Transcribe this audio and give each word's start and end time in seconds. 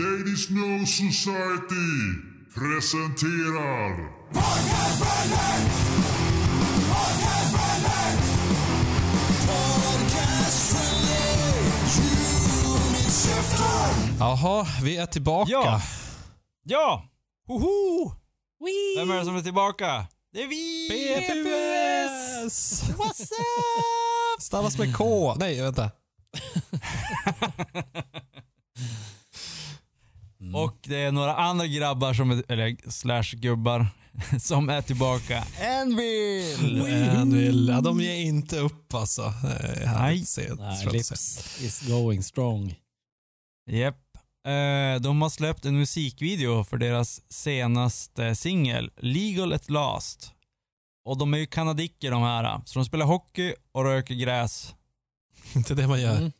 Ladies 0.00 0.48
No 0.50 0.86
Society 0.86 1.90
presenterar 2.54 4.10
Jaha, 14.18 14.66
vi 14.82 14.96
är 14.96 15.06
tillbaka. 15.06 15.50
Ja! 15.52 15.82
Ja! 16.64 17.04
Hoho! 17.46 18.12
Vem 18.96 19.10
är 19.10 19.18
det 19.18 19.24
som 19.24 19.36
är 19.36 19.42
tillbaka? 19.42 20.06
Det 20.32 20.42
är 20.42 20.48
vi! 20.48 20.88
PFUS! 20.90 22.82
What's 22.82 23.22
up? 23.22 24.42
Stavas 24.42 24.78
med 24.78 24.96
K. 24.96 25.34
Nej, 25.34 25.62
vänta. 25.62 25.90
Och 30.54 30.76
det 30.82 30.96
är 30.96 31.12
några 31.12 31.36
andra 31.36 31.66
grabbar 31.66 32.14
som 32.14 32.30
är, 32.30 32.42
eller 32.48 32.90
slash 32.90 33.36
gubbar, 33.36 33.86
som 34.40 34.68
är 34.68 34.82
tillbaka. 34.82 35.44
Anvil! 35.80 36.80
En 36.90 37.32
vill, 37.32 37.68
ja, 37.68 37.80
de 37.80 38.00
ger 38.00 38.14
inte 38.14 38.58
upp 38.58 38.94
alltså. 38.94 39.22
Eh, 39.22 39.92
Nej. 40.00 40.24
se, 40.24 40.54
Nej. 40.58 40.86
Lips 40.92 41.60
is 41.60 41.82
going 41.88 42.22
strong. 42.22 42.74
Japp. 43.70 43.96
Eh, 44.46 45.00
de 45.00 45.22
har 45.22 45.28
släppt 45.28 45.64
en 45.64 45.78
musikvideo 45.78 46.64
för 46.64 46.76
deras 46.76 47.32
senaste 47.32 48.34
singel, 48.34 48.90
Legal 48.96 49.52
at 49.52 49.70
Last. 49.70 50.32
Och 51.04 51.18
de 51.18 51.34
är 51.34 51.38
ju 51.38 51.46
kanadicker 51.46 52.10
de 52.10 52.22
här, 52.22 52.60
så 52.64 52.78
de 52.78 52.84
spelar 52.84 53.06
hockey 53.06 53.54
och 53.72 53.84
röker 53.84 54.14
gräs. 54.14 54.74
Inte 55.54 55.74
det 55.74 55.86
man 55.88 56.00
gör. 56.00 56.16
Mm. 56.16 56.32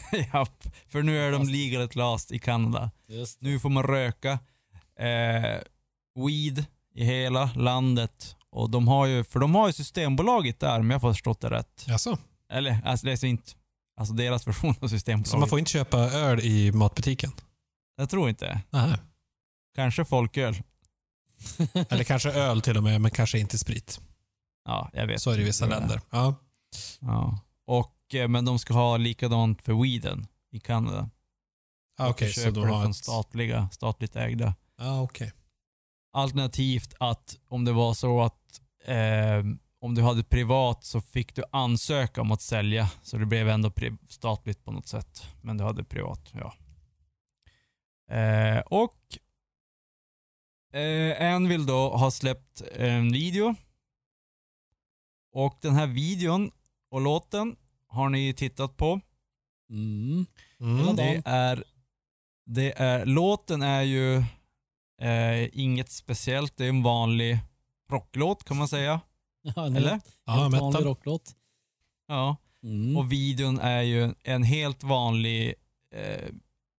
Japp, 0.32 0.66
för 0.88 1.02
nu 1.02 1.18
är 1.18 1.32
de 1.32 1.48
legal 1.48 1.82
at 1.82 1.94
last 1.94 2.32
i 2.32 2.38
Kanada. 2.38 2.90
Nu 3.38 3.60
får 3.60 3.68
man 3.70 3.82
röka 3.82 4.38
eh, 4.98 5.60
weed 6.26 6.64
i 6.94 7.04
hela 7.04 7.50
landet. 7.56 8.36
Och 8.50 8.70
de 8.70 8.88
har 8.88 9.06
ju, 9.06 9.24
för 9.24 9.40
de 9.40 9.54
har 9.54 9.66
ju 9.66 9.72
Systembolaget 9.72 10.60
där 10.60 10.80
om 10.80 10.90
jag 10.90 11.00
får 11.00 11.12
förstått 11.12 11.40
det 11.40 11.50
rätt. 11.50 11.84
Jaså? 11.86 12.18
Eller 12.52 12.80
alltså 12.84 13.06
det 13.06 13.12
är 13.12 13.24
inte, 13.24 13.52
alltså 13.96 14.14
deras 14.14 14.46
version 14.46 14.74
av 14.80 14.88
Systembolaget. 14.88 15.30
Så 15.30 15.38
man 15.38 15.48
får 15.48 15.58
inte 15.58 15.70
köpa 15.70 15.98
öl 15.98 16.40
i 16.40 16.72
matbutiken? 16.72 17.32
Jag 17.96 18.10
tror 18.10 18.28
inte. 18.28 18.60
Nej. 18.70 18.96
Kanske 19.74 20.04
folköl. 20.04 20.54
Eller 21.88 22.04
kanske 22.04 22.32
öl 22.32 22.60
till 22.60 22.76
och 22.76 22.82
med, 22.82 23.00
men 23.00 23.10
kanske 23.10 23.38
inte 23.38 23.58
sprit. 23.58 24.00
Ja, 24.64 24.90
jag 24.92 25.06
vet. 25.06 25.22
Så 25.22 25.30
är 25.30 25.36
det 25.36 25.42
i 25.42 25.44
vissa 25.44 25.66
länder. 25.66 26.00
Ja. 26.10 26.34
Ja. 27.00 27.38
Och, 27.66 27.94
eh, 28.14 28.28
men 28.28 28.44
de 28.44 28.58
ska 28.58 28.74
ha 28.74 28.96
likadant 28.96 29.62
för 29.62 29.82
weeden 29.82 30.26
i 30.50 30.60
Kanada. 30.60 31.10
Ah, 31.98 32.08
Okej, 32.10 32.28
De 32.28 32.32
så 32.34 32.50
de 32.50 32.60
har 32.60 32.82
från 32.82 32.90
ett... 32.90 32.96
statliga, 32.96 33.68
statligt 33.72 34.16
ägda. 34.16 34.54
Ja, 34.78 35.02
okej. 35.02 35.32
Alternativt 36.12 36.94
att 37.00 37.36
om 37.48 37.64
det 37.64 37.72
var 37.72 37.94
så 37.94 38.22
att 38.22 38.60
eh, 38.84 39.44
om 39.80 39.94
du 39.94 40.02
hade 40.02 40.24
privat 40.24 40.84
så 40.84 41.00
fick 41.00 41.34
du 41.34 41.42
ansöka 41.52 42.20
om 42.20 42.32
att 42.32 42.42
sälja. 42.42 42.90
Så 43.02 43.16
det 43.16 43.26
blev 43.26 43.48
ändå 43.48 43.72
statligt 44.08 44.64
på 44.64 44.72
något 44.72 44.86
sätt. 44.86 45.26
Men 45.40 45.56
du 45.58 45.64
hade 45.64 45.84
privat, 45.84 46.32
ja. 46.32 46.54
Eh, 48.16 48.58
och 48.58 49.18
eh, 50.78 51.34
Anvil 51.34 51.66
då 51.66 51.96
har 51.96 52.10
släppt 52.10 52.60
en 52.60 53.12
video. 53.12 53.54
Och 55.32 55.58
den 55.60 55.74
här 55.74 55.86
videon 55.86 56.50
och 56.90 57.00
låten 57.00 57.56
har 57.92 58.08
ni 58.08 58.34
tittat 58.34 58.76
på. 58.76 59.00
Mm. 59.70 60.26
Mm. 60.60 60.96
Det 60.96 61.22
är, 61.24 61.64
det 62.46 62.72
är, 62.80 63.06
låten 63.06 63.62
är 63.62 63.82
ju 63.82 64.16
eh, 65.00 65.48
inget 65.60 65.90
speciellt. 65.90 66.56
Det 66.56 66.64
är 66.64 66.68
en 66.68 66.82
vanlig 66.82 67.38
rocklåt 67.90 68.44
kan 68.44 68.56
man 68.56 68.68
säga. 68.68 69.00
Ja, 69.56 69.66
en 69.66 69.76
Eller? 69.76 69.90
helt, 69.90 70.16
Ja, 70.24 70.32
helt 70.32 70.52
vanlig 70.52 70.66
metal. 70.66 70.84
rocklåt. 70.84 71.36
Ja. 72.06 72.36
Mm. 72.62 72.96
Och 72.96 73.12
videon 73.12 73.58
är 73.60 73.82
ju 73.82 74.14
en 74.22 74.42
helt 74.42 74.82
vanlig 74.82 75.54
eh, 75.94 76.28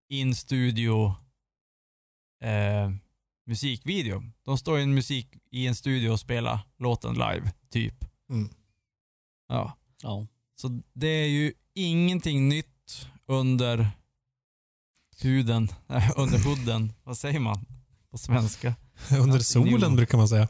in-studio 0.10 1.16
eh, 2.44 2.92
musikvideo. 3.46 4.24
De 4.44 4.58
står 4.58 4.80
i 4.80 4.84
en 4.84 4.94
musik 4.94 5.28
i 5.52 5.68
en 5.68 5.76
studio 5.76 6.10
och 6.10 6.20
spelar 6.20 6.60
låten 6.78 7.14
live, 7.14 7.52
typ. 7.70 8.06
Mm. 8.30 8.50
Ja. 9.48 9.78
Ja. 10.02 10.28
Så 10.56 10.82
det 10.94 11.08
är 11.08 11.28
ju 11.28 11.54
ingenting 11.76 12.50
nytt 12.50 13.08
under 13.28 13.90
huden, 15.22 15.70
äh, 15.90 16.12
under 16.16 16.40
hooden. 16.40 16.94
Vad 17.04 17.18
säger 17.18 17.40
man 17.40 17.66
på 18.12 18.18
svenska? 18.18 18.76
Under 19.20 19.40
solen 19.40 19.80
new. 19.80 19.96
brukar 19.96 20.18
man 20.18 20.28
säga. 20.28 20.48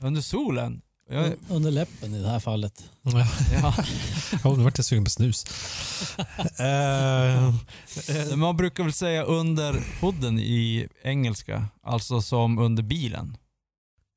Under 0.00 0.20
solen? 0.20 0.80
Jag, 1.10 1.26
Un- 1.26 1.38
Under 1.48 1.70
läppen 1.70 2.14
i 2.14 2.22
det 2.22 2.28
här 2.28 2.40
fallet. 2.40 2.84
Ja, 3.02 3.26
ja. 3.52 3.74
oh, 4.50 4.58
nu 4.58 4.64
vart 4.64 4.78
jag 4.78 4.84
sugen 4.84 5.04
på 5.04 5.10
snus. 5.10 5.44
Men 6.58 7.58
Man 8.38 8.56
brukar 8.56 8.84
väl 8.84 8.92
säga 8.92 9.22
under 9.22 9.82
hooden 10.00 10.38
i 10.38 10.88
engelska, 11.02 11.66
alltså 11.82 12.22
som 12.22 12.58
under 12.58 12.82
bilen. 12.82 13.36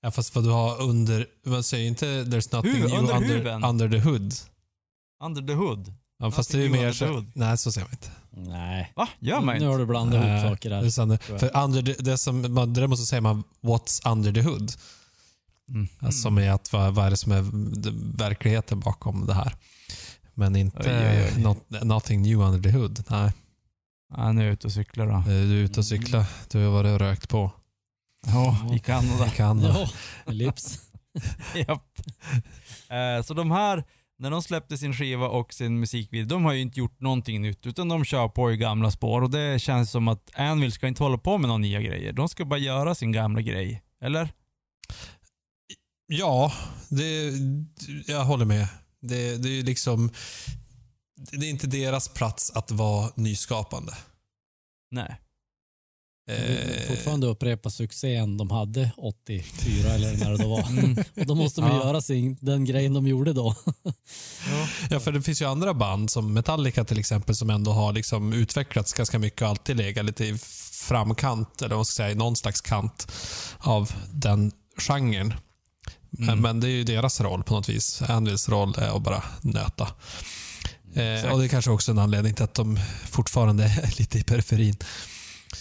ja, 0.02 0.12
fast 0.12 0.36
vad 0.36 0.44
du 0.44 0.50
har 0.50 0.82
under... 0.82 1.28
Man 1.46 1.64
säger 1.64 1.88
inte 1.88 2.06
there's 2.06 2.56
nothing 2.56 2.72
Hu- 2.74 2.88
new 2.88 2.98
under 3.00 3.16
under, 3.16 3.28
huven. 3.38 3.64
under 3.64 3.90
the 3.90 4.00
hood. 4.00 4.34
Under 5.24 5.42
the 5.42 5.54
hood. 5.54 5.94
Ja, 6.20 6.32
fast 6.32 6.52
det 6.52 6.58
är 6.58 6.62
ju 6.62 6.70
mer 6.70 6.92
så... 6.92 7.06
hood. 7.08 7.32
Nej, 7.36 7.58
så 7.58 7.72
säger 7.72 7.88
man 7.88 7.94
inte. 7.94 8.10
Nej. 8.52 8.94
Va? 8.96 9.10
Gör 9.20 9.42
man 9.42 9.58
Nu 9.58 9.66
har 9.66 9.72
inte? 9.74 9.82
du 9.82 9.86
blandat 9.86 10.22
Nej, 10.22 10.40
ihop 10.40 10.52
saker 10.52 10.70
Det 10.70 10.76
är 10.76 10.90
sant. 10.90 11.24
För 11.24 11.58
under 11.64 11.82
the, 11.82 11.94
det 12.04 12.18
som, 12.18 12.54
man, 12.54 12.74
däremot 12.74 13.00
så 13.00 13.06
säger 13.06 13.22
man 13.22 13.44
what's 13.62 14.12
under 14.12 14.32
the 14.34 14.42
hood. 14.42 14.72
Mm. 15.70 15.88
Alltså, 16.00 16.22
som 16.22 16.38
är 16.38 16.52
att 16.52 16.74
vad, 16.74 16.94
vad 16.94 17.06
är 17.06 17.10
det 17.10 17.18
som 17.18 17.32
är 17.32 17.46
verkligheten 18.18 18.80
bakom 18.80 19.26
det 19.26 19.34
här. 19.34 19.56
Men 20.34 20.56
inte 20.56 20.78
Oj, 20.80 21.08
oj, 21.10 21.32
oj. 21.36 21.44
Not, 21.44 21.84
nothing 21.84 22.22
new 22.22 22.40
under 22.42 22.72
the 22.72 22.78
hood. 22.78 23.04
Nej, 23.10 23.32
Ja, 24.10 24.32
nu 24.32 24.42
är 24.42 24.46
jag 24.46 24.54
ute 24.54 24.68
och 24.68 24.74
cyklar 24.74 25.06
då. 25.08 25.24
du 25.28 25.60
är 25.60 25.64
ute 25.64 25.80
och 25.80 25.86
cyklar. 25.86 26.26
Du 26.52 26.64
har 26.66 26.72
varit 26.72 26.94
och 26.94 27.00
rökt 27.00 27.30
på. 27.30 27.52
Ja, 28.26 28.74
i 28.76 28.80
Kanada. 28.80 29.28
I 29.28 29.30
Kanada. 29.30 29.90
Ja, 30.26 30.32
lips. 30.32 30.80
Japp. 31.56 32.00
Eh, 32.90 33.24
så 33.26 33.34
de 33.34 33.52
här, 33.52 33.84
när 34.20 34.32
de 34.32 34.44
släppte 34.44 34.78
sin 34.78 34.94
skiva 34.94 35.28
och 35.28 35.54
sin 35.54 35.80
musikvideo, 35.80 36.28
de 36.28 36.46
har 36.46 36.54
ju 36.54 36.62
inte 36.62 36.80
gjort 36.80 37.02
någonting 37.02 37.42
nytt 37.42 37.66
utan 37.66 37.88
de 37.88 38.06
kör 38.06 38.28
på 38.28 38.52
i 38.52 38.58
gamla 38.58 38.92
spår 38.92 39.22
och 39.22 39.30
det 39.30 39.60
känns 39.62 39.92
som 39.92 40.08
att 40.08 40.32
Anvil 40.34 40.72
ska 40.72 40.88
inte 40.88 41.04
hålla 41.04 41.18
på 41.18 41.38
med 41.38 41.48
några 41.48 41.58
nya 41.58 41.82
grejer. 41.82 42.14
De 42.14 42.30
ska 42.30 42.46
bara 42.46 42.60
göra 42.60 42.96
sin 42.96 43.12
gamla 43.12 43.42
grej. 43.42 43.84
Eller? 44.02 44.30
Ja, 46.08 46.54
det, 46.90 47.32
jag 48.08 48.26
håller 48.26 48.46
med. 48.46 48.68
Det, 49.02 49.38
det 49.38 49.60
är 49.60 49.64
liksom... 49.64 50.12
Det 51.32 51.46
är 51.46 51.50
inte 51.50 51.68
deras 51.68 52.10
plats 52.10 52.52
att 52.52 52.72
vara 52.72 53.12
nyskapande. 53.16 53.94
Nej. 54.92 55.18
Eh, 56.28 56.88
Fortfarande 56.88 57.28
upprepa 57.28 57.70
succén 57.70 58.38
de 58.38 58.52
hade 58.52 58.92
84 58.98 59.90
eller 59.94 60.18
när 60.18 60.32
det 60.32 60.38
då 60.38 60.50
var. 60.50 60.68
Mm. 60.70 60.98
Och 61.16 61.26
då 61.26 61.36
måste 61.36 61.62
man 61.62 61.76
Ja. 61.76 61.84
göra 61.88 62.02
sin, 62.02 62.38
den 62.42 62.66
grejen 62.66 62.94
de 62.94 63.08
gjorde 63.08 63.34
då. 63.34 63.56
Ja, 64.90 65.00
för 65.00 65.12
det 65.12 65.22
finns 65.22 65.42
ju 65.42 65.46
andra 65.46 65.74
band 65.74 66.12
som 66.12 66.34
Metallica 66.34 66.84
till 66.86 67.00
exempel 67.00 67.36
som 67.36 67.50
ändå 67.50 67.72
har 67.72 67.94
liksom 67.94 68.34
utvecklats 68.34 68.94
ganska 68.94 69.20
mycket 69.20 69.42
och 69.42 69.48
alltid 69.48 69.78
legat 69.78 70.06
lite 70.06 70.26
i 70.26 70.38
framkant, 70.72 71.62
eller 71.62 71.76
vad 71.76 71.88
ska 71.88 71.96
säga, 71.96 72.12
i 72.12 72.16
någon 72.16 72.36
slags 72.36 72.62
kant 72.62 73.08
av 73.58 73.92
den 74.12 74.52
genren. 74.78 75.28
Men- 76.10 76.30
Mm. 76.30 76.40
Men 76.42 76.60
det 76.60 76.68
är 76.68 76.72
ju 76.72 76.84
deras 76.84 77.22
roll 77.22 77.44
på 77.44 77.54
något 77.54 77.70
vis. 77.70 78.02
Anvils 78.02 78.50
roll 78.50 78.76
är 78.78 78.96
att 78.98 79.02
bara 79.04 79.24
nöta. 79.42 79.84
Eh, 80.94 81.32
och 81.32 81.40
Det 81.40 81.46
är 81.46 81.48
kanske 81.48 81.72
också 81.72 81.92
en 81.92 82.00
anledning 82.00 82.34
till 82.34 82.44
att 82.44 82.54
de 82.54 82.80
fortfarande 83.10 83.64
är 83.64 83.94
lite 84.00 84.20
i 84.20 84.24
periferin. 84.24 84.76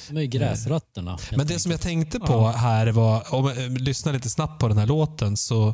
De 0.08 0.16
är 0.16 0.20
ju 0.20 0.26
gräsrötterna. 0.26 1.10
helt 1.10 1.36
Men 1.36 1.46
det 1.46 1.58
som 1.58 1.70
jag 1.70 1.80
tänkte 1.80 2.18
på 2.20 2.48
här 2.48 2.86
var, 2.86 3.34
om 3.34 3.46
jag 3.46 3.80
lyssnar 3.80 4.12
lite 4.12 4.30
snabbt 4.30 4.60
på 4.60 4.68
den 4.68 4.78
här 4.78 4.86
låten, 4.86 5.36
så 5.36 5.68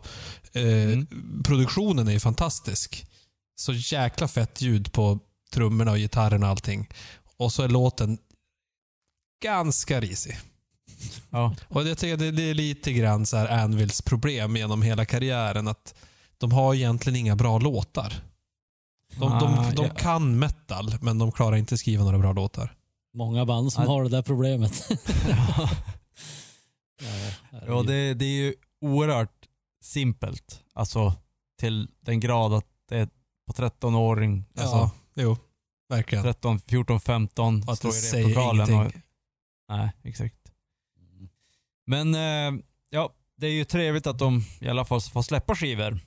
eh, 0.52 0.62
Mm. 0.62 1.06
produktionen 1.44 2.08
är 2.08 2.12
ju 2.12 2.20
fantastisk. 2.20 3.06
Så 3.56 3.72
jäkla 3.72 4.28
fett 4.28 4.60
ljud 4.60 4.92
på 4.92 5.18
trummorna 5.52 5.90
och 5.90 5.96
gitarren 5.98 6.42
och 6.42 6.48
allting. 6.48 6.88
Och 7.36 7.52
så 7.52 7.62
är 7.62 7.68
låten 7.68 8.18
ganska 9.42 10.00
risig. 10.00 10.38
Ja. 11.30 11.54
Och 11.68 11.88
jag 11.88 11.98
tycker 11.98 12.16
det, 12.16 12.30
det 12.30 12.42
är 12.50 12.54
lite 12.54 12.92
grann 12.92 13.26
så 13.26 13.36
här 13.36 13.48
Anvils 13.48 14.02
problem 14.02 14.56
genom 14.56 14.82
hela 14.82 15.04
karriären, 15.04 15.68
att 15.68 15.94
de 16.38 16.52
har 16.52 16.74
egentligen 16.74 17.16
inga 17.16 17.36
bra 17.36 17.58
låtar. 17.58 18.14
De, 19.16 19.32
Ah, 19.32 19.40
de, 19.40 19.74
de 19.74 19.86
ja. 19.86 19.94
kan 19.94 20.38
metal, 20.38 20.94
men 21.00 21.18
de 21.18 21.32
klarar 21.32 21.56
inte 21.56 21.78
skriva 21.78 22.04
några 22.04 22.18
bra 22.18 22.32
låtar. 22.32 22.74
Många 23.14 23.46
band 23.46 23.72
som 23.72 23.84
Ja. 23.84 23.90
har 23.90 24.02
det 24.02 24.08
där 24.08 24.22
problemet. 24.22 24.88
Ja. 25.28 25.70
ja, 27.00 27.58
Ja, 27.66 27.82
det, 27.82 28.14
det 28.14 28.24
är 28.24 28.42
ju 28.42 28.54
oerhört 28.80 29.48
simpelt. 29.84 30.60
Alltså 30.74 31.14
till 31.60 31.88
den 32.00 32.20
grad 32.20 32.52
att 32.54 32.66
det 32.88 32.98
är 32.98 33.08
på 33.46 33.52
13-åring, 33.52 34.44
alltså 34.56 34.76
ja, 34.76 34.90
jo, 35.14 35.36
verkligen. 35.88 36.24
13, 36.24 36.60
14, 36.60 37.00
15 37.00 37.62
Att 37.68 37.78
står 37.78 38.12
det 38.12 38.18
i 38.18 38.22
replokalen 38.22 38.74
och. 38.86 38.92
Nej, 39.68 39.90
exakt. 40.02 40.36
Men 41.86 42.14
eh, 42.14 42.62
ja, 42.90 43.12
det 43.36 43.46
är 43.46 43.50
ju 43.52 43.64
trevligt 43.64 44.06
att 44.06 44.18
de 44.18 44.44
i 44.60 44.68
alla 44.68 44.84
fall 44.84 45.00
får 45.00 45.22
släppa 45.22 45.54
skivor. 45.54 46.00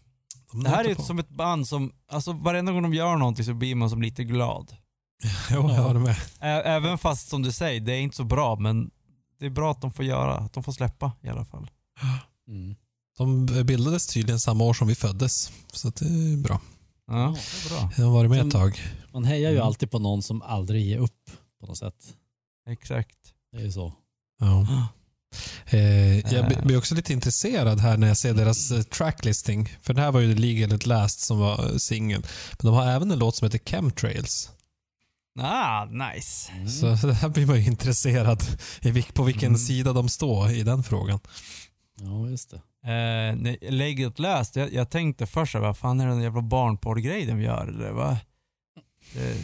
De 0.52 0.63
Det 0.63 0.69
här 0.69 0.86
är 0.86 0.90
ju 0.90 0.96
som 0.96 1.19
ett 1.19 1.30
band 1.30 1.68
som, 1.68 1.92
alltså 2.07 2.34
varenda 2.34 2.72
gång 2.72 2.84
de 2.84 2.94
gör 2.94 3.16
någonting 3.16 3.46
så 3.46 3.54
blir 3.54 3.75
man 3.75 3.90
som 3.90 4.02
lite 4.02 4.24
glad. 4.24 4.75
Jo, 5.52 5.70
jag 5.70 5.84
håller 5.84 6.00
med. 6.00 6.16
Ä- 6.40 6.62
Även 6.66 6.98
fast 6.98 7.30
som 7.30 7.42
du 7.42 7.52
säger, 7.52 7.82
det 7.82 7.94
är 7.94 8.00
inte 8.00 8.16
så 8.18 8.24
bra 8.24 8.56
men 8.56 8.92
det 9.40 9.46
är 9.46 9.50
bra 9.50 9.72
att 9.72 9.82
de 9.82 9.94
får 9.94 10.06
göra, 10.06 10.36
att 10.38 10.54
de 10.54 10.64
får 10.64 10.72
släppa 10.72 11.12
i 11.24 11.30
alla 11.30 11.46
fall. 11.46 11.70
Mm. 12.48 12.76
De 13.18 13.46
bildades 13.66 14.08
tydligen 14.08 14.40
samma 14.40 14.64
år 14.64 14.74
som 14.74 14.88
vi 14.88 14.96
föddes. 14.96 15.52
Så 15.74 15.88
att 15.88 15.96
det 15.96 16.06
är 16.06 16.38
bra. 16.44 16.62
Ja, 17.08 17.14
det 17.16 17.76
är 17.76 17.80
bra. 17.80 17.90
De 17.96 18.02
har 18.04 18.12
varit 18.12 18.30
med 18.30 18.40
Sen- 18.40 18.48
ett 18.48 18.54
tag. 18.54 18.82
Man 19.14 19.26
hejar 19.26 19.50
ju 19.50 19.56
Mm. 19.56 19.68
alltid 19.68 19.92
på 19.92 20.00
någon 20.00 20.24
som 20.24 20.42
aldrig 20.42 20.86
ger 20.86 20.98
upp 20.98 21.32
på 21.60 21.66
något 21.68 21.78
sätt. 21.78 21.96
Exakt. 22.70 23.16
Det 23.52 23.58
är 23.58 23.62
ju 23.62 23.72
så. 23.72 23.94
Ja. 24.40 24.68
Eh, 25.66 26.18
jag 26.34 26.48
blir- 26.48 26.62
blir 26.66 26.78
också 26.78 26.96
lite 26.96 27.14
intresserad 27.14 27.80
här 27.80 27.98
när 27.98 28.08
jag 28.08 28.18
ser 28.18 28.34
deras 28.34 28.72
eh, 28.72 28.82
tracklisting. 28.82 29.70
För 29.82 29.94
det 29.94 30.02
här 30.02 30.12
var 30.12 30.20
ju 30.20 30.36
Legal 30.36 30.74
at 30.74 30.86
Last 30.86 31.20
som 31.20 31.40
var 31.40 31.66
eh, 31.72 31.78
singeln. 31.78 32.24
Men 32.60 32.66
de 32.72 32.76
har 32.76 32.86
även 32.92 33.12
en 33.12 33.20
låt 33.20 33.36
som 33.36 33.46
heter 33.46 33.60
Chemtrails. 33.72 34.50
Ah, 35.40 35.86
nice. 35.86 36.52
Mm. 36.52 36.70
Så 36.70 36.86
det 37.08 37.14
här 37.14 37.30
blir 37.30 37.46
man 37.48 37.56
ju 37.62 37.66
intresserad 37.66 38.44
i 38.82 39.02
på 39.04 39.24
vilken 39.24 39.48
Mm. 39.48 39.58
sida 39.60 39.94
de 39.94 40.10
står 40.10 40.52
i 40.52 40.64
den 40.64 40.84
frågan. 40.84 41.20
Ja, 42.02 42.28
just 42.30 42.50
det. 42.50 42.56
Eh, 42.92 43.36
när 43.36 43.72
läget 43.72 44.20
läst, 44.20 44.56
jag, 44.56 44.74
jag 44.74 44.90
tänkte 44.90 45.26
först 45.26 45.56
vad 45.56 45.78
fan 45.78 46.00
är 46.00 46.06
det 46.08 46.12
den 46.14 46.22
jävla 46.22 46.42
barnporrgrej 46.42 47.26
de 47.26 47.42
gör 47.42 47.68
eller 47.68 47.92
va? 47.92 48.18
Det, 49.14 49.38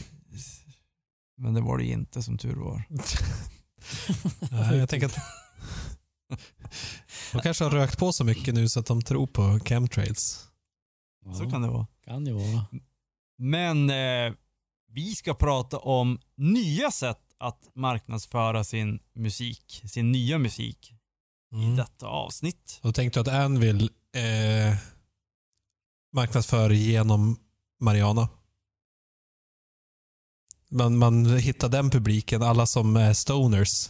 men 1.38 1.54
det 1.54 1.62
var 1.62 1.78
det 1.78 1.86
inte 1.86 2.24
som 2.24 2.38
tur 2.38 2.56
var. 2.56 2.84
Nej, 4.52 4.78
jag 4.78 4.90
tänker 4.90 5.06
att 5.08 5.18
de 7.32 7.40
kanske 7.42 7.64
har 7.64 7.72
rökt 7.72 7.98
på 7.98 8.14
så 8.14 8.24
mycket 8.24 8.54
nu 8.54 8.70
så 8.70 8.80
att 8.80 8.86
de 8.86 9.02
tror 9.02 9.28
på 9.28 9.60
chemtrails. 9.66 10.48
Ja, 11.26 11.34
Så 11.34 11.50
kan 11.50 11.62
det 11.62 11.68
vara. 11.68 11.88
kan 12.06 12.26
ju 12.26 12.34
vara. 12.34 12.66
Men 13.38 13.90
eh, 13.90 14.34
vi 14.94 15.16
ska 15.16 15.34
prata 15.34 15.78
om 15.78 16.20
nya 16.36 16.92
sätt 16.92 17.20
att 17.40 17.70
marknadsföra 17.76 18.64
sin 18.64 19.00
musik, 19.16 19.82
sin 19.86 20.12
nya 20.12 20.38
musik 20.38 20.92
i 21.54 21.56
Mm. 21.56 21.76
detta 21.76 22.08
avsnitt. 22.08 22.80
Då 22.82 22.92
tänkte 22.94 23.20
jag 23.20 23.28
att 23.28 23.34
Anvil 23.34 23.90
eh, 24.16 24.78
marknadsför 26.14 26.70
genom 26.70 27.38
Mariana. 27.80 28.30
Man, 30.70 30.98
man 30.98 31.38
hittar 31.38 31.70
den 31.70 31.90
publiken, 31.90 32.44
alla 32.44 32.66
som 32.66 32.96
är 32.96 33.14
stoners 33.14 33.90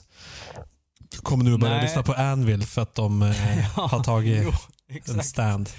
kommer 1.23 1.43
nu 1.43 1.57
börja 1.57 1.73
Nej. 1.73 1.83
lyssna 1.83 2.03
på 2.03 2.13
Anvil 2.13 2.63
för 2.65 2.81
att 2.81 2.95
de 2.95 3.21
eh, 3.21 3.57
Ja, 3.77 3.87
har 3.87 4.03
tagit 4.03 4.43
jo, 4.43 4.51
en 5.05 5.23
stand. 5.23 5.69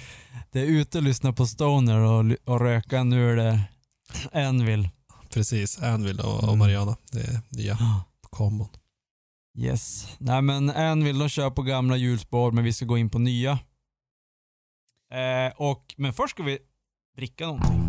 Det 0.51 0.59
är 0.59 0.65
ute 0.65 0.97
och 0.97 1.03
lyssna 1.03 1.33
på 1.33 1.47
Stoner 1.47 1.97
och, 1.99 2.25
och 2.45 2.59
röka, 2.59 3.03
nu 3.03 3.31
är 3.31 3.35
det 3.35 3.59
Envil. 4.31 4.89
Precis, 5.33 5.79
Anvil 5.79 6.19
och, 6.19 6.35
och 6.37 6.43
Mm. 6.43 6.59
Mariana. 6.59 6.97
Det 7.11 7.19
är 7.19 7.39
nya 7.49 7.77
kombon. 8.29 8.67
Yes. 9.57 10.07
Nej 10.17 10.41
men 10.41 10.69
Envil 10.69 11.19
de 11.19 11.29
kör 11.29 11.49
på 11.49 11.61
gamla 11.61 11.97
hjulspår 11.97 12.51
men 12.51 12.63
vi 12.63 12.73
ska 12.73 12.85
gå 12.85 12.97
in 12.97 13.09
på 13.09 13.19
nya. 13.19 13.51
Eh, 15.13 15.53
och, 15.55 15.93
men 15.97 16.13
först 16.13 16.35
ska 16.35 16.43
vi 16.43 16.59
dricka 17.17 17.45
någonting. 17.47 17.83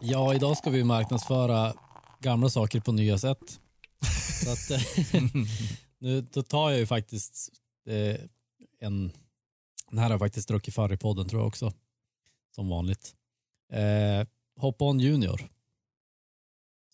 Ja, 0.00 0.34
idag 0.34 0.56
ska 0.56 0.70
vi 0.70 0.84
marknadsföra 0.84 1.74
gamla 2.20 2.48
saker 2.48 2.80
på 2.80 2.92
nya 2.92 3.18
sätt. 3.18 3.60
Så 4.44 4.50
att, 4.52 4.82
nu, 5.98 6.20
då 6.20 6.42
tar 6.42 6.70
jag 6.70 6.78
ju 6.78 6.86
faktiskt 6.86 7.48
eh, 7.88 8.16
en... 8.80 9.12
Den 9.92 9.98
här 9.98 10.04
har 10.06 10.10
jag 10.12 10.20
faktiskt 10.20 10.48
druckit 10.48 10.74
förr 10.74 10.92
i 10.92 10.96
podden 10.96 11.28
tror 11.28 11.40
jag 11.42 11.48
också. 11.48 11.72
Som 12.54 12.68
vanligt. 12.68 13.14
Eh, 13.72 14.26
Hop 14.56 14.82
On 14.82 15.00
Junior. 15.00 15.48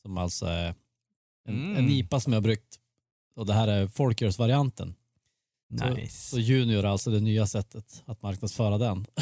Som 0.03 0.19
alltså 0.19 0.47
är 0.47 0.75
en, 1.45 1.55
Mm. 1.55 1.77
en 1.77 1.89
IPA 1.91 2.21
som 2.21 2.33
jag 2.33 2.37
har 2.41 2.43
bryggt. 2.43 2.79
Och 3.35 3.47
det 3.47 3.53
här 3.55 3.69
är 3.69 3.89
folkölsvarianten. 3.89 4.95
nice. 5.71 6.29
Så 6.31 6.39
Junior 6.39 6.79
är 6.85 6.89
alltså 6.89 7.11
det 7.11 7.21
nya 7.21 7.47
sättet 7.47 8.03
att 8.07 8.23
marknadsföra 8.23 8.79
den. 8.79 9.07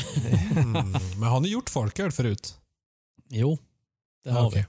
Mm. 0.57 0.93
Men 0.93 1.23
har 1.29 1.41
ni 1.41 1.49
gjort 1.49 1.71
folköl 1.71 2.13
förut? 2.13 2.61
Jo, 3.29 3.59
det 4.25 4.31
har 4.31 4.47
okej. 4.47 4.67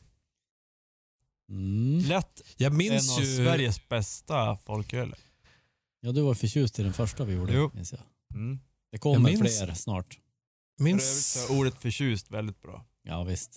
vi. 1.47 1.53
Mm. 1.53 1.99
Lätt 2.09 2.41
Jag 2.57 2.71
en 2.71 2.77
minns 2.77 3.17
av 3.17 3.23
ju... 3.23 3.35
Sveriges 3.37 3.89
bästa 3.89 4.55
folköl. 4.57 5.15
Ja, 5.99 6.11
du 6.11 6.21
var 6.21 6.33
förtjust 6.33 6.79
i 6.79 6.83
den 6.83 6.93
första 6.93 7.25
vi 7.25 7.33
gjorde. 7.33 7.53
Jo. 7.53 7.71
minns 7.73 7.91
jag. 7.93 8.01
Mm. 8.33 8.59
Det 8.91 8.97
kommer 8.97 9.29
Jag 9.29 9.39
minns- 9.39 9.57
fler 9.59 9.73
snart. 9.73 10.13
För 10.77 10.83
övrigt 10.83 10.93
minns 10.95 11.33
så 11.47 11.53
är 11.53 11.59
ordet 11.59 11.81
förtjust 11.81 12.31
väldigt 12.31 12.61
bra. 12.61 12.85
Ja, 13.03 13.23
visst. 13.23 13.51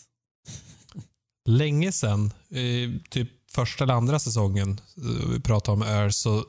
länge 1.48 1.92
sedan, 1.92 2.32
eh, 2.50 3.00
typ 3.10 3.28
första 3.52 3.84
eller 3.84 3.94
andra 3.94 4.18
säsongen, 4.18 4.80
eh, 4.96 5.28
vi 5.32 5.40
pratade 5.40 5.72
om 5.76 5.82
öl, 5.82 6.12
så 6.12 6.44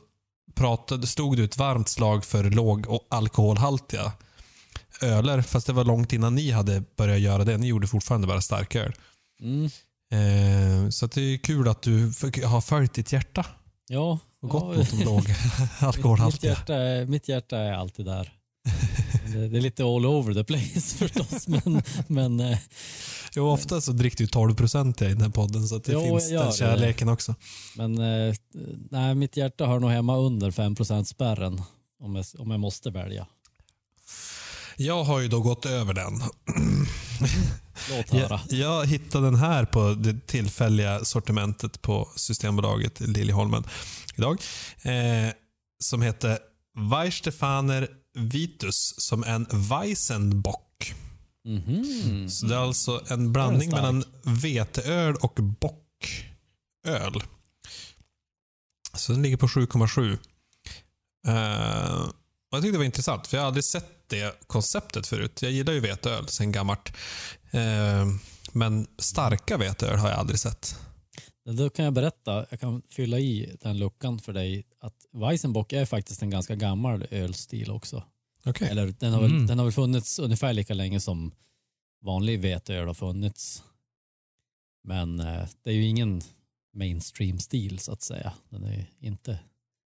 pratade, 0.55 1.07
stod 1.07 1.37
du 1.37 1.43
ett 1.43 1.57
varmt 1.57 1.89
slag 1.89 2.25
för 2.25 2.43
låg 2.43 2.87
och 2.87 3.07
alkoholhaltiga 3.09 4.11
öler. 5.01 5.41
Fast 5.41 5.67
det 5.67 5.73
var 5.73 5.85
långt 5.85 6.13
innan 6.13 6.35
ni 6.35 6.51
hade 6.51 6.83
börjat 6.97 7.19
göra 7.19 7.43
det. 7.43 7.57
Ni 7.57 7.67
gjorde 7.67 7.87
fortfarande 7.87 8.27
bara 8.27 8.41
starköl. 8.41 8.93
Mm. 9.41 9.65
Eh, 10.11 10.89
så 10.89 11.05
att 11.05 11.11
det 11.11 11.21
är 11.21 11.37
kul 11.37 11.67
att 11.67 11.81
du 11.81 12.05
har 12.45 12.61
följt 12.61 12.93
ditt 12.93 13.11
hjärta 13.13 13.45
Ja, 13.87 14.19
och 14.41 14.49
gått 14.49 14.63
ja, 14.63 14.77
mot 14.77 14.89
de 14.91 15.03
låga 15.03 15.21
mitt, 15.59 15.83
alkoholhaltiga. 15.83 16.51
hjärta 16.51 16.75
är, 16.75 17.05
mitt 17.05 17.27
hjärta 17.29 17.57
är 17.57 17.73
alltid 17.73 18.05
där. 18.05 18.33
Det, 19.33 19.47
det 19.47 19.57
är 19.57 19.61
lite 19.61 19.83
all 19.83 20.05
over 20.05 20.33
the 20.33 20.43
place 20.43 20.95
förstås, 20.97 21.47
men, 21.47 21.81
men 22.07 22.39
eh, 22.39 22.57
Jo, 23.35 23.49
ofta 23.49 23.81
så 23.81 23.91
dricker 23.91 24.17
du 24.17 24.27
12 24.27 24.55
procent 24.55 25.01
i 25.01 25.05
den 25.07 25.21
här 25.21 25.29
podden, 25.29 25.67
så 25.67 25.75
att 25.75 25.83
det 25.83 25.91
Jo, 25.91 26.03
finns 26.05 26.29
den 26.29 26.45
det. 26.47 26.53
kärleken 26.53 27.09
också. 27.09 27.35
Men 27.75 27.97
eh, 27.97 28.33
nej, 28.89 29.15
mitt 29.15 29.37
hjärta 29.37 29.65
hör 29.65 29.79
nog 29.79 29.91
hemma 29.91 30.17
under 30.17 30.51
5 30.51 31.05
spärren 31.05 31.61
om 31.99 32.15
jag, 32.15 32.25
om 32.37 32.51
jag 32.51 32.59
måste 32.59 32.89
välja. 32.89 33.27
Jag 34.77 35.03
har 35.03 35.19
ju 35.19 35.27
då 35.27 35.39
gått 35.39 35.65
över 35.65 35.93
den. 35.93 36.13
Låt 37.89 38.09
höra. 38.09 38.41
Jag, 38.49 38.59
jag 38.59 38.87
hittade 38.87 39.25
den 39.25 39.35
här 39.35 39.65
på 39.65 39.93
det 39.93 40.27
tillfälliga 40.27 41.05
sortimentet 41.05 41.81
på 41.81 42.09
Systembolaget 42.15 42.99
Liljeholmen 42.99 43.63
idag. 44.15 44.41
Eh, 44.81 45.33
som 45.79 46.01
heter 46.01 46.37
Weistefaner 46.89 47.87
Vitus 48.13 48.93
som 48.97 49.23
en 49.23 49.47
Weissenbock. 49.51 50.93
Mhm. 51.45 52.29
Så 52.29 52.45
det 52.45 52.55
är 52.55 52.59
alltså 52.59 53.03
en 53.09 53.33
blandning 53.33 53.69
mellan 53.69 54.03
veteöl 54.23 55.15
och 55.15 55.33
bocköl. 55.43 57.23
Så 58.93 59.11
den 59.11 59.21
ligger 59.21 59.37
på 59.37 59.47
7,7. 59.47 60.17
Eh, 61.27 62.01
och 62.51 62.57
jag 62.57 62.61
tyckte 62.61 62.71
det 62.71 62.77
var 62.77 62.85
intressant, 62.85 63.27
för 63.27 63.37
jag 63.37 63.41
har 63.41 63.47
aldrig 63.47 63.63
sett 63.63 64.09
det 64.09 64.47
konceptet 64.47 65.07
förut. 65.07 65.41
Jag 65.41 65.51
gillar 65.51 65.73
ju 65.73 65.79
veteöl 65.79 66.27
sen 66.27 66.51
gammalt. 66.51 66.93
Eh, 67.51 68.07
men 68.51 68.87
starka 68.97 69.57
veteöl 69.57 69.97
har 69.99 70.09
jag 70.09 70.19
aldrig 70.19 70.39
sett. 70.39 70.75
Då 71.45 71.69
kan 71.69 71.85
jag 71.85 71.93
berätta, 71.93 72.45
jag 72.49 72.59
kan 72.59 72.81
fylla 72.89 73.19
i 73.19 73.57
den 73.61 73.79
luckan 73.79 74.19
för 74.19 74.33
dig, 74.33 74.65
att 74.81 75.05
Weissenbock 75.11 75.73
är 75.73 75.85
faktiskt 75.85 76.21
en 76.21 76.29
ganska 76.29 76.55
gammal 76.55 77.05
ölstil 77.11 77.71
också. 77.71 78.03
Okej. 78.45 78.67
Eller 78.69 78.93
den 78.99 79.13
har, 79.13 79.21
väl, 79.21 79.31
Mm. 79.31 79.47
den 79.47 79.57
har 79.57 79.65
väl 79.65 79.73
funnits 79.73 80.19
ungefär 80.19 80.53
lika 80.53 80.73
länge 80.73 80.99
som 80.99 81.31
vanlig 82.03 82.39
veteöl 82.39 82.87
har 82.87 82.93
funnits. 82.93 83.63
Men 84.83 85.19
eh, 85.19 85.47
det 85.63 85.69
är 85.69 85.73
ju 85.73 85.85
ingen 85.85 86.21
mainstream-stil 86.75 87.79
så 87.79 87.91
att 87.91 88.01
säga. 88.01 88.33
Den 88.49 88.63
är 88.63 88.85
inte, 88.99 89.39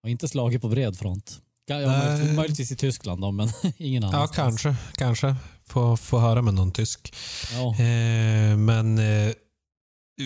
har 0.02 0.10
inte 0.10 0.28
slagit 0.28 0.62
på 0.62 0.68
bred 0.68 0.98
front. 0.98 1.42
Ja, 1.66 1.76
möjligtvis- 1.76 2.36
möjligtvis 2.36 2.72
i 2.72 2.76
Tyskland 2.76 3.20
då, 3.20 3.30
men 3.30 3.48
ingen 3.76 4.02
Ja, 4.02 4.08
annanstans. 4.08 4.62
kanske. 4.62 4.76
Kanske. 4.94 5.36
Få, 5.64 5.96
få 5.96 6.18
höra 6.18 6.42
med 6.42 6.54
någon 6.54 6.72
tysk. 6.72 7.14
Ja, 7.52 7.70
Eh, 7.74 8.56
men 8.56 8.98
eh, 8.98 9.32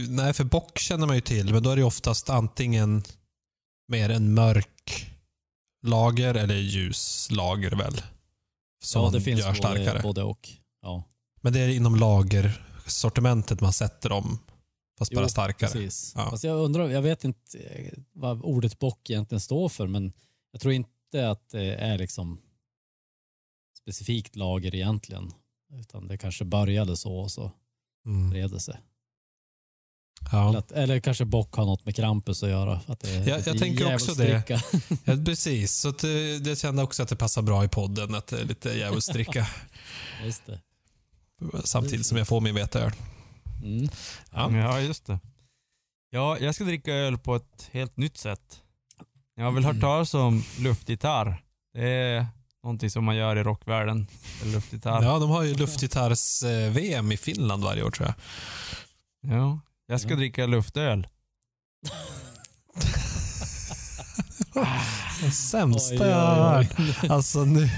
nej, 0.08 0.32
för 0.32 0.44
bock 0.44 0.78
känner 0.78 1.06
man 1.06 1.16
ju 1.16 1.20
till, 1.20 1.52
men 1.52 1.62
då 1.62 1.70
är 1.70 1.76
det 1.76 1.84
oftast 1.84 2.30
antingen 2.30 3.02
mer 3.88 4.08
en 4.10 4.34
mörk 4.34 5.10
lager 5.82 6.34
eller 6.34 6.54
ljus 6.54 7.28
lager 7.30 7.70
väl. 7.70 8.02
Som 8.84 9.02
ja 9.04 9.10
det 9.10 9.20
finns 9.20 9.40
gör 9.40 9.54
starkare. 9.54 9.84
både, 9.84 10.02
både 10.02 10.22
och. 10.22 10.48
Ja, 10.82 11.04
Men 11.40 11.52
det 11.52 11.60
är 11.60 11.68
inom 11.68 11.96
lagersortimentet 11.96 13.60
man 13.60 13.72
sätter 13.72 14.08
dem, 14.08 14.38
fast 14.98 15.12
bara 15.14 15.22
Jo, 15.24 15.28
starkare. 15.28 15.70
precis. 15.70 16.12
Ja. 16.16 16.30
Fast 16.30 16.44
jag 16.44 16.56
undrar, 16.64 16.88
jag 16.90 17.02
vet 17.02 17.24
inte 17.24 17.58
eh, 17.58 17.92
vad 18.12 18.42
ordet 18.42 18.78
bock 18.78 19.10
egentligen 19.10 19.40
står 19.40 19.68
för, 19.68 19.86
men 19.86 20.12
jag 20.50 20.60
tror 20.60 20.74
inte 20.74 21.30
att 21.30 21.48
det 21.50 21.74
är 21.74 21.98
liksom 21.98 22.40
specifikt 23.78 24.36
lager 24.36 24.74
egentligen. 24.74 25.32
Utan 25.72 26.08
det 26.08 26.18
kanske 26.18 26.44
började 26.44 26.96
så 26.96 27.16
och 27.18 27.30
så 27.32 27.50
Mm. 28.06 28.32
reder 28.34 28.58
sig. 28.58 28.80
Ja. 30.32 30.48
Eller, 30.48 30.58
att, 30.58 30.72
eller 30.72 31.00
kanske 31.00 31.24
Bock 31.24 31.54
har 31.54 31.64
något 31.64 31.84
med 31.86 31.96
Krampus 31.96 32.42
att 32.42 32.48
göra. 32.48 32.80
Att 32.86 33.00
det 33.00 33.10
är 33.10 33.28
Ja, 33.28 33.36
lite 33.36 33.50
jag 33.50 33.58
tänker 33.58 33.94
också 33.94 34.14
det. 34.14 34.42
ja, 35.04 35.16
precis. 35.26 35.72
Så 35.76 35.88
att, 35.88 36.04
eh, 36.04 36.10
det 36.40 36.58
kände 36.58 36.82
också 36.82 37.02
att 37.02 37.08
det 37.08 37.16
passar 37.16 37.42
bra 37.42 37.64
i 37.64 37.68
podden, 37.68 38.14
att 38.14 38.26
det 38.26 38.40
är 38.40 38.44
lite 38.44 38.70
djävulsdricka. 38.70 39.46
Just 40.24 40.46
det. 40.46 40.60
Samtidigt 41.64 42.06
som 42.06 42.18
jag 42.18 42.28
får 42.28 42.40
min 42.40 42.54
veteöl. 42.54 42.92
Mm. 43.62 43.88
Ja. 44.32 44.52
Ja, 44.56 44.80
just 44.80 45.06
det. 45.06 45.18
Ja, 46.10 46.38
jag 46.38 46.54
ska 46.54 46.64
dricka 46.64 46.92
öl 46.94 47.18
på 47.18 47.36
ett 47.36 47.68
helt 47.72 47.96
nytt 47.96 48.16
sätt. 48.18 48.60
Jag 49.36 49.44
har 49.44 49.52
väl 49.52 49.64
hört 49.64 49.80
talas 49.80 50.14
om 50.14 50.44
luftgitarr. 50.58 51.42
Det 51.74 51.88
är 51.88 52.26
någonting 52.62 52.90
som 52.90 53.04
man 53.04 53.16
gör 53.16 53.36
i 53.36 53.42
rockvärlden. 53.42 54.06
Luftgitarr. 54.44 55.02
ja, 55.02 55.18
de 55.18 55.30
har 55.30 55.42
ju 55.42 55.54
luftgitarrs-VM 55.54 57.12
i 57.12 57.16
Finland 57.16 57.64
varje 57.64 57.82
år 57.82 57.90
tror 57.90 58.08
jag. 58.08 58.14
Ja. 59.38 59.60
Jag 59.86 60.00
ska 60.00 60.10
Ja. 60.10 60.16
dricka 60.16 60.46
luftöl. 60.46 61.06
Det 65.22 65.30
sämsta 65.30 65.94
Oj, 65.94 66.00
jag 66.10 66.16
har 66.16 66.62
hört. 66.62 67.10
Alltså 67.10 67.44
nu... 67.44 67.68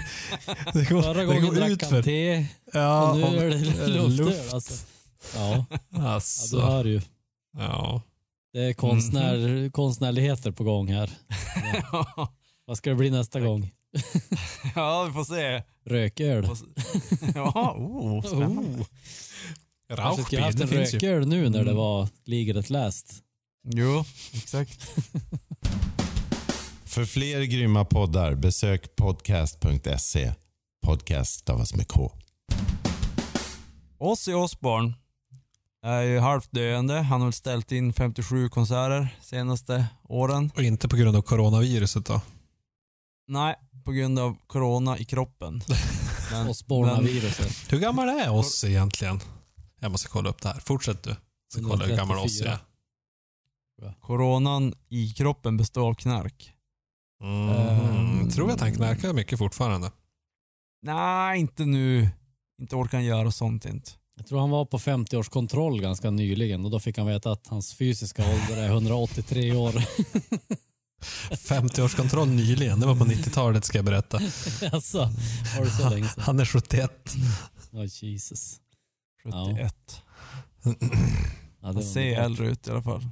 Det 0.73 0.89
går, 0.91 1.03
Förra 1.03 1.15
det 1.15 1.25
gången 1.25 1.45
går 1.47 1.55
drack 1.55 1.83
han 1.93 2.03
te 2.03 2.47
Ja, 2.73 3.11
och 3.11 3.17
nu 3.19 3.25
och- 3.25 3.33
är 3.43 3.49
det 3.51 3.83
eh, 3.83 4.09
luftöl. 4.09 4.55
Alltså. 4.55 4.87
Ja, 5.37 5.65
ja, 5.91 6.09
Alltså, 6.09 6.57
du 6.57 6.63
hör 6.63 6.85
ju. 6.85 7.01
ja. 7.59 8.03
Det 8.53 8.61
är 8.65 8.73
konstnär, 8.73 9.37
Mhm. 9.39 9.71
konstnärligheter 9.71 10.51
på 10.51 10.65
gång 10.65 10.89
här. 10.89 11.11
Vad 12.67 12.77
ska 12.79 12.91
det 12.91 12.97
bli 12.97 13.11
nästa 13.11 13.41
gång? 13.41 13.71
ja, 14.75 15.05
vi 15.05 15.13
får 15.13 15.25
se. 15.25 15.63
Rököl? 15.85 16.49
Ja, 17.35 17.75
oh, 17.79 18.23
spännande. 18.23 18.79
Oh. 18.81 18.87
Kanske 19.89 20.23
skulle 20.23 20.23
Rauchbier, 20.23 20.41
haft 20.43 20.59
det 20.59 20.65
en 20.65 20.69
finns 20.69 20.95
ju. 20.95 20.99
rököl 20.99 21.29
nu 21.29 21.43
när 21.49 21.59
det 21.59 21.71
Mm. 21.71 21.77
var 21.77 22.09
ligret 22.25 22.71
läst. 22.71 23.13
Jo, 23.75 24.05
exakt. 24.33 24.83
För 26.85 27.05
fler 27.05 27.43
grymma 27.43 27.85
poddar 27.85 28.35
besök 28.35 28.97
podcast.se. 28.97 30.33
Podcast 30.87 31.33
stavas 31.41 31.75
med 31.75 31.89
K. 31.89 32.13
Ozzy 33.99 34.33
Osbourne 34.35 34.93
är 35.83 36.03
ju 36.03 36.19
halvt 36.19 36.49
döende. 36.53 36.95
Han 36.95 37.21
har 37.21 37.31
ställt 37.33 37.73
in 37.73 37.93
57 37.93 38.49
konserter 38.49 39.17
senaste 39.23 39.87
åren. 40.09 40.51
Och 40.57 40.63
inte 40.63 40.89
på 40.89 40.97
grund 40.97 41.17
av 41.17 41.23
coronaviruset 41.23 42.07
då? 42.07 42.21
Nej, 43.29 43.55
på 43.85 43.93
grund 43.93 44.19
av 44.19 44.37
corona 44.47 44.99
i 44.99 45.05
kroppen. 45.05 45.63
Men, 46.33 46.49
Och 46.49 46.57
spårnaviruset. 46.57 47.73
Hur 47.73 47.79
gammal 47.79 48.09
är 48.09 48.31
Ozzy 48.31 48.69
egentligen? 48.69 49.21
Jag 49.87 49.93
måste 49.93 50.09
kolla 50.09 50.31
upp 50.31 50.43
det 50.43 50.49
här. 50.49 50.61
Fortsätt 50.61 51.03
du. 51.03 51.17
Så 51.55 51.65
kolla 51.65 51.87
hur 51.87 51.97
gammal 51.97 52.19
Ozzy 52.19 52.45
är. 52.45 52.59
134. 53.79 53.95
coronan 54.01 54.75
i 54.89 55.13
kroppen 55.13 55.57
består 55.57 55.89
av 55.89 55.95
knark. 55.95 56.53
Mm. 57.23 57.49
Ehm. 57.49 58.31
Tror 58.31 58.51
att 58.51 58.61
han 58.61 58.75
knarkar 58.75 59.13
mycket 59.13 59.39
fortfarande. 59.39 59.91
Nej, 60.83 61.41
inte 61.41 61.65
nu. 61.65 62.09
Inte 62.61 62.77
orkar 62.77 62.99
han 62.99 63.05
göra 63.05 63.31
sånt 63.31 63.65
inte. 63.65 63.91
Jag 64.17 64.27
tror 64.27 64.41
han 64.41 64.51
var 64.51 64.65
på 64.65 64.79
50-årskontroll 64.79 65.81
ganska 65.81 66.11
nyligen 66.11 66.65
och 66.65 66.71
då 66.71 66.81
fick 66.81 66.99
han 66.99 67.07
veta 67.07 67.31
att 67.33 67.47
hans 67.47 67.75
fysiska 67.75 68.23
ålder 68.23 68.63
är 68.63 68.69
183 68.69 69.53
år. 69.53 69.73
50-årskontroll 71.31 72.29
nyligen. 72.29 72.81
Det 72.81 72.87
var 72.87 72.97
på 72.97 73.05
90-talet 73.13 73.65
ska 73.65 73.79
jag 73.79 73.85
berätta. 73.85 74.21
alltså, 74.73 74.99
var 75.59 75.65
det 75.65 75.71
så 75.71 75.89
länge 75.91 76.09
sedan? 76.09 76.25
Han 76.27 76.41
är 76.41 76.45
71. 76.45 77.15
Oh, 77.73 77.85
Jesus. 77.85 78.61
71. 79.33 80.03
Ja, 80.65 80.75
Han 81.63 81.83
ser 81.83 82.17
äldre 82.17 82.47
ut 82.47 82.69
i 82.69 82.71
alla 82.71 82.83
fall. 82.83 83.03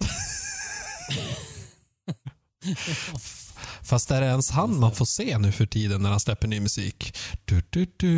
Fast 3.83 4.11
är 4.11 4.21
det 4.21 4.27
ens 4.27 4.51
han 4.51 4.81
man 4.81 4.93
får 4.93 5.05
se 5.05 5.39
nu 5.39 5.53
för 5.53 5.67
tiden 5.67 6.03
när 6.03 6.11
han 6.11 6.21
släpper 6.21 6.49
ny 6.49 6.61
musik? 6.61 7.17
Du, 7.45 7.63
du, 7.71 7.87
du. 7.97 8.09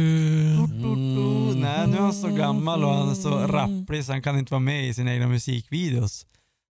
Mm. 0.55 1.61
Nej, 1.61 1.87
nu 1.87 1.97
är 1.97 2.01
han 2.01 2.15
så 2.15 2.29
gammal 2.29 2.85
och 2.85 2.95
han 2.95 3.09
är 3.09 3.15
så 3.15 3.31
rapplig 3.31 4.05
så 4.05 4.13
han 4.13 4.23
kan 4.23 4.39
inte 4.39 4.53
vara 4.53 4.61
med 4.61 4.89
i 4.89 4.95
sina 4.95 5.15
egna 5.15 5.29
musikvideos. 5.29 6.27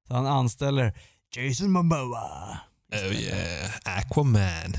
Så 0.09 0.14
han 0.14 0.26
anställer 0.26 0.99
Jason 1.37 1.73
Momoa. 1.73 2.59
Oh 2.92 3.12
yeah. 3.23 3.71
Aquaman. 3.85 4.76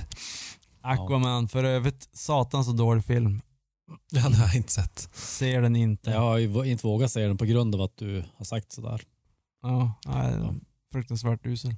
Aquaman, 0.82 1.48
för 1.48 1.63
övrigt 1.63 2.10
satan 2.13 2.66
så 2.66 2.72
dålig 2.72 3.06
film. 3.06 3.42
Ja, 4.12 4.29
det 4.29 4.36
har 4.36 4.46
jag 4.46 4.56
inte 4.56 4.72
sett. 4.72 5.00
Ser 5.13 5.62
den 5.62 5.75
inte. 5.75 6.10
Jag 6.12 6.20
har 6.20 6.38
ju 6.38 6.63
inte 6.72 6.88
vågat 6.88 7.12
säga 7.12 7.27
den 7.27 7.38
på 7.38 7.46
grund 7.46 7.75
av 7.75 7.82
att 7.82 7.98
du 7.98 8.24
har 8.36 8.46
sagt 8.46 8.72
sådär. 8.72 9.01
Ja, 9.62 9.94
nej, 10.06 10.34
Ja. 10.34 10.53
fruktansvärt 10.91 11.46
usel. 11.46 11.75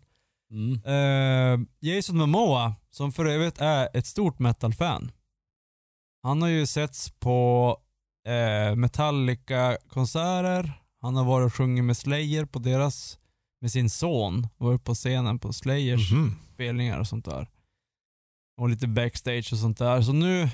Mm. 0.51 0.73
Eh, 0.85 1.59
Jason 1.79 2.17
Momoa, 2.17 2.75
som 2.91 3.11
för 3.11 3.25
övrigt 3.25 3.57
är 3.61 3.89
ett 3.93 4.05
stort 4.05 4.39
metal-fan. 4.39 5.11
Han 6.23 6.41
har 6.41 6.49
ju 6.49 6.65
setts 6.65 7.09
på 7.19 7.77
eh, 8.27 8.75
Metallica-konserter. 8.75 10.73
Han 11.01 11.15
har 11.15 11.25
varit 11.25 11.45
och 11.45 11.53
sjungit 11.53 11.83
med 11.83 11.97
Slayer 11.97 12.45
på 12.45 12.59
deras, 12.59 13.19
med 13.61 13.71
sin 13.71 13.89
son. 13.89 14.47
Varit 14.57 14.83
på 14.83 14.93
scenen 14.95 15.39
på 15.39 15.53
Slayers 15.53 16.11
Mhm. 16.11 16.35
spelningar 16.53 16.99
och 16.99 17.07
sånt 17.07 17.25
där. 17.25 17.47
Och 18.57 18.69
lite 18.69 18.87
backstage 18.87 19.49
och 19.53 19.59
sånt 19.59 19.77
där. 19.77 20.01
Så 20.01 20.13
nu 20.13 20.49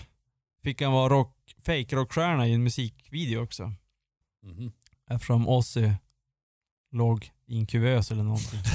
fick 0.66 0.82
han 0.82 0.92
vara 0.92 1.10
rock, 1.14 1.56
fake-rockstjärna 1.66 2.48
i 2.48 2.54
en 2.54 2.64
musikvideo 2.64 3.44
också. 3.44 3.72
Mhm. 4.44 4.72
Eftersom 5.10 5.48
Ozzy 5.48 5.92
låg 6.92 7.32
i 7.48 7.58
en 7.60 7.66
kuvös 7.66 8.12
eller 8.12 8.24
någonting. 8.24 8.60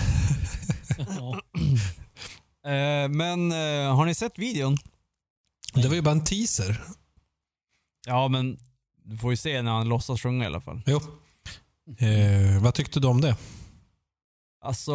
Ja. 0.99 1.41
Eh, 2.65 3.09
men 3.09 3.53
eh, 3.53 3.97
har 3.97 4.07
ni 4.07 4.15
sett 4.15 4.39
videon? 4.39 4.77
Det 5.75 5.89
var 5.89 5.95
ju 5.95 6.03
bara 6.03 6.11
en 6.11 6.25
teaser. 6.25 6.81
Ja, 8.07 8.29
men 8.29 8.59
du 9.05 9.17
får 9.17 9.31
ju 9.31 9.37
se 9.37 9.63
när 9.63 9.73
han 9.73 9.89
låtsas 9.89 10.21
sjunga 10.21 10.45
i 10.45 10.47
alla 10.47 10.61
fall. 10.61 10.83
Jo. 10.87 11.01
Eh, 11.99 12.63
vad 12.63 12.75
tyckte 12.75 13.01
du 13.01 13.09
om 13.09 13.21
det? 13.21 13.37
Alltså, 14.61 14.95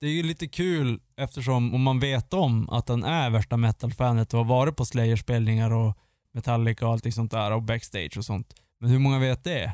det 0.00 0.06
är 0.06 0.10
ju 0.10 0.22
lite 0.22 0.48
kul 0.48 1.00
eftersom 1.16 1.74
om 1.74 1.82
man 1.82 2.00
vet 2.00 2.34
om 2.34 2.70
att 2.70 2.88
han 2.88 3.04
är 3.04 3.30
värsta 3.30 3.56
metal-fanet 3.56 4.34
och 4.34 4.38
har 4.38 4.44
varit 4.44 4.76
på 4.76 4.84
Slayer-spelningar 4.84 5.70
och 5.70 5.98
Metallica 6.34 6.86
och 6.86 6.92
allting 6.92 7.12
sånt 7.12 7.30
där 7.30 7.50
och 7.50 7.62
backstage 7.62 8.18
och 8.18 8.24
sånt. 8.24 8.54
Men 8.80 8.90
hur 8.90 8.98
många 8.98 9.18
vet 9.18 9.44
det? 9.44 9.72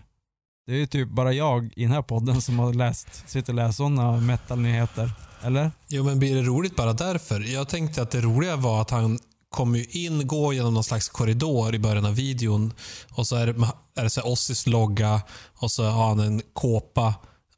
Det 0.66 0.72
är 0.72 0.76
ju 0.76 0.86
typ 0.86 1.08
bara 1.08 1.32
jag 1.32 1.72
i 1.76 1.82
den 1.82 1.92
här 1.92 2.02
podden 2.02 2.40
som 2.40 2.58
har 2.58 2.72
läst, 2.72 3.28
sitter 3.28 3.52
och 3.52 3.56
läser 3.56 3.72
sådana 3.72 4.16
metal-nyheter. 4.20 5.10
Eller? 5.42 5.70
Jo, 5.88 6.04
men 6.04 6.18
blir 6.18 6.34
det 6.34 6.42
roligt 6.42 6.76
bara 6.76 6.92
därför? 6.92 7.40
Jag 7.40 7.68
tänkte 7.68 8.02
att 8.02 8.10
det 8.10 8.20
roliga 8.20 8.56
var 8.56 8.80
att 8.80 8.90
han 8.90 9.18
kommer 9.48 9.78
ju 9.78 9.84
in, 9.84 10.26
går 10.26 10.54
genom 10.54 10.74
någon 10.74 10.84
slags 10.84 11.08
korridor 11.08 11.74
i 11.74 11.78
början 11.78 12.06
av 12.06 12.14
videon 12.14 12.72
och 13.12 13.26
så 13.26 13.36
är 13.36 13.46
det, 13.46 13.52
är 13.96 14.04
det 14.04 14.10
så 14.10 14.20
här 14.20 14.28
Ossis 14.28 14.66
logga 14.66 15.22
och 15.54 15.70
så 15.70 15.84
har 15.84 16.08
han 16.08 16.20
en 16.20 16.42
kåpa 16.52 17.14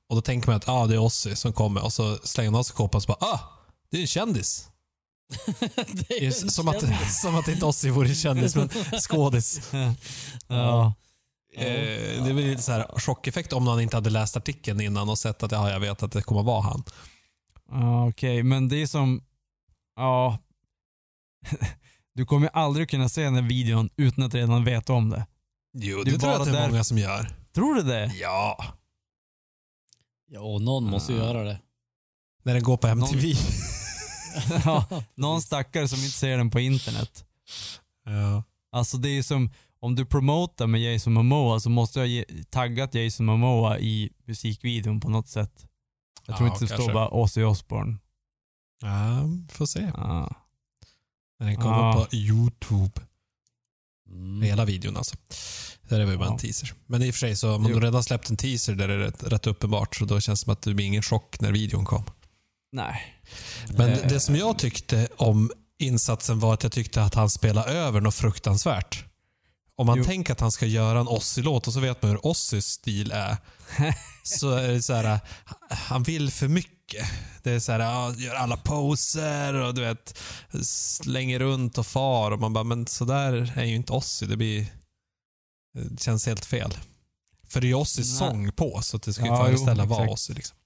och 0.09 0.17
då 0.17 0.23
tänker 0.23 0.49
man 0.49 0.57
att 0.57 0.69
ah, 0.69 0.87
det 0.87 0.95
är 0.95 0.99
Ozzy 0.99 1.37
som 1.37 1.53
kommer 1.53 1.85
och 1.85 1.93
så 1.93 2.17
slänger 2.17 2.51
han 2.51 2.59
av 2.59 2.63
sig 2.63 2.77
kåpan 2.77 2.97
och 2.99 3.03
så 3.03 3.07
bara 3.07 3.27
ah, 3.33 3.41
det 3.91 3.97
är 3.97 4.01
en 4.01 4.07
kändis. 4.07 4.69
Det 6.09 6.11
är 6.11 6.27
en 6.27 6.51
Som 6.51 6.69
att, 6.69 6.81
kändis. 6.81 7.21
som 7.21 7.37
att 7.37 7.49
inte 7.49 7.67
Ozzy 7.67 7.91
vore 7.91 8.09
en 8.09 8.15
kändis, 8.15 8.55
men 8.57 8.69
skådis. 9.01 9.71
Ja. 10.49 10.95
Eh, 11.57 12.25
det 12.25 12.35
blir 12.35 12.45
lite 12.51 12.63
så 12.63 12.73
här 12.73 12.99
chockeffekt 12.99 13.53
om 13.53 13.67
han 13.67 13.81
inte 13.81 13.97
hade 13.97 14.11
läst 14.11 14.37
artikeln 14.37 14.81
innan 14.81 15.09
och 15.09 15.19
sett 15.19 15.43
att 15.43 15.53
ja, 15.53 15.71
jag 15.71 15.81
vet 15.81 16.03
att 16.03 16.13
det 16.13 16.23
kommer 16.23 16.43
vara 16.43 16.63
han. 16.63 16.85
Ja, 17.71 18.09
Okej, 18.09 18.43
men 18.43 18.69
det 18.69 18.83
är 18.83 18.87
som... 18.87 19.23
Ja. 19.97 20.39
Du 22.15 22.27
kommer 22.27 22.49
aldrig 22.53 22.91
kunna 22.91 23.09
se 23.09 23.23
den 23.23 23.35
här 23.35 23.43
videon 23.43 23.91
utan 23.97 24.25
att 24.25 24.35
redan 24.35 24.65
veta 24.65 24.93
om 24.93 25.11
det. 25.11 25.27
Jo, 25.79 26.03
Det 26.05 26.11
det, 26.11 26.19
tror 26.19 26.33
jag 26.33 26.41
att 26.43 26.53
det 26.53 26.59
är 26.59 26.69
många 26.69 26.85
som 26.85 26.99
gör. 26.99 27.31
Tror 27.55 27.75
du 27.75 27.83
det? 27.83 28.13
Ja. 28.21 28.65
Ja, 30.31 30.41
och 30.41 30.63
någon 30.63 30.91
måste 30.91 31.13
ju 31.13 31.21
Ah. 31.21 31.25
göra 31.25 31.45
det. 31.45 31.61
När 32.43 32.55
den 32.55 32.63
går 32.63 32.77
på 32.77 32.87
MTV. 32.87 33.33
ja, 34.65 34.87
någon 35.15 35.43
stackare 35.43 35.89
som 35.89 35.99
inte 35.99 36.11
ser 36.11 36.39
den 36.39 36.51
på 36.51 36.61
internet. 36.61 37.25
Ja. 38.05 38.43
Alltså 38.73 38.97
det 38.97 39.09
är 39.09 39.23
som, 39.23 39.51
om 39.81 39.95
du 39.95 40.07
promotar 40.07 40.67
med 40.67 40.81
Jason 40.81 41.13
Momoa 41.13 41.61
så 41.61 41.71
måste 41.71 41.99
jag 41.99 42.09
ge, 42.09 42.25
taggat 42.51 42.95
Jason 42.95 43.27
Momoa 43.27 43.79
i 43.79 44.11
musikvideon 44.27 45.01
på 45.01 45.09
något 45.11 45.29
sätt. 45.29 45.67
Jag 46.27 46.37
tror 46.37 46.49
Ja, 46.49 46.55
inte 46.55 46.65
det 46.65 46.69
står 46.69 46.77
kanske. 46.77 46.93
bara 46.95 47.09
Ozzy 47.11 47.43
Osbourne. 47.43 47.97
ja, 48.83 49.21
får 49.49 49.67
se. 49.67 49.93
Ja. 49.97 50.35
När 51.39 51.47
den 51.47 51.57
kommer 51.57 51.93
på 51.93 52.17
YouTube. 52.17 53.01
Mm. 54.11 54.43
Hela 54.43 54.65
videon 54.65 54.97
alltså. 54.97 55.17
Där 55.89 56.01
är 56.01 56.05
väl 56.05 56.19
bara 56.19 56.27
en 56.29 56.33
Ja. 56.33 56.39
teaser. 56.39 56.73
Men 56.87 57.03
i 57.03 57.11
och 57.11 57.15
för 57.15 57.19
sig, 57.19 57.37
så 57.37 57.47
Jo. 57.69 57.75
du 57.75 57.81
redan 57.87 58.05
släppt 58.05 58.31
en 58.31 58.37
teaser 58.37 58.75
där 58.75 58.89
det 58.89 58.95
är 58.95 58.99
rätt, 58.99 59.23
rätt 59.25 59.47
uppenbart, 59.47 59.97
så 59.97 60.05
då 60.05 60.21
känns 60.21 60.41
det 60.41 60.45
som 60.45 60.53
att 60.53 60.63
det 60.63 60.75
blir 60.75 60.87
ingen 60.87 61.03
chock 61.03 61.41
när 61.41 61.53
videon 61.53 61.85
kom. 61.85 62.05
Nej. 62.73 63.15
Men 63.77 63.91
Eh. 63.93 64.09
det 64.09 64.21
som 64.21 64.37
jag 64.37 64.59
tyckte 64.59 65.09
om 65.17 65.51
insatsen 65.79 66.39
var 66.41 66.55
att 66.55 66.63
jag 66.63 66.73
tyckte 66.73 67.03
att 67.03 67.15
han 67.15 67.31
spelade 67.31 67.71
över 67.73 68.01
något 68.01 68.15
fruktansvärt. 68.15 69.05
Om 69.79 69.87
man 69.87 69.99
Jo. 69.99 70.05
tänker 70.05 70.33
att 70.33 70.41
han 70.41 70.53
ska 70.53 70.67
göra 70.67 71.01
en 71.01 71.09
Ozzy-låt 71.09 71.67
och 71.67 71.73
så 71.73 71.81
vet 71.81 72.03
man 72.03 72.11
hur 72.11 72.27
Ozzys 72.27 72.67
stil 72.67 73.13
är. 73.13 73.37
så 74.23 74.51
är 74.51 74.69
det 74.73 74.83
så 74.83 74.93
här, 74.95 75.19
han 75.69 76.03
vill 76.03 76.31
för 76.31 76.49
mycket. 76.49 76.73
Det 77.43 77.51
är 77.51 77.59
så 77.61 77.73
här, 77.73 77.81
ja, 77.81 78.15
gör 78.17 78.35
alla 78.35 78.57
poser 78.57 79.55
och 79.55 79.75
du 79.75 79.81
vet, 79.81 80.19
slänger 80.63 81.39
runt 81.39 81.79
och 81.79 81.87
far 81.87 82.31
och 82.31 82.41
man 82.41 82.53
bara, 82.53 82.65
men 82.65 82.87
så 82.87 83.05
där 83.05 83.53
är 83.57 83.65
ju 83.65 83.75
inte 83.75 83.93
Ozzy. 83.93 84.27
Det 84.27 84.37
blir, 84.37 84.67
det 85.75 86.01
känns 86.01 86.27
helt 86.27 86.45
fel. 86.45 86.75
För 87.49 87.61
det 87.61 87.67
är 87.67 87.69
ju 87.69 87.75
Ozzys 87.75 88.19
sång 88.19 88.53
på, 88.53 88.81
så 88.83 88.97
att 88.97 89.03
det 89.03 89.13
ska 89.13 89.25
ju 89.25 89.29
Ja, 89.29 89.45
föreställa 89.45 89.85
jo, 89.85 89.91
vara. 89.91 90.11
Ozzy. 90.11 90.35
Liksom. 90.35 90.57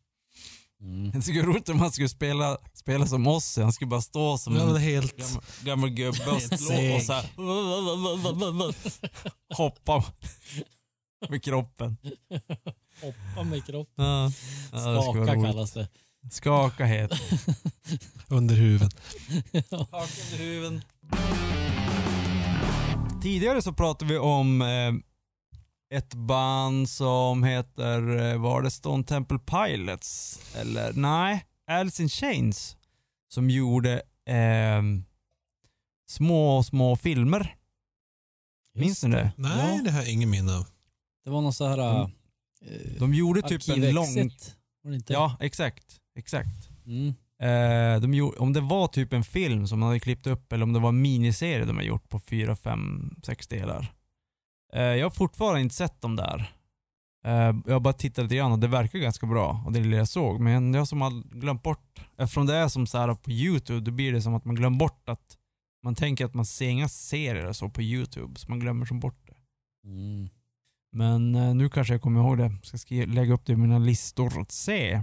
Mm. 0.80 1.10
Det 1.10 1.22
skulle 1.22 1.40
vara 1.40 1.50
roligt 1.50 1.68
om 1.68 1.80
han 1.80 1.92
skulle 1.92 2.08
spela, 2.08 2.58
spela 2.74 3.06
som 3.06 3.26
Ozzy. 3.26 3.62
Han 3.62 3.72
skulle 3.72 3.88
bara 3.88 4.02
stå 4.02 4.38
som 4.38 4.56
en 4.56 4.76
helt... 4.76 5.16
gammal, 5.16 5.42
gammal 5.62 5.90
gubbe 5.90 6.30
och 6.30 6.42
slå 6.58 6.94
och 6.96 7.02
så 7.02 7.12
här, 7.12 7.30
hoppa 9.54 10.04
med 11.28 11.42
kroppen. 11.42 11.96
Hoppa 13.00 13.42
med 13.44 13.66
kroppen. 13.66 14.04
Ja, 14.04 14.32
ja, 14.72 15.02
Skaka 15.02 15.34
kallas 15.34 15.72
det. 15.72 15.88
Skaka 16.30 16.84
heter 16.84 17.18
under 18.28 18.54
huven. 18.54 18.90
Haka 19.70 20.22
under 20.32 20.38
huven. 20.38 20.82
Tidigare 23.22 23.62
så 23.62 23.72
pratade 23.72 24.12
vi 24.12 24.18
om 24.18 24.62
eh, 24.62 24.92
ett 25.98 26.14
band 26.14 26.88
som 26.88 27.44
heter, 27.44 28.16
eh, 28.32 28.38
var 28.40 28.62
det 28.62 28.70
Stone 28.70 29.04
Temple 29.04 29.38
Pilots? 29.38 30.40
Eller 30.56 30.92
nej, 30.92 31.44
Alice 31.66 32.02
in 32.02 32.08
Chains. 32.08 32.76
Som 33.28 33.50
gjorde 33.50 34.02
eh, 34.26 34.82
små, 36.10 36.62
små 36.62 36.96
filmer. 36.96 37.56
Minns 38.74 39.04
ni 39.04 39.10
det? 39.10 39.32
Nej, 39.36 39.76
Ja. 39.76 39.82
det 39.84 39.90
har 39.90 40.00
jag 40.00 40.10
ingen 40.12 40.30
minne 40.30 40.52
av. 40.56 40.66
Det 41.24 41.30
var 41.30 41.40
någon 41.40 41.52
så 41.52 41.66
här... 41.68 41.76
De- 41.76 42.12
eh, 42.66 42.98
De 42.98 43.14
gjorde 43.14 43.42
typ 43.42 43.68
en 43.68 43.94
lång... 43.94 44.14
Var 44.82 44.90
det 44.90 44.96
inte? 44.96 45.12
Ja, 45.12 45.36
exakt. 45.40 45.99
Exakt. 46.18 46.68
Mm. 46.86 47.08
Eh, 47.42 48.00
de 48.00 48.14
gjorde, 48.14 48.36
om 48.38 48.52
det 48.52 48.60
var 48.60 48.88
typ 48.88 49.12
en 49.12 49.24
film 49.24 49.66
som 49.66 49.80
de 49.80 49.86
hade 49.86 50.00
klippt 50.00 50.26
upp 50.26 50.52
eller 50.52 50.62
om 50.62 50.72
det 50.72 50.78
var 50.78 50.88
en 50.88 51.02
miniserie 51.02 51.64
de 51.64 51.76
har 51.76 51.84
gjort 51.84 52.08
på 52.08 52.18
fyra, 52.20 52.56
fem, 52.56 53.14
sex 53.22 53.48
delar. 53.48 53.92
Eh, 54.72 54.82
jag 54.82 55.04
har 55.06 55.10
fortfarande 55.10 55.60
inte 55.60 55.74
sett 55.74 56.00
dem 56.00 56.16
där. 56.16 56.52
Eh, 57.24 57.54
jag 57.66 57.72
har 57.72 57.80
bara 57.80 57.94
tittat 57.94 58.22
lite 58.24 58.36
grann 58.36 58.52
och 58.52 58.58
det 58.58 58.68
verkar 58.68 58.98
ganska 58.98 59.26
bra 59.26 59.62
och 59.66 59.72
det 59.72 59.80
lilla 59.80 59.96
jag 59.96 60.08
såg. 60.08 60.40
Men 60.40 60.74
jag 60.74 60.88
som 60.88 61.00
har 61.00 61.38
glömt 61.40 61.62
bort, 61.62 62.00
eftersom 62.18 62.46
det 62.46 62.54
är 62.56 62.68
som 62.68 62.86
så 62.86 62.98
här 62.98 63.14
på 63.14 63.30
YouTube, 63.30 63.80
då 63.80 63.90
blir 63.90 64.12
det 64.12 64.22
som 64.22 64.34
att 64.34 64.44
man 64.44 64.54
glömmer 64.54 64.78
bort 64.78 65.08
att 65.08 65.36
man 65.84 65.94
tänker 65.94 66.24
att 66.24 66.34
man 66.34 66.46
ser 66.46 66.68
inga 66.68 66.88
serier 66.88 67.46
och 67.46 67.56
så 67.56 67.68
på 67.68 67.82
YouTube, 67.82 68.38
så 68.38 68.48
man 68.48 68.60
glömmer 68.60 68.86
som 68.86 69.00
bort 69.00 69.26
det. 69.26 69.36
Mm. 69.88 70.28
Men 70.92 71.34
eh, 71.34 71.54
nu 71.54 71.68
kanske 71.68 71.94
jag 71.94 72.02
kommer 72.02 72.20
ihåg 72.20 72.38
det. 72.38 72.52
Ska 72.62 72.78
skri- 72.78 73.06
lägga 73.06 73.34
upp 73.34 73.46
det 73.46 73.52
i 73.52 73.56
mina 73.56 73.78
listor 73.78 74.40
att 74.40 74.52
se. 74.52 75.02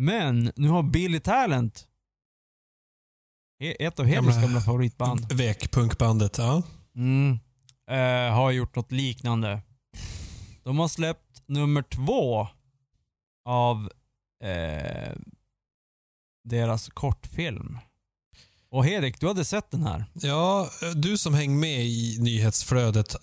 Men 0.00 0.52
nu 0.56 0.68
har 0.68 0.82
Billy 0.82 1.20
Talent, 1.20 1.88
e- 3.62 3.86
ett 3.86 3.98
av 4.00 4.06
Hedlunds 4.06 4.36
Gamla- 4.36 4.42
gamla 4.42 4.60
favoritband, 4.60 5.32
Vekpunkbandet, 5.32 6.38
ja. 6.38 6.62
mm, 6.96 7.38
eh, 7.90 8.34
har 8.34 8.50
gjort 8.50 8.76
något 8.76 8.92
liknande. 8.92 9.62
De 10.62 10.78
har 10.78 10.88
släppt 10.88 11.48
nummer 11.48 11.82
två 11.82 12.48
av 13.44 13.90
eh, 14.44 15.16
deras 16.44 16.88
kortfilm. 16.88 17.78
Och 18.70 18.84
Hedek, 18.86 19.20
du 19.20 19.26
hade 19.28 19.44
sett 19.44 19.70
den 19.70 19.82
här? 19.82 20.04
Ja, 20.12 20.68
du 20.94 21.18
som 21.18 21.34
häng 21.34 21.60
med 21.60 21.86
i 21.86 22.16
nyhetsflödet, 22.20 23.16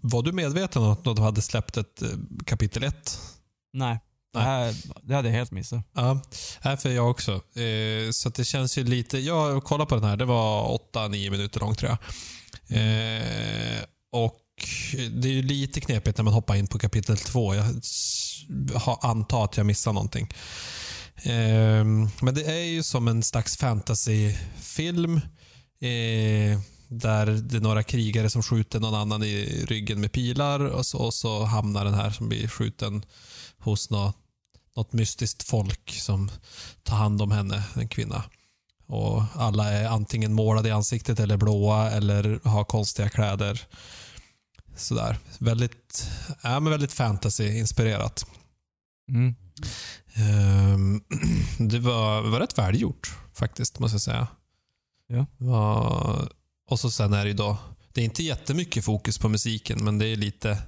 var 0.00 0.22
du 0.22 0.32
medveten 0.32 0.82
om 0.82 0.90
att 0.90 1.04
de 1.04 1.18
hade 1.18 1.42
släppt 1.42 1.76
ett 1.76 2.02
eh, 2.02 2.08
kapitel 2.46 2.82
1? 2.84 3.20
Nej. 3.72 3.98
Det, 4.34 4.40
här, 4.40 4.74
det 5.02 5.14
hade 5.14 5.28
jag 5.28 5.36
helt 5.36 5.50
missat. 5.50 5.84
Ja, 5.94 6.20
här 6.60 6.76
för 6.76 6.90
jag 6.90 7.10
också. 7.10 7.32
Eh, 7.32 8.10
så 8.12 8.28
det 8.28 8.44
känns 8.44 8.78
ju 8.78 8.84
lite... 8.84 9.18
Jag 9.18 9.64
kollade 9.64 9.88
på 9.88 9.94
den 9.94 10.04
här, 10.04 10.16
det 10.16 10.24
var 10.24 10.78
8-9 10.94 11.30
minuter 11.30 11.60
lång 11.60 11.74
tror 11.74 11.90
jag. 11.90 11.98
Eh, 12.78 13.82
och 14.12 14.40
det 15.10 15.28
är 15.28 15.32
ju 15.32 15.42
lite 15.42 15.80
knepigt 15.80 16.18
när 16.18 16.22
man 16.24 16.34
hoppar 16.34 16.54
in 16.54 16.66
på 16.66 16.78
kapitel 16.78 17.16
2. 17.16 17.54
Jag 17.54 17.64
har- 18.74 18.98
antar 19.10 19.44
att 19.44 19.56
jag 19.56 19.66
missar 19.66 19.92
någonting. 19.92 20.28
Eh, 21.16 21.84
men 22.22 22.34
det 22.34 22.44
är 22.44 22.64
ju 22.64 22.82
som 22.82 23.08
en 23.08 23.22
slags 23.22 23.56
fantasyfilm. 23.56 25.16
Eh, 25.80 26.60
där 26.88 27.26
det 27.26 27.56
är 27.56 27.60
några 27.60 27.82
krigare 27.82 28.30
som 28.30 28.42
skjuter 28.42 28.80
någon 28.80 28.94
annan 28.94 29.22
i 29.22 29.64
ryggen 29.68 30.00
med 30.00 30.12
pilar 30.12 30.60
och 30.60 30.86
så, 30.86 30.98
och 30.98 31.14
så 31.14 31.44
hamnar 31.44 31.84
den 31.84 31.94
här 31.94 32.10
som 32.10 32.28
blir 32.28 32.48
skjuten 32.48 33.04
hos 33.58 33.90
nå, 33.90 34.12
något 34.76 34.92
mystiskt 34.92 35.42
folk 35.42 35.90
som 35.90 36.30
tar 36.82 36.96
hand 36.96 37.22
om 37.22 37.30
henne, 37.30 37.62
en 37.74 37.88
kvinna. 37.88 38.24
Och 38.86 39.22
alla 39.34 39.72
är 39.72 39.88
antingen 39.88 40.32
målade 40.32 40.68
i 40.68 40.72
ansiktet 40.72 41.20
eller 41.20 41.36
blåa 41.36 41.90
eller 41.90 42.40
har 42.44 42.64
konstiga 42.64 43.08
kläder. 43.08 43.62
Sådär. 44.76 45.18
Väldigt, 45.38 46.10
ja, 46.42 46.60
men 46.60 46.70
väldigt 46.70 46.92
fantasy-inspirerat. 46.92 48.26
Mm. 49.08 49.34
Ehm, 50.14 51.02
det 51.68 51.78
var, 51.78 52.22
var 52.22 52.40
rätt 52.40 52.58
välgjort 52.58 53.16
faktiskt, 53.34 53.78
måste 53.78 53.94
jag 53.94 54.02
säga. 54.02 54.28
Ja. 55.06 55.26
Var, 55.36 56.28
och 56.70 56.80
så 56.80 56.90
sen 56.90 57.12
är 57.12 57.24
det 57.24 57.30
ju 57.30 57.36
då, 57.36 57.56
det 57.92 58.00
är 58.00 58.04
inte 58.04 58.22
jättemycket 58.22 58.84
fokus 58.84 59.18
på 59.18 59.28
musiken, 59.28 59.84
men 59.84 59.98
det 59.98 60.06
är 60.06 60.16
lite, 60.16 60.58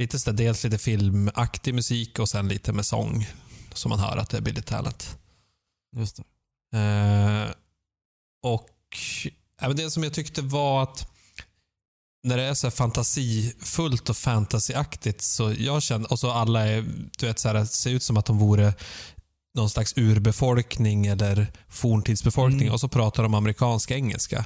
lite 0.00 0.18
sådär, 0.18 0.44
dels 0.44 0.64
lite 0.64 0.78
filmaktig 0.78 1.74
musik 1.74 2.18
och 2.18 2.28
sen 2.28 2.48
lite 2.48 2.72
med 2.72 2.86
sång. 2.86 3.26
Som 3.74 3.88
man 3.88 3.98
hör 3.98 4.16
att 4.16 4.30
det 4.30 4.36
är 4.36 4.40
Billy 4.40 4.62
Talent. 4.62 5.18
Just 5.96 6.16
det. 6.72 6.78
Eh, 6.78 7.50
och 8.42 8.68
även 9.60 9.76
det 9.76 9.90
som 9.90 10.02
jag 10.02 10.12
tyckte 10.12 10.42
var 10.42 10.82
att 10.82 11.06
när 12.22 12.36
det 12.36 12.42
är 12.42 12.54
så 12.54 12.66
här 12.66 12.72
fantasifullt 12.72 14.10
och 14.10 14.16
fantasyaktigt 14.16 15.22
så 15.22 15.54
jag 15.58 15.82
känner, 15.82 16.12
och 16.12 16.18
så 16.18 16.30
alla 16.30 16.66
är, 16.68 16.82
du 17.18 17.26
vet 17.26 17.38
så 17.38 17.48
här, 17.48 17.64
ser 17.64 17.90
ut 17.90 18.02
som 18.02 18.16
att 18.16 18.26
de 18.26 18.38
vore 18.38 18.74
någon 19.54 19.70
slags 19.70 19.92
urbefolkning 19.96 21.06
eller 21.06 21.52
forntidsbefolkning 21.68 22.62
Mm. 22.62 22.72
och 22.72 22.80
så 22.80 22.88
pratar 22.88 23.22
de 23.22 23.34
amerikanska 23.34 23.94
engelska. 23.94 24.44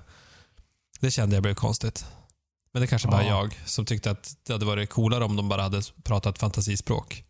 Det 1.01 1.11
kände 1.11 1.37
jag 1.37 1.43
blev 1.43 1.55
konstigt. 1.55 2.07
Men 2.75 2.81
det 2.81 2.87
kanske 2.87 3.09
bara 3.09 3.23
Ja. 3.23 3.29
jag 3.29 3.69
som 3.69 3.85
tyckte 3.85 4.11
att 4.11 4.37
det 4.43 4.53
hade 4.53 4.67
varit 4.67 4.91
coolare 4.91 5.25
om 5.25 5.37
de 5.37 5.49
bara 5.49 5.63
hade 5.63 5.83
pratat 6.03 6.39
fantasispråk. 6.39 7.25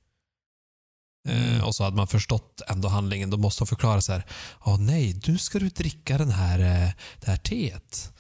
Mm. 1.29 1.55
Eh, 1.55 1.65
och 1.65 1.75
så 1.75 1.85
hade 1.85 1.97
man 1.97 2.07
förstått 2.07 2.63
ändå 2.69 2.89
handlingen. 2.89 3.31
Då 3.31 3.37
måste 3.37 3.61
de 3.61 3.67
förklara 3.67 4.01
så 4.01 4.13
här. 4.13 4.27
Ja, 4.65 4.77
nej, 4.77 5.21
nu 5.27 5.39
ska 5.39 5.59
du 5.59 5.69
dricka 5.69 6.19
den 6.19 6.31
här, 6.31 6.59
eh, 6.59 6.91
det 7.21 7.27
här 7.27 7.37
teet 7.37 8.13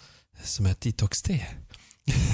som 0.42 0.66
är 0.66 0.70
ett 0.70 0.80
detox-te. 0.80 1.46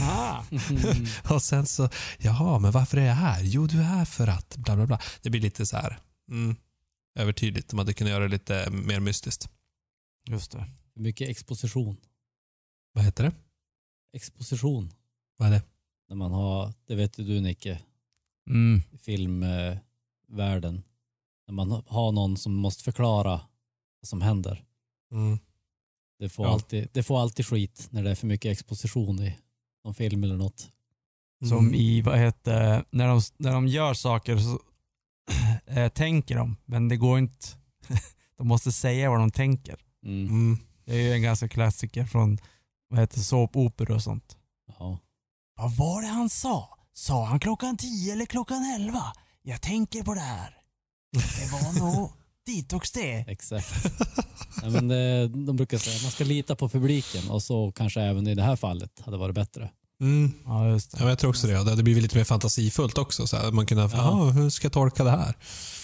Ah. 0.03 0.42
Mm. 0.50 1.07
Och 1.31 1.42
sen 1.42 1.66
så, 1.66 1.88
jaha, 2.18 2.59
men 2.59 2.72
varför 2.72 2.96
är 2.96 3.07
jag 3.07 3.14
här? 3.14 3.42
Jo, 3.42 3.66
du 3.66 3.79
är 3.79 3.83
här 3.83 4.05
för 4.05 4.26
att 4.26 4.57
bla 4.57 4.76
bla 4.76 4.87
bla. 4.87 5.00
Det 5.22 5.31
blir 5.31 5.40
lite 5.40 5.66
så 5.66 5.76
här 5.76 5.98
mm, 6.31 6.57
övertydligt. 7.18 7.68
De 7.68 7.79
hade 7.79 7.92
kunnat 7.92 8.11
göra 8.11 8.24
det 8.24 8.31
lite 8.31 8.70
mer 8.70 9.00
mystiskt. 9.00 9.48
Just 10.29 10.53
det. 10.53 10.64
Mycket 10.94 11.29
exposition. 11.29 11.96
Vad 12.92 13.05
heter 13.05 13.24
det? 13.24 13.33
Exposition. 14.12 14.92
Vad 15.37 15.49
är 15.49 15.53
det? 15.53 15.62
När 16.09 16.16
man 16.16 16.33
har, 16.33 16.73
det 16.87 16.94
vet 16.94 17.18
ju 17.18 17.25
du 17.25 17.40
Nicke, 17.40 17.81
Mm. 18.51 18.83
i 18.92 18.99
filmvärlden. 18.99 20.83
När 21.46 21.53
man 21.55 21.70
har 21.87 22.12
någon 22.12 22.37
som 22.37 22.55
måste 22.55 22.85
förklara 22.85 23.31
vad 24.01 24.09
som 24.09 24.23
händer. 24.23 24.64
Mm. 25.12 25.38
Det 26.18 26.29
får, 26.29 26.46
Ja. 26.46 26.53
alltid, 26.53 26.88
det 26.92 27.03
får 27.03 27.20
alltid 27.20 27.46
skit 27.46 27.88
när 27.90 28.03
det 28.03 28.11
är 28.11 28.14
för 28.14 28.27
mycket 28.27 28.53
exposition 28.53 29.23
i 29.23 29.38
någon 29.85 29.94
film 29.94 30.25
eller 30.25 30.37
något. 30.37 30.73
Som 31.49 31.59
Mm. 31.59 31.75
i, 31.75 32.01
vad 32.03 32.18
heter, 32.18 32.85
när 32.90 33.09
de, 33.09 33.20
när 33.37 33.53
de 33.53 33.66
gör 33.68 33.94
saker 33.94 34.38
så 34.38 34.61
eh, 35.66 35.88
tänker 35.88 36.37
de, 36.37 36.57
men 36.64 36.88
det 36.88 36.96
går 36.96 37.18
inte. 37.18 37.46
de 38.37 38.46
måste 38.49 38.73
säga 38.73 39.11
vad 39.11 39.18
de 39.20 39.31
tänker. 39.31 39.77
Mm. 40.05 40.27
Mm. 40.29 40.59
Det 40.85 40.92
är 40.92 41.01
ju 41.03 41.12
en 41.12 41.23
ganska 41.23 41.49
klassiker 41.49 42.05
från, 42.05 42.38
vad 42.90 43.00
heter 43.00 43.20
såpopera 43.20 43.94
och 43.94 44.03
sånt. 44.03 44.37
Ja. 44.79 44.98
Vad 45.57 45.76
var 45.76 46.03
det 46.03 46.09
han 46.09 46.31
sa? 46.31 46.79
Sa 46.92 47.24
han 47.24 47.40
klockan 47.40 47.76
10 47.76 48.12
eller 48.12 48.26
klockan 48.26 48.64
11? 48.81 49.03
Jag 49.42 49.61
tänker 49.62 50.03
på 50.03 50.14
det 50.14 50.20
här. 50.20 50.57
Det 51.12 51.53
var 51.53 51.79
nog 51.81 52.11
detox 52.46 52.90
det. 52.92 53.12
Exakt. 53.29 53.87
ja, 54.62 54.70
men 54.70 54.88
det, 54.88 55.29
de 55.29 55.57
brukar 55.57 55.79
säga 55.79 55.96
att 55.96 56.03
man 56.03 56.12
ska 56.12 56.24
lita 56.24 56.57
på 56.57 56.68
publiken 56.68 57.31
och 57.31 57.42
så 57.42 57.72
kanske 57.72 58.00
även 58.03 58.26
i 58.26 58.35
det 58.35 58.42
här 58.42 58.57
fallet 58.57 59.00
hade 59.05 59.16
varit 59.16 59.35
bättre. 59.35 59.70
Mm. 60.00 60.33
Ja, 60.44 60.68
just 60.68 60.92
Ja, 60.92 60.98
men 60.98 61.09
jag 61.09 61.18
tror 61.18 61.31
också 61.31 61.46
det. 61.46 61.53
Det 61.53 61.70
hade 61.70 61.83
blivit 61.83 62.03
lite 62.03 62.16
mer 62.16 62.24
fantasifullt 62.24 62.98
också. 62.98 63.26
Så 63.26 63.37
här, 63.37 63.50
man 63.50 63.66
kunde, 63.66 63.83
Ja. 63.83 63.90
ja. 63.92 64.31
hur 64.31 64.50
ska 64.50 64.64
jag 64.64 64.72
tolka 64.72 65.05
det 65.05 65.11
här? 65.11 65.35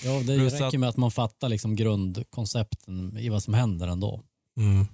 Ja, 0.05 0.11
det 0.19 0.39
Plus 0.39 0.53
räcker 0.53 0.67
att- 0.67 0.75
med 0.81 0.89
att 0.89 0.97
man 0.97 1.11
fattar 1.11 1.49
liksom 1.49 1.77
grundkoncepten 1.77 3.17
i 3.19 3.29
vad 3.29 3.43
som 3.43 3.55
händer 3.55 3.89
ändå. 3.89 4.23
Mm. 4.59 4.87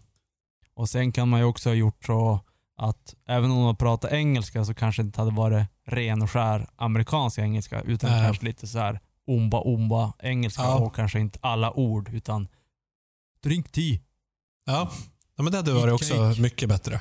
Och 0.74 0.88
sen 0.88 1.12
kan 1.12 1.28
man 1.28 1.40
ju 1.40 1.46
också 1.46 1.68
ha 1.68 1.74
gjort 1.74 2.04
så 2.04 2.40
att 2.78 3.14
även 3.26 3.50
om 3.50 3.62
man 3.62 3.76
pratar 3.76 4.14
engelska 4.14 4.64
så 4.64 4.74
kanske 4.74 5.02
det 5.02 5.06
inte 5.06 5.20
hade 5.20 5.30
varit 5.36 5.66
ren 5.86 6.22
och 6.22 6.30
skär 6.30 6.66
amerikansk 6.76 7.38
engelska 7.38 7.80
utan 7.80 8.10
Nej. 8.10 8.24
kanske 8.24 8.44
lite 8.44 8.66
så 8.66 8.78
här 8.78 9.00
omba 9.26 9.60
omba 9.60 10.12
engelska 10.18 10.62
Ja. 10.62 10.74
och 10.78 10.94
kanske 10.94 11.20
inte 11.20 11.38
alla 11.42 11.72
ord 11.72 12.08
utan 12.08 12.48
drink 13.44 13.72
tea, 13.72 13.98
Ja. 14.66 14.90
ja, 15.36 15.42
men 15.42 15.52
det 15.52 15.58
hade 15.58 15.72
varit 15.72 15.94
också 15.94 16.14
Cake. 16.14 16.40
mycket 16.40 16.68
bättre. 16.68 17.00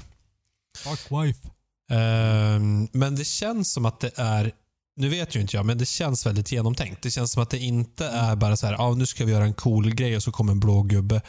fuck 0.77 1.11
wife. 1.11 1.49
Ehm, 1.91 2.87
men 2.91 3.15
det 3.15 3.25
känns 3.25 3.73
som 3.73 3.85
att 3.85 3.99
det 3.99 4.11
är, 4.19 4.51
nu 4.95 5.09
vet 5.09 5.35
ju 5.35 5.41
inte 5.41 5.55
jag, 5.57 5.65
men 5.65 5.77
det 5.77 5.85
känns 5.85 6.25
väldigt 6.25 6.51
genomtänkt. 6.51 7.01
Det 7.03 7.11
känns 7.11 7.31
som 7.31 7.43
att 7.43 7.49
det 7.49 7.59
inte 7.59 8.05
är 8.07 8.35
bara 8.35 8.57
så 8.57 8.67
här, 8.67 8.75
ah, 8.81 8.93
nu 8.93 9.05
ska 9.05 9.25
vi 9.25 9.31
göra 9.31 9.43
en 9.43 9.53
cool 9.53 9.93
grej 9.93 10.15
och 10.15 10.23
så 10.23 10.31
kommer 10.31 10.51
en 10.51 10.59
blå 10.59 10.81
gubbe 10.81 11.21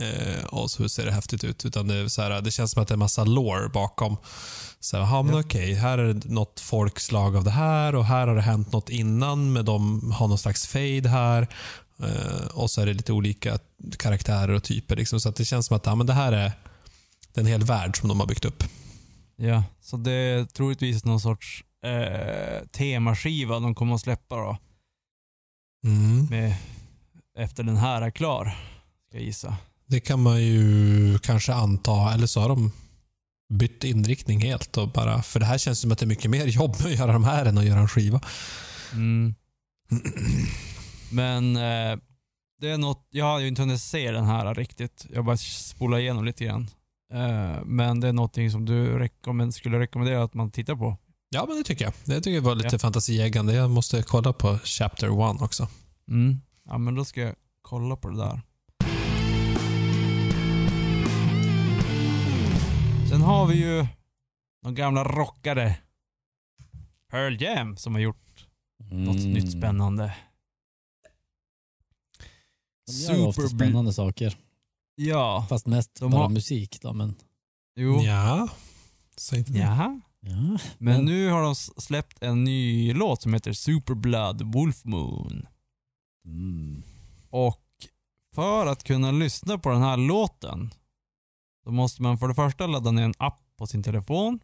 eh, 0.00 0.44
och 0.44 0.70
så 0.70 0.88
ser 0.88 1.04
det 1.06 1.12
häftigt 1.12 1.44
ut. 1.44 1.64
Utan 1.64 1.88
det, 1.88 1.94
är 1.94 2.08
så 2.08 2.22
här, 2.22 2.40
det 2.40 2.50
känns 2.50 2.70
som 2.70 2.82
att 2.82 2.88
det 2.88 2.94
är 2.94 2.96
massa 2.96 3.24
lore 3.24 3.68
bakom. 3.68 4.16
Så 4.80 4.96
här, 4.96 5.04
aha, 5.04 5.22
men 5.22 5.34
Ja. 5.34 5.40
okej, 5.40 5.74
här 5.74 5.98
är 5.98 6.14
det 6.14 6.28
något 6.28 6.60
folkslag 6.60 7.36
av 7.36 7.44
det 7.44 7.50
här 7.50 7.94
och 7.94 8.04
här 8.04 8.26
har 8.26 8.34
det 8.34 8.42
hänt 8.42 8.72
något 8.72 8.88
innan, 8.90 9.52
men 9.52 9.64
de 9.64 10.10
har 10.12 10.28
någon 10.28 10.38
slags 10.38 10.66
fade 10.66 11.08
här. 11.08 11.48
Eh, 12.02 12.46
och 12.54 12.70
så 12.70 12.80
är 12.80 12.86
det 12.86 12.94
lite 12.94 13.12
olika 13.12 13.58
karaktärer 13.98 14.52
och 14.52 14.62
typer. 14.64 14.96
Liksom, 14.96 15.20
så 15.20 15.28
att 15.28 15.36
det 15.36 15.44
känns 15.44 15.66
som 15.66 15.76
att 15.76 15.86
ja, 15.86 15.94
men 15.94 16.06
det 16.06 16.12
här 16.12 16.32
är 16.32 16.52
en 17.34 17.46
hel 17.46 17.64
värld 17.64 17.96
som 18.00 18.08
de 18.08 18.20
har 18.20 18.26
byggt 18.26 18.44
upp. 18.44 18.64
Ja, 19.36 19.64
så 19.80 19.96
det 19.96 20.12
är 20.12 20.44
troligtvis 20.44 21.04
någon 21.04 21.20
sorts 21.20 21.64
eh, 21.84 22.66
temaskiva 22.72 23.60
de 23.60 23.74
kommer 23.74 23.94
att 23.94 24.00
släppa 24.00 24.36
då. 24.36 24.56
Mm. 25.86 26.26
Med, 26.30 26.54
efter 27.38 27.62
den 27.62 27.76
här 27.76 28.02
är 28.02 28.10
klar. 28.10 28.44
Ska 29.08 29.16
jag 29.18 29.24
gissa. 29.24 29.56
Det 29.90 30.00
kan 30.00 30.22
man 30.22 30.42
ju 30.42 31.18
kanske 31.18 31.54
anta, 31.54 32.14
eller 32.14 32.26
så 32.26 32.40
har 32.40 32.48
de 32.48 32.72
bytt 33.52 33.84
inriktning 33.84 34.40
helt. 34.40 34.76
Och 34.76 34.88
bara, 34.88 35.22
för 35.22 35.40
det 35.40 35.46
här 35.46 35.58
känns 35.58 35.80
som 35.80 35.92
att 35.92 35.98
det 35.98 36.04
är 36.04 36.08
mycket 36.08 36.30
mer 36.30 36.46
jobb 36.46 36.70
att 36.84 36.92
göra 36.98 37.12
de 37.12 37.24
här 37.24 37.46
än 37.46 37.58
att 37.58 37.64
göra 37.64 37.80
en 37.80 37.88
skiva. 37.88 38.20
Mm. 38.92 39.34
Men 41.12 41.56
eh, 41.56 41.98
det 42.60 42.70
är 42.70 42.78
något, 42.78 43.06
jag 43.10 43.24
har 43.24 43.38
ju 43.38 43.48
inte 43.48 43.62
hunnit 43.62 43.80
se 43.80 44.10
den 44.12 44.24
här 44.24 44.54
riktigt. 44.54 45.06
Jag 45.14 45.24
bara 45.24 45.36
spolar 45.36 45.98
igenom 45.98 46.24
lite 46.24 46.44
grann. 46.44 46.70
Eh, 47.12 47.64
men 47.64 48.00
det 48.00 48.08
är 48.08 48.12
någonting 48.12 48.50
som 48.50 48.64
du 48.64 48.98
rekommend, 48.98 49.54
skulle 49.54 49.78
rekommendera 49.78 50.22
att 50.24 50.34
man 50.34 50.50
tittar 50.50 50.76
på. 50.76 50.96
Ja, 51.30 51.44
men 51.48 51.56
det 51.56 51.64
tycker 51.64 51.84
jag. 51.84 51.94
Det 52.04 52.16
tycker 52.16 52.30
jag 52.34 52.42
var 52.42 52.54
lite 52.54 52.68
Ja. 52.72 52.78
fantasieggande. 52.78 53.54
Jag 53.54 53.70
måste 53.70 54.02
kolla 54.02 54.32
på 54.32 54.58
Chapter 54.64 55.10
One 55.10 55.40
också. 55.44 55.68
Mm. 56.08 56.40
Ja 56.64 56.78
men 56.78 56.94
då 56.94 57.04
ska 57.04 57.20
jag 57.20 57.34
kolla 57.62 57.96
på 57.96 58.08
det 58.08 58.16
där. 58.16 58.40
Sen 63.10 63.20
har 63.22 63.46
vi 63.46 63.54
ju 63.54 63.86
de 64.62 64.74
gamla 64.74 65.04
rockare. 65.04 65.78
Pearl 67.10 67.42
Jam 67.42 67.76
som 67.76 67.94
har 67.94 68.00
gjort 68.00 68.46
något 68.90 69.16
Mm. 69.16 69.32
nytt 69.32 69.52
spännande. 69.52 70.16
De 72.86 72.92
gör 72.92 73.26
ofta 73.26 73.42
Super- 73.42 73.56
spännande 73.56 73.92
saker. 73.92 74.38
Ja. 74.94 75.46
Fast 75.48 75.66
mest 75.66 75.94
De 76.00 76.10
bara 76.10 76.22
har- 76.22 76.28
musik 76.28 76.78
då, 76.82 76.92
men 76.92 77.14
Jo. 77.76 78.00
Ja. 78.02 78.48
Säg 79.16 79.38
inte. 79.38 79.52
Jaha. 79.52 80.00
ja. 80.20 80.30
Men 80.36 80.58
Men- 80.78 81.04
nu 81.04 81.28
har 81.28 81.42
de 81.42 81.54
släppt 81.54 82.22
en 82.22 82.44
ny 82.44 82.92
låt 82.94 83.22
som 83.22 83.34
heter 83.34 83.52
Superblood 83.52 84.54
Wolf 84.54 84.84
Moon. 84.84 85.46
Mm. 86.24 86.82
Och 87.30 87.62
för 88.34 88.66
att 88.66 88.84
kunna 88.84 89.10
lyssna 89.12 89.58
på 89.58 89.70
den 89.70 89.82
här 89.82 89.96
låten 89.96 90.70
då 91.64 91.70
måste 91.70 92.02
man 92.02 92.18
för 92.18 92.28
det 92.28 92.34
första 92.34 92.66
ladda 92.66 92.90
ner 92.90 93.02
en 93.02 93.14
app 93.18 93.40
på 93.56 93.66
sin 93.66 93.82
telefon 93.82 94.40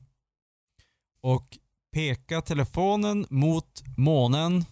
och 1.20 1.58
peka 1.92 2.40
telefonen 2.40 3.26
mot 3.30 3.82
månen. 3.96 4.64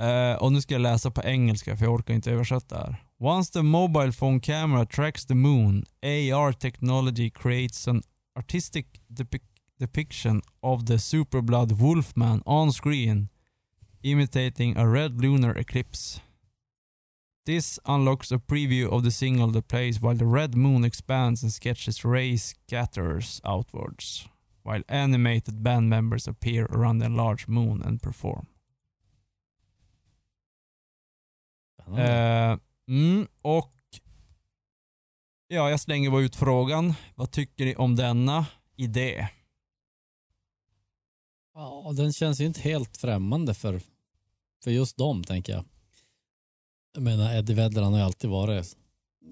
Eh, 0.00 0.42
och 0.42 0.52
nu 0.52 0.60
ska 0.60 0.74
jag 0.74 0.80
läsa 0.80 1.10
på 1.10 1.22
engelska 1.22 1.76
för 1.76 1.84
jag 1.84 1.94
orkar 1.94 2.14
inte 2.14 2.30
översätta 2.30 2.76
här. 2.76 3.04
Once 3.18 3.52
the 3.52 3.62
mobile 3.62 4.12
phone 4.12 4.40
camera 4.40 4.86
tracks 4.86 5.26
the 5.26 5.34
moon, 5.34 5.84
AR 6.02 6.52
technology 6.52 7.30
creates 7.30 7.88
an 7.88 8.02
artistic 8.38 8.86
depic- 9.08 9.42
depiction 9.78 10.42
of 10.60 10.84
the 10.86 10.98
superblood 10.98 11.72
wolfman 11.72 12.42
on 12.46 12.72
screen, 12.72 13.28
imitating 14.02 14.76
a 14.76 14.86
red 14.86 15.20
lunar 15.20 15.54
eclipse. 15.54 16.20
This 17.48 17.78
unlocks 17.86 18.30
a 18.30 18.38
preview 18.38 18.92
of 18.92 19.04
the 19.04 19.10
single 19.10 19.50
that 19.52 19.68
plays 19.68 20.02
while 20.02 20.14
the 20.14 20.26
red 20.26 20.54
moon 20.54 20.84
expands 20.84 21.42
and 21.42 21.50
sketches 21.50 22.04
ray 22.04 22.36
scatters 22.36 23.40
outwards, 23.42 24.28
while 24.62 24.82
animated 24.86 25.62
band 25.62 25.88
members 25.88 26.28
appear 26.28 26.66
around 26.66 26.98
the 26.98 27.08
large 27.08 27.48
moon 27.48 27.82
and 27.82 28.02
perform. 28.02 28.46
Eh, 31.96 32.58
mm, 32.88 33.28
och 33.42 33.74
ja, 35.46 35.70
jag 35.70 35.80
slänger 35.80 36.10
bara 36.10 36.22
ut 36.22 36.36
frågan. 36.36 36.94
Vad 37.14 37.30
tycker 37.30 37.64
ni 37.64 37.76
om 37.76 37.96
denna 37.96 38.46
idé? 38.76 39.28
Ja, 41.54 41.92
den 41.96 42.12
känns 42.12 42.40
ju 42.40 42.46
inte 42.46 42.60
helt 42.60 42.96
främmande 42.96 43.54
för, 43.54 43.80
för 44.64 44.70
just 44.70 44.96
dem, 44.96 45.24
tänker 45.24 45.52
jag. 45.52 45.64
Jag 46.92 47.02
menar, 47.02 47.34
Eddie 47.34 47.54
Vedder 47.54 47.82
han 47.82 47.92
har 47.92 48.00
ju 48.00 48.06
alltid 48.06 48.30
varit 48.30 48.76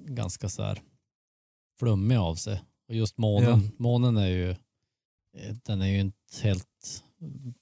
ganska 0.07 0.49
så 0.49 0.63
här 0.63 0.83
flummig 1.79 2.17
av 2.17 2.35
sig. 2.35 2.63
Och 2.89 2.95
just 2.95 3.19
månen, 3.19 3.71
månen 3.79 4.17
är 4.17 4.27
ju, 4.27 4.51
eh, 4.51 5.57
den 5.65 5.83
är 5.83 5.87
ju 5.87 6.01
inte 6.01 6.17
helt 6.43 7.03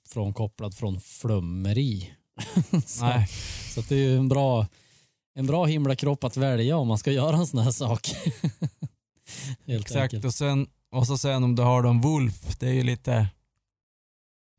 frånkopplad 0.09 0.75
från 0.75 1.01
flummeri. 1.01 2.15
så, 2.87 3.05
Nej. 3.05 3.29
så 3.75 3.81
det 3.81 3.95
är 3.95 3.99
ju 3.99 4.17
en 4.17 4.29
bra, 4.29 4.67
en 5.35 5.47
bra 5.47 5.65
himlakropp 5.65 6.25
att 6.25 6.37
välja 6.37 6.77
om 6.77 6.89
man 6.89 6.99
ska 6.99 7.13
göra 7.23 7.37
en 7.37 7.47
sån 7.47 7.61
här 7.61 7.71
sak. 7.71 8.09
helt 9.67 9.85
Exakt. 9.87 10.03
enkelt. 10.03 10.25
Och 10.25 10.35
sen, 10.35 10.67
och 10.91 11.07
så 11.07 11.19
sen 11.19 11.45
om 11.45 11.55
du 11.55 11.63
har 11.63 11.85
en 11.85 12.01
Wolf, 12.01 12.59
det 12.59 12.69
är 12.69 12.73
ju 12.73 12.83
lite, 12.83 13.27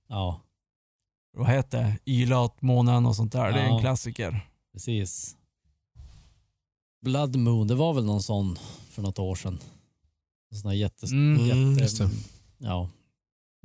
Ja, 0.07 0.41
vad 1.37 1.47
heter 1.49 1.83
det? 1.83 2.11
Yla 2.11 2.39
åt 2.41 2.61
månen 2.61 3.05
och 3.05 3.15
sånt 3.15 3.31
där. 3.31 3.51
Det 3.51 3.59
är 3.59 3.65
en 3.65 3.73
Ja. 3.73 3.79
klassiker. 3.79 4.49
Precis. 4.75 5.37
Blood 7.01 7.35
Moon, 7.35 7.67
det 7.67 7.75
var 7.75 7.93
väl 7.93 8.05
någon 8.05 8.23
sån 8.23 8.57
för 8.89 9.01
något 9.01 9.19
år 9.19 9.35
sedan. 9.35 9.59
En 10.51 10.57
sån 10.57 10.69
här 10.69 10.77
jättes... 10.77 11.11
Mm. 11.11 11.73
Jätte. 11.77 12.09
Ja, 12.57 12.89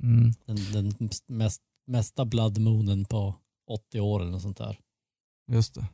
Mm. 0.03 0.33
den, 0.45 0.57
den 0.71 1.09
mest, 1.27 1.61
mesta 1.87 2.25
Blood 2.25 2.57
Moonen 2.57 3.05
på 3.05 3.35
80 3.67 3.99
år 3.99 4.21
eller 4.21 4.31
något 4.31 4.41
sånt 4.41 4.57
där. 4.57 4.79
Just 5.51 5.75
det. 5.75 5.85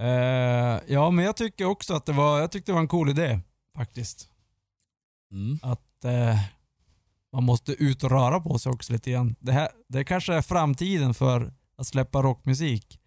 Eh, 0.00 0.80
ja, 0.94 1.10
men 1.10 1.24
jag 1.24 1.36
tycker 1.36 1.64
också 1.64 1.94
att 1.94 2.06
det 2.06 2.12
var, 2.12 2.40
jag 2.40 2.50
tyckte 2.52 2.72
det 2.72 2.74
var 2.74 2.80
en 2.80 2.88
cool 2.88 3.08
idé 3.10 3.40
faktiskt. 3.76 4.28
Mm. 5.32 5.58
Att 5.62 6.04
eh, 6.04 6.40
man 7.32 7.44
måste 7.44 7.72
ut 7.72 8.04
och 8.04 8.10
röra 8.10 8.40
på 8.40 8.58
sig 8.58 8.72
också 8.72 8.92
lite 8.92 9.10
grann. 9.10 9.34
Det, 9.40 9.52
här, 9.52 9.68
det 9.88 10.04
kanske 10.04 10.34
är 10.34 10.42
framtiden 10.42 11.14
för 11.14 11.52
att 11.76 11.86
släppa 11.86 12.22
rockmusik. 12.22 13.00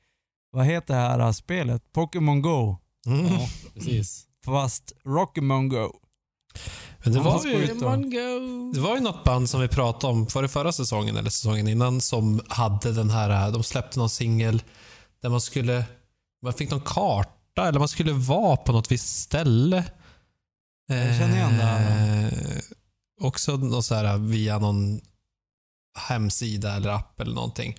Vad 0.51 0.65
heter 0.65 1.17
det 1.17 1.23
här 1.23 1.31
spelet? 1.31 1.93
Pokémon 1.93 2.41
Go. 2.41 2.77
Mm. 3.07 3.25
Ja, 3.25 3.49
precis. 3.73 4.25
Fast 4.45 4.93
Rockemon 5.05 5.69
Go. 5.69 5.91
Men 7.03 7.13
det 7.13 7.19
var 7.19 7.45
ju... 7.45 7.67
Det 8.73 8.79
var 8.79 8.95
ju 8.95 9.01
något 9.01 9.23
band 9.23 9.49
som 9.49 9.61
vi 9.61 9.67
pratade 9.67 10.13
om, 10.13 10.27
var 10.33 10.41
det 10.41 10.49
förra 10.49 10.71
säsongen 10.71 11.17
eller 11.17 11.29
säsongen 11.29 11.67
innan, 11.67 12.01
som 12.01 12.41
hade 12.47 12.91
den 12.91 13.09
här, 13.09 13.51
de 13.51 13.63
släppte 13.63 13.99
någon 13.99 14.09
singel 14.09 14.63
där 15.21 15.29
man 15.29 15.41
skulle, 15.41 15.85
man 16.43 16.53
fick 16.53 16.71
någon 16.71 16.81
karta 16.81 17.67
eller 17.67 17.79
man 17.79 17.87
skulle 17.87 18.13
vara 18.13 18.57
på 18.57 18.71
något 18.71 18.91
visst 18.91 19.19
ställe. 19.21 19.83
Jag 20.87 21.17
känner 21.17 21.35
igen 21.35 21.57
det 21.57 21.63
här. 21.63 22.25
Eh, 22.25 22.61
också 23.21 23.57
något 23.57 23.85
så 23.85 23.95
här 23.95 24.17
via 24.17 24.59
någon 24.59 25.01
hemsida 26.07 26.75
eller 26.75 26.89
app 26.89 27.21
eller 27.21 27.35
någonting. 27.35 27.75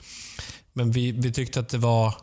Men 0.72 0.90
vi, 0.90 1.12
vi 1.12 1.32
tyckte 1.32 1.60
att 1.60 1.68
det 1.68 1.78
var 1.78 2.14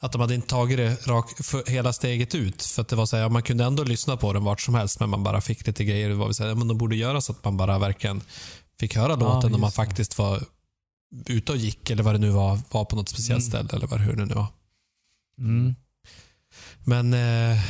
att 0.00 0.12
de 0.12 0.20
hade 0.20 0.34
inte 0.34 0.46
tagit 0.48 0.76
det 0.76 1.06
rak, 1.06 1.44
för, 1.44 1.70
hela 1.70 1.92
steget 1.92 2.34
ut. 2.34 2.62
För 2.62 2.82
att 2.82 2.88
det 2.88 2.96
var 2.96 3.06
så 3.06 3.16
här, 3.16 3.22
ja, 3.22 3.28
man 3.28 3.42
kunde 3.42 3.64
ändå 3.64 3.84
lyssna 3.84 4.16
på 4.16 4.32
den 4.32 4.44
vart 4.44 4.60
som 4.60 4.74
helst, 4.74 5.00
men 5.00 5.10
man 5.10 5.22
bara 5.22 5.40
fick 5.40 5.66
lite 5.66 5.84
grejer. 5.84 6.08
Det 6.08 6.14
var 6.14 6.32
så 6.32 6.42
här, 6.42 6.50
ja, 6.50 6.54
men 6.54 6.68
de 6.68 6.78
borde 6.78 6.96
göra 6.96 7.20
så 7.20 7.32
att 7.32 7.44
man 7.44 7.56
bara 7.56 7.78
verkligen 7.78 8.20
fick 8.80 8.96
höra 8.96 9.16
låten 9.16 9.52
när 9.52 9.58
man 9.58 9.72
faktiskt 9.72 10.18
var 10.18 10.42
ute 11.26 11.52
och 11.52 11.58
gick 11.58 11.90
eller 11.90 12.02
vad 12.02 12.14
det 12.14 12.18
nu 12.18 12.30
var, 12.30 12.60
var 12.70 12.84
på 12.84 12.96
något 12.96 13.08
speciellt 13.08 13.44
Mm. 13.44 13.50
ställe 13.50 13.76
eller 13.76 13.86
vad, 13.86 14.00
hur 14.00 14.16
det 14.16 14.26
nu 14.26 14.34
var. 14.34 14.46
Mm. 15.38 15.74
Men 16.84 17.14
eh, 17.14 17.60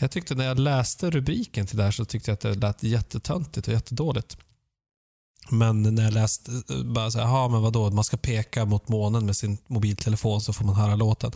jag 0.00 0.10
tyckte 0.10 0.34
när 0.34 0.44
jag 0.44 0.58
läste 0.58 1.10
rubriken 1.10 1.66
till 1.66 1.76
det 1.76 1.82
här 1.82 1.90
så 1.90 2.04
tyckte 2.04 2.30
jag 2.30 2.34
att 2.34 2.40
det 2.40 2.54
lät 2.54 2.82
jättetöntigt 2.82 3.68
och 3.68 3.74
jättedåligt. 3.74 4.36
Men 5.50 5.82
när 5.82 6.02
jag 6.02 6.12
läste, 6.12 6.50
bara 6.84 7.10
så 7.10 7.18
här, 7.18 7.48
men 7.48 7.62
vadå, 7.62 7.90
man 7.90 8.04
ska 8.04 8.16
peka 8.16 8.64
mot 8.64 8.88
månen 8.88 9.26
med 9.26 9.36
sin 9.36 9.58
mobiltelefon 9.66 10.40
så 10.40 10.52
får 10.52 10.64
man 10.64 10.74
höra 10.74 10.94
låten. 10.94 11.32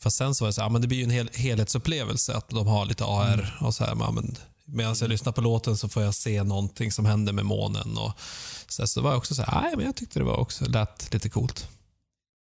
Fast 0.00 0.16
sen 0.16 0.34
så 0.34 0.44
var 0.44 0.48
det 0.48 0.52
så 0.52 0.60
här, 0.60 0.68
ja, 0.68 0.72
men 0.72 0.82
det 0.82 0.88
blir 0.88 0.98
ju 0.98 1.04
en 1.04 1.10
hel, 1.10 1.30
helhetsupplevelse 1.34 2.36
att 2.36 2.48
de 2.48 2.66
har 2.66 2.86
lite 2.86 3.04
AR 3.04 3.58
och 3.60 3.74
så 3.74 3.84
här, 3.84 3.94
men 3.94 4.36
medan 4.64 4.96
jag 5.00 5.08
lyssnar 5.08 5.32
på 5.32 5.40
låten 5.40 5.76
så 5.76 5.88
får 5.88 6.02
jag 6.02 6.14
se 6.14 6.42
någonting 6.42 6.92
som 6.92 7.06
händer 7.06 7.32
med 7.32 7.46
månen. 7.46 7.98
Och, 7.98 8.12
så, 8.68 8.86
så 8.86 9.00
var 9.00 9.10
jag 9.10 9.18
också 9.18 9.34
så 9.34 9.42
här, 9.42 9.62
nej 9.62 9.76
men 9.76 9.86
jag 9.86 9.96
tyckte 9.96 10.18
det 10.18 10.24
var 10.24 10.36
också, 10.36 10.64
lät 10.64 11.12
lite 11.12 11.28
coolt. 11.28 11.68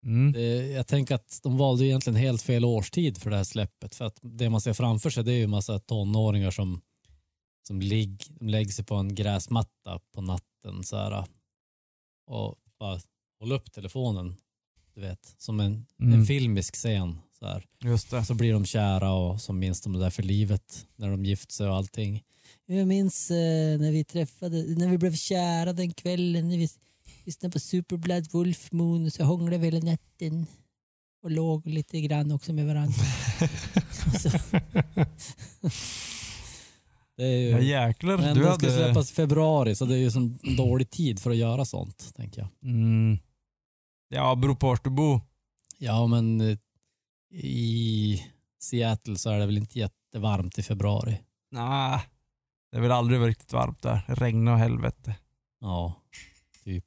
Mm. 0.05 0.71
Jag 0.71 0.87
tänker 0.87 1.15
att 1.15 1.39
de 1.43 1.57
valde 1.57 1.85
egentligen 1.85 2.17
helt 2.17 2.41
fel 2.41 2.65
årstid 2.65 3.17
för 3.17 3.29
det 3.29 3.37
här 3.37 3.43
släppet. 3.43 3.95
För 3.95 4.05
att 4.05 4.19
det 4.21 4.49
man 4.49 4.61
ser 4.61 4.73
framför 4.73 5.09
sig 5.09 5.23
det 5.23 5.31
är 5.31 5.37
ju 5.37 5.43
en 5.43 5.49
massa 5.49 5.79
tonåringar 5.79 6.51
som, 6.51 6.81
som 7.67 7.81
ligg, 7.81 8.23
de 8.39 8.49
lägger 8.49 8.71
sig 8.71 8.85
på 8.85 8.95
en 8.95 9.15
gräsmatta 9.15 9.99
på 10.15 10.21
natten 10.21 10.50
så 10.83 10.97
här, 10.97 11.25
och 12.27 12.55
bara 12.79 12.99
håller 13.39 13.55
upp 13.55 13.71
telefonen. 13.71 14.35
Du 14.95 15.01
vet, 15.01 15.35
som 15.37 15.59
en, 15.59 15.85
Mm. 16.01 16.13
en 16.19 16.25
filmisk 16.25 16.75
scen. 16.75 17.17
Så, 17.39 17.45
här. 17.45 17.65
Just 17.83 18.09
det. 18.11 18.25
så 18.25 18.33
blir 18.33 18.53
de 18.53 18.65
kära 18.65 19.13
och 19.13 19.41
så 19.41 19.53
minns 19.53 19.81
de 19.81 19.93
det 19.93 19.99
där 19.99 20.09
för 20.09 20.23
livet 20.23 20.87
när 20.95 21.09
de 21.09 21.25
gift 21.25 21.51
sig 21.51 21.67
och 21.67 21.75
allting. 21.75 22.23
Jag 22.65 22.87
minns 22.87 23.31
eh, 23.31 23.79
när 23.79 23.91
vi 23.91 24.03
träffade, 24.03 24.63
när 24.77 24.87
vi 24.87 24.97
blev 24.97 25.15
kära 25.15 25.73
den 25.73 25.93
kvällen 25.93 26.49
när 26.49 26.57
vi 26.57 26.69
lyssnade 27.25 27.51
på 27.53 27.59
Superblood 27.59 28.31
Wolf 28.31 28.71
Moon 28.71 29.05
och 29.05 29.13
så 29.13 29.23
hånglade 29.23 29.57
vi 29.57 29.65
hela 29.65 29.91
natten 29.91 30.45
och 31.23 31.31
låg 31.31 31.67
lite 31.67 32.01
grann 32.01 32.31
också 32.31 32.53
med 32.53 32.65
varandra. 32.67 32.95
det 37.17 37.23
är 37.23 37.37
ju, 37.37 37.49
Ja, 37.49 37.59
jäklar. 37.59 38.17
men 38.17 38.35
du 38.35 38.43
den 38.43 38.55
ska 38.55 38.67
hade... 38.71 38.83
släppas 38.83 39.11
i 39.11 39.13
februari 39.15 39.75
så 39.75 39.85
det 39.85 39.95
är 39.95 39.99
ju 39.99 40.11
som 40.11 40.39
dålig 40.57 40.89
tid 40.89 41.19
för 41.19 41.31
att 41.31 41.37
göra 41.37 41.65
sånt, 41.65 42.15
tänker 42.15 42.41
jag. 42.41 42.49
Mm. 42.63 43.19
Ja, 44.09 44.35
beror 44.35 44.55
på 44.55 44.67
vart 44.67 44.83
du 44.83 44.89
bor. 44.89 45.21
Ja, 45.77 46.07
men 46.07 46.41
eh, 46.41 46.57
i 47.33 48.23
Seattle 48.61 49.15
så 49.17 49.29
är 49.29 49.39
det 49.39 49.45
väl 49.45 49.57
inte 49.57 49.79
jättevarmt 49.79 50.59
i 50.59 50.63
februari. 50.63 51.21
Nej, 51.51 51.99
det 52.71 52.77
är 52.77 52.81
väl 52.81 52.91
aldrig 52.91 53.21
riktigt 53.21 53.53
varmt 53.53 53.81
där. 53.81 54.01
Regnar 54.07 54.51
och 54.51 54.59
helvete. 54.59 55.15
Ja, 55.61 55.93
typ. 56.63 56.85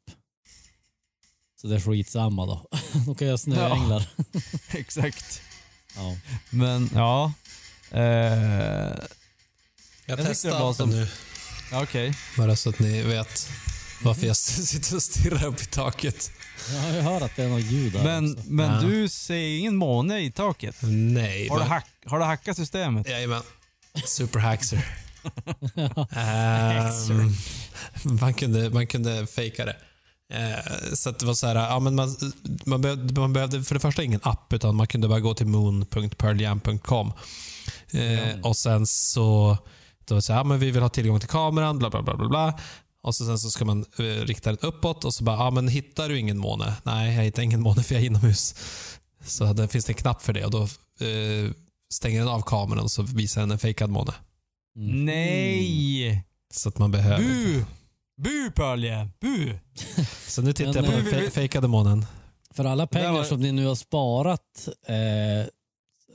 Så 1.61 1.67
det 1.67 1.75
är 1.75 1.81
skitsamma 1.81 2.47
då. 2.47 2.67
Då 3.07 3.15
kan 3.15 3.29
jag 3.29 3.41
snöänglar. 3.41 4.09
Exakt. 4.75 5.43
Ja. 5.97 6.17
Men 6.51 6.89
ja. 6.95 7.33
Eh, 7.91 8.93
Jag, 10.07 10.19
Jag 10.19 10.27
testar 10.27 10.51
appen 10.51 10.75
som- 10.75 10.91
nu, 10.91 11.09
ja, 11.71 11.83
Okej. 11.83 12.15
bara 12.37 12.57
så 12.57 12.69
att 12.71 12.79
ni 12.79 13.03
vet 13.03 13.49
varför 14.03 14.27
jag 14.27 14.37
sitter 14.67 14.97
och 14.97 15.03
stirrar 15.03 15.45
upp 15.45 15.63
i 15.63 15.67
taket. 15.67 16.31
ja, 16.75 16.89
jag 16.89 17.03
hör 17.03 17.21
att 17.21 17.37
det 17.37 17.43
är 17.43 17.49
något 17.49 17.63
ljud 17.65 17.93
där 17.93 18.05
Men, 18.05 18.33
också. 18.33 18.45
men 18.51 18.71
Ja. 18.73 18.81
du 18.89 19.09
ser 19.09 19.59
ingen 19.59 19.77
måne 19.77 20.21
i 20.21 20.31
taket? 20.31 20.77
Nej. 20.83 21.49
Har 21.49 21.57
du, 21.57 21.63
men- 21.63 21.71
hack, 21.73 21.87
har 22.07 22.19
du 22.19 22.25
hackat 22.25 22.57
systemet? 22.57 23.09
Jajamän. 23.09 23.43
Superhaxer. 24.07 24.85
Ehm, 26.11 27.33
man, 28.21 28.35
kunde, 28.35 28.71
man 28.71 28.87
kunde 28.87 29.27
fejka 29.27 29.65
det. 29.65 29.77
Eh, 30.33 30.95
så 30.95 31.11
det 31.11 31.23
var 31.27 31.35
så 31.35 31.47
här, 31.47 31.55
ja, 31.55 31.81
men 31.81 31.95
man, 31.95 32.17
man, 32.65 32.81
behövde, 32.81 33.21
man 33.21 33.33
behövde 33.33 33.63
för 33.65 33.75
det 33.75 33.81
första 33.81 34.03
ingen 34.03 34.21
app, 34.23 34.53
utan 34.53 34.77
man 34.77 34.87
kunde 34.87 35.09
bara 35.09 35.21
gå 35.21 35.35
till 35.35 35.47
moon.pearljam.com. 35.47 37.13
Eh, 37.91 38.41
och 38.43 38.57
sen 38.57 38.87
så, 38.87 39.59
då 40.07 40.15
det 40.15 40.23
så 40.23 40.33
här, 40.33 40.45
men 40.45 40.59
vi 40.59 40.71
vill 40.71 40.83
ha 40.83 40.89
tillgång 40.89 41.21
till 41.21 41.29
kameran, 41.29 41.79
bla 41.79 41.91
bla 41.91 42.03
bla 42.03 42.17
bla. 42.17 42.29
bla. 42.29 42.59
Och 43.03 43.15
så 43.15 43.25
sen 43.25 43.39
så 43.39 43.51
ska 43.51 43.65
man 43.65 43.85
eh, 43.99 44.03
rikta 44.05 44.51
den 44.51 44.59
uppåt 44.63 45.05
och 45.05 45.15
så 45.15 45.25
bara, 45.25 45.37
ja 45.37 45.51
men 45.51 45.69
hittar 45.69 46.09
du 46.09 46.19
ingen 46.19 46.39
måne? 46.39 46.75
Nej, 46.83 47.17
jag 47.17 47.25
hittar 47.25 47.43
ingen 47.43 47.61
måne 47.61 47.83
för 47.83 47.95
jag 47.95 48.03
är 48.03 48.07
inomhus. 48.07 48.55
Så 49.25 49.53
det 49.53 49.69
finns 49.69 49.85
det 49.85 49.91
en 49.91 49.95
knapp 49.97 50.23
för 50.23 50.33
det 50.33 50.45
och 50.45 50.51
då 50.51 50.63
eh, 51.07 51.51
stänger 51.93 52.19
den 52.19 52.29
av 52.29 52.41
kameran 52.43 52.85
och 52.85 52.91
så 52.91 53.03
visar 53.03 53.41
den 53.41 53.51
en 53.51 53.59
fejkad 53.59 53.91
måne. 53.91 54.13
Mm. 54.77 55.05
Nej! 55.05 56.25
Så 56.55 56.69
att 56.69 56.79
man 56.79 56.91
behöver. 56.91 57.19
Bu! 57.19 57.65
Bu 58.23 58.51
Pölje! 58.51 59.09
Bu! 59.21 59.59
Så 60.29 60.43
nu 60.43 60.53
tittar 60.53 60.75
jag 60.75 60.85
på 60.85 60.91
den 60.91 61.07
eh, 61.07 61.13
fe- 61.13 61.31
fejkade 61.31 61.69
månen. 61.69 62.07
För 62.51 62.65
alla 62.65 62.87
pengar 62.87 63.13
var- 63.13 63.25
som 63.25 63.41
ni 63.41 63.53
nu 63.53 63.67
har 63.67 63.75
sparat, 63.75 64.69
eh, 64.87 65.47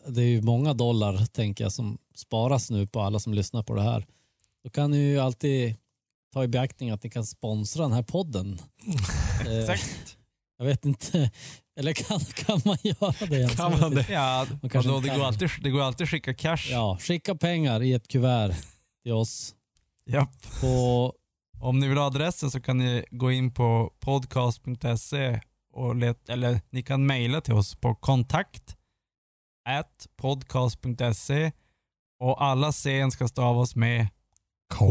det 0.10 0.22
är 0.24 0.28
ju 0.28 0.41
många 0.41 0.74
dollar 0.74 1.26
tänker 1.26 1.63
jag 1.63 1.72
som 1.74 1.98
sparas 2.15 2.69
nu 2.72 2.88
på 2.88 3.02
alla 3.02 3.19
som 3.19 3.34
lyssnar 3.34 3.63
på 3.63 3.76
det 3.76 3.82
här. 3.82 4.06
Då 4.63 4.69
kan 4.69 4.91
ni 4.91 4.98
ju 4.98 5.19
alltid 5.19 5.76
ta 6.34 6.43
i 6.43 6.48
beaktning 6.48 6.89
att 6.89 7.04
ni 7.04 7.10
kan 7.10 7.26
sponsra 7.26 7.84
den 7.84 7.91
här 7.91 8.04
podden. 8.04 8.60
Eh, 9.48 9.60
Exakt. 9.60 10.17
jag 10.58 10.65
vet 10.65 10.86
inte, 10.86 11.32
eller 11.80 11.93
kan, 11.93 12.19
kan 12.19 12.62
man 12.65 12.78
göra 12.84 13.28
det? 13.30 13.36
ens? 13.38 13.56
Kan 13.56 13.80
man 13.80 13.95
vet 13.95 14.08
det? 14.08 14.13
Ja, 14.13 14.45
Man 14.62 14.69
kanske 14.69 14.91
inte 14.91 15.02
det, 15.08 15.10
kan. 15.10 15.19
går 15.19 15.26
alltid, 15.28 15.50
det 15.62 15.69
går 15.69 15.82
alltid 15.82 16.04
att 16.04 16.10
skicka 16.10 16.34
cash. 16.34 16.67
Ja, 16.72 16.98
skicka 17.02 17.36
pengar 17.36 17.84
i 17.84 17.93
ett 17.93 18.08
kuvert 18.08 18.54
till 19.04 19.12
oss. 19.13 19.56
Japp. 20.06 20.62
På, 20.62 21.13
Om 21.60 21.80
ni 21.80 21.88
vill 21.88 21.98
ha 21.98 22.06
adressen 22.06 22.52
så 22.52 22.62
kan 22.62 22.78
ni 22.78 23.06
gå 23.12 23.32
in 23.32 23.54
på 23.54 23.93
podcast.se 24.00 25.39
och 25.74 25.95
let, 25.95 26.30
eller 26.30 26.62
ni 26.69 26.82
kan 26.84 27.06
mejla 27.06 27.41
till 27.41 27.54
oss 27.54 27.76
på 27.76 27.95
kontakt 27.95 28.76
at 29.70 30.08
podcast.se 30.18 31.52
och 32.20 32.44
alla 32.44 32.72
scen 32.72 33.12
ska 33.12 33.28
stavas 33.28 33.76
med 33.76 34.08
K. 34.74 34.86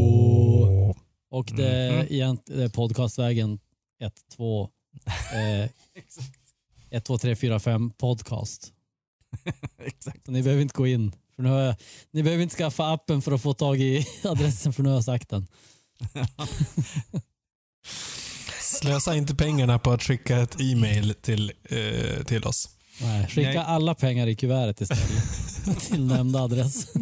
och 1.31 1.45
det 1.55 1.67
är, 1.69 1.91
Mhm. 1.97 2.07
egent, 2.09 2.45
det 2.45 2.63
är 2.63 2.69
podcastvägen 2.69 3.59
1, 4.01 4.13
2, 4.35 4.69
eh, 5.33 5.69
1, 6.89 7.05
2, 7.05 7.17
3, 7.17 7.35
4, 7.35 7.59
5 7.59 7.91
podcast. 7.91 8.73
Exakt. 9.77 10.25
Så 10.25 10.31
ni 10.31 10.43
behöver 10.43 10.61
inte 10.61 10.75
gå 10.77 10.87
in. 10.87 11.11
För 11.35 11.43
nu 11.43 11.49
har 11.49 11.59
jag, 11.59 11.75
ni 12.11 12.23
behöver 12.23 12.43
inte 12.43 12.55
skaffa 12.55 12.93
appen 12.93 13.21
för 13.21 13.31
att 13.31 13.41
få 13.41 13.53
tag 13.53 13.79
i 13.79 14.05
adressen 14.23 14.73
för 14.73 14.83
nu 14.83 14.89
har 14.89 14.95
jag 14.95 15.03
sagt 15.03 15.29
den. 15.29 15.47
Slösa 18.61 19.15
inte 19.15 19.35
pengarna 19.35 19.79
på 19.79 19.91
att 19.91 20.03
skicka 20.03 20.37
ett 20.37 20.61
e-mail 20.61 21.13
till, 21.21 21.51
eh, 21.63 22.23
till 22.23 22.43
oss. 22.43 22.69
Nej, 23.01 23.27
skicka 23.27 23.49
Nej. 23.49 23.57
alla 23.57 23.95
pengar 23.95 24.27
i 24.27 24.35
kuvertet 24.35 24.81
istället. 24.81 25.79
till 25.89 26.05
nämnda 26.05 26.39
adress. 26.39 26.93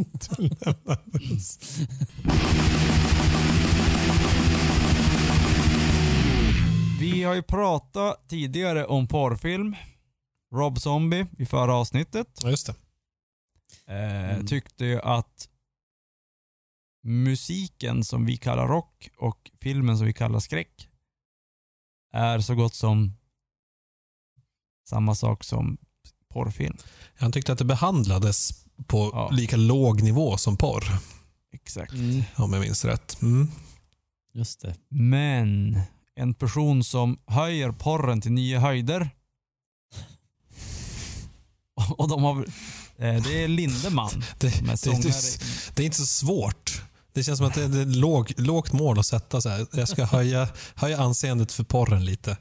Vi 6.99 7.23
har 7.23 7.33
ju 7.35 7.41
pratat 7.41 8.29
tidigare 8.29 8.85
om 8.85 9.07
porrfilm. 9.07 9.75
Rob 10.53 10.79
Zombie 10.79 11.25
i 11.37 11.45
förra 11.45 11.75
avsnittet. 11.75 12.39
Ja, 12.43 12.49
just 12.49 12.67
det. 12.67 12.75
Eh, 13.93 14.27
Mm. 14.33 14.47
Tyckte 14.47 14.85
ju 14.85 15.01
att 15.01 15.49
musiken 17.03 18.03
som 18.03 18.25
vi 18.25 18.37
kallar 18.37 18.67
rock 18.67 19.09
och 19.17 19.51
filmen 19.61 19.97
som 19.97 20.07
vi 20.07 20.13
kallar 20.13 20.39
skräck 20.39 20.89
är 22.13 22.39
så 22.39 22.55
gott 22.55 22.73
som 22.73 23.13
samma 24.89 25.15
sak 25.15 25.43
som 25.43 25.77
porrfilm. 26.37 26.77
Han 27.19 27.31
tyckte 27.31 27.51
att 27.51 27.57
det 27.57 27.65
behandlades 27.65 28.65
på 28.87 29.09
Ja. 29.13 29.29
lika 29.31 29.55
låg 29.55 30.01
nivå 30.01 30.37
som 30.37 30.57
porr, 30.57 30.83
Exakt. 31.53 31.93
Mm, 31.93 32.23
om 32.35 32.53
jag 32.53 32.59
minns 32.61 32.85
rätt. 32.85 33.21
Mm. 33.21 33.51
just 34.33 34.61
det. 34.61 34.75
Men 34.89 35.79
en 36.15 36.33
person 36.33 36.83
som 36.83 37.17
höjer 37.27 37.71
porren 37.71 38.21
till 38.21 38.31
nya 38.31 38.59
höjder 38.59 39.09
och 41.97 42.07
de 42.09 42.23
har, 42.23 42.45
eh, 42.97 43.23
det 43.23 43.43
är 43.43 43.47
Lindemann 43.47 44.09
Det, 44.39 44.47
det, 44.47 45.01
det, 45.01 45.39
det 45.75 45.81
är 45.83 45.85
inte 45.85 45.97
så 45.97 46.05
svårt. 46.05 46.81
Det 47.13 47.23
känns 47.23 47.37
som 47.37 47.47
att 47.47 47.53
det 47.53 47.63
är 47.63 47.81
ett 47.81 47.95
låg, 47.95 48.33
lågt 48.37 48.73
mål 48.73 48.99
att 48.99 49.05
sätta. 49.05 49.41
Så 49.41 49.49
här. 49.49 49.67
Jag 49.73 49.87
ska 49.89 50.05
höja, 50.05 50.47
höja 50.75 51.01
anseendet 51.01 51.51
för 51.51 51.63
porren 51.63 52.05
lite. 52.05 52.37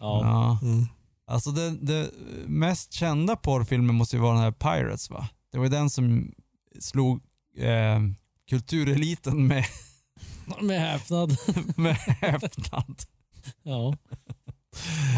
Ja. 0.00 0.20
Ja. 0.24 0.58
Mm. 0.62 0.86
Alltså 1.26 1.50
det, 1.50 1.70
det 1.70 2.10
mest 2.46 2.92
kända 2.92 3.36
porrfilmen 3.36 3.94
måste 3.94 4.16
ju 4.16 4.22
vara 4.22 4.34
den 4.34 4.42
här 4.42 4.52
Pirates 4.52 5.10
va? 5.10 5.28
Det 5.52 5.58
var 5.58 5.64
ju 5.64 5.70
den 5.70 5.90
som 5.90 6.32
slog 6.80 7.20
eh, 7.56 8.00
kultureliten 8.48 9.46
med, 9.46 9.64
Med 10.60 10.80
häpnad. 10.80 11.36
med 11.76 11.96
häpnad. 11.96 13.02
Ja. 13.62 13.96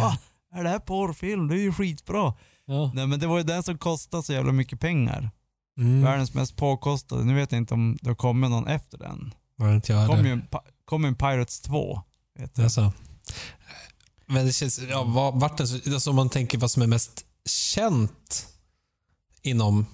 Va? 0.01 0.19
Är 0.55 0.65
det 0.65 0.71
här 0.71 0.79
porrfilm? 0.79 1.49
Det 1.49 1.55
är 1.55 1.63
ju 1.63 1.73
skitbra. 1.73 2.35
Ja. 2.65 2.93
Nej 2.95 3.07
men 3.07 3.21
det 3.21 3.27
var 3.27 3.39
ju 3.39 3.45
den 3.45 3.63
som 3.63 3.79
kostade 3.79 4.23
så 4.23 4.33
jävla 4.33 4.53
mycket 4.53 4.81
pengar. 4.81 5.31
Mm. 5.79 6.03
Världens 6.03 6.35
mest 6.35 6.57
påkostade. 6.57 7.25
Nu 7.25 7.35
vet 7.35 7.53
jag 7.53 7.59
inte 7.59 7.75
om 7.75 7.99
det 8.03 8.11
har 8.11 8.15
kommit 8.15 8.51
någon 8.51 8.67
efter 8.67 8.99
den. 8.99 9.35
Det 9.59 9.75
inte 9.75 9.93
jag 9.93 10.03
Det 10.03 10.07
kom 10.07 10.27
ju 10.27 10.33
en, 10.33 10.47
kom 10.85 11.05
en 11.05 11.15
Pirates 11.15 11.61
2. 11.61 12.03
Vet 12.39 12.59
jag. 12.59 12.65
Alltså. 12.65 12.93
Men 14.29 14.47
det 14.47 14.53
känns, 14.53 14.81
ja, 14.91 15.05
vad, 15.05 15.41
vart 15.41 15.61
alltså 15.61 16.11
om 16.11 16.17
man 16.17 16.31
tänker 16.31 16.59
vad 16.59 16.71
som 16.71 16.83
är 16.83 16.87
mest 16.87 17.25
känt 17.47 18.47
inom 19.43 19.87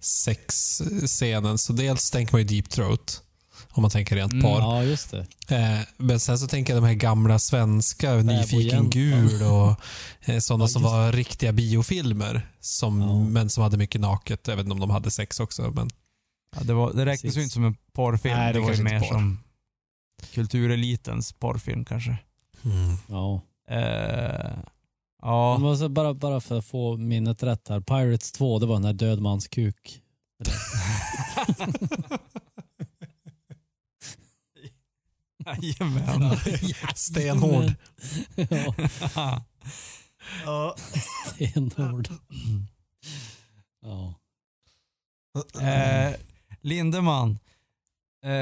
sexscenen, 0.00 1.58
så 1.58 1.72
dels 1.72 2.10
tänker 2.10 2.32
man 2.32 2.40
ju 2.40 2.46
Deep 2.46 2.70
Throat. 2.70 3.22
Om 3.70 3.82
man 3.82 3.90
tänker 3.90 4.16
rent 4.16 4.32
Mm, 4.32 4.42
porr. 4.44 4.60
ja, 4.60 4.82
just 4.84 5.10
det. 5.10 5.26
Eh, 5.56 5.80
men 5.96 6.20
sen 6.20 6.38
så 6.38 6.46
tänker 6.46 6.74
jag 6.74 6.82
de 6.82 6.86
här 6.86 6.94
gamla 6.94 7.38
svenska, 7.38 8.14
Nyfiken 8.14 8.90
gul 8.90 9.42
och 9.42 9.74
eh, 10.20 10.38
sådana 10.38 10.64
Ja, 10.64 10.68
som 10.68 10.82
var 10.82 11.12
riktiga 11.12 11.52
biofilmer. 11.52 12.48
Som, 12.60 13.00
Ja. 13.00 13.18
Men 13.18 13.50
som 13.50 13.62
hade 13.62 13.76
mycket 13.76 14.00
naket. 14.00 14.46
Jag 14.48 14.56
vet 14.56 14.64
inte 14.64 14.72
om 14.74 14.80
de 14.80 14.90
hade 14.90 15.10
sex 15.10 15.40
också. 15.40 15.62
Men, 15.70 15.90
Ja, 16.56 16.62
det, 16.62 16.74
var, 16.74 16.92
det 16.92 17.06
räknas 17.06 17.36
ju 17.36 17.42
inte 17.42 17.52
som 17.54 17.64
en 17.64 17.76
porrfilm. 17.92 18.34
Nej, 18.36 18.52
det 18.52 18.58
det 18.58 18.64
var 18.66 18.72
ju 18.74 18.82
mer 18.82 19.00
porr. 19.00 19.06
som 19.08 19.38
kulturelitens 20.34 21.32
porrfilm 21.32 21.84
kanske. 21.84 22.16
Mm. 22.64 22.96
Ja. 23.06 23.42
Eh, 23.68 24.58
Men 25.22 25.30
ja, 25.30 25.68
alltså 25.70 25.88
bara, 25.88 26.14
bara 26.14 26.40
för 26.40 26.58
att 26.58 26.64
få 26.64 26.96
minnet 26.96 27.42
rätt 27.42 27.68
här. 27.68 27.80
Pirates 27.80 28.32
2, 28.32 28.58
det 28.58 28.66
var 28.66 28.74
den 28.74 28.84
här 28.84 28.92
död 28.92 29.20
mans 29.20 29.48
kuk. 29.48 30.02
jajamän. 35.46 36.36
Stenhård. 36.94 37.72
ja, 39.14 39.44
ja. 40.44 40.74
stenhård. 41.26 42.08
Ja. 43.82 44.14
Eh, 45.60 46.14
Lindemann. 46.60 47.38
Eh, 48.24 48.32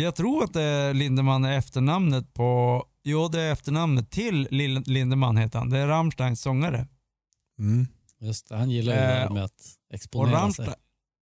jag 0.00 0.14
tror 0.14 0.44
att 0.44 0.52
det 0.52 0.92
Lindemann 0.92 1.44
är 1.44 1.58
efternamnet 1.58 2.34
på, 2.34 2.84
jo 3.08 3.28
det 3.28 3.40
är 3.40 3.52
efternamnet 3.52 4.10
till 4.10 4.48
Lil- 4.50 4.82
Lindemann 4.86 5.36
heter 5.36 5.58
han. 5.58 5.70
Det 5.70 5.78
är 5.78 5.86
Rammsteins 5.86 6.40
sångare. 6.40 6.86
Mm. 7.58 7.86
Just 8.20 8.48
det, 8.48 8.56
han 8.56 8.70
gillar 8.70 8.92
ju 8.94 9.00
det 9.00 9.06
här 9.06 9.26
Eh, 9.26 9.32
med 9.32 9.44
att 9.44 9.60
exponera 9.94 10.30
sig. 10.30 10.40
Rammstein, 10.42 10.74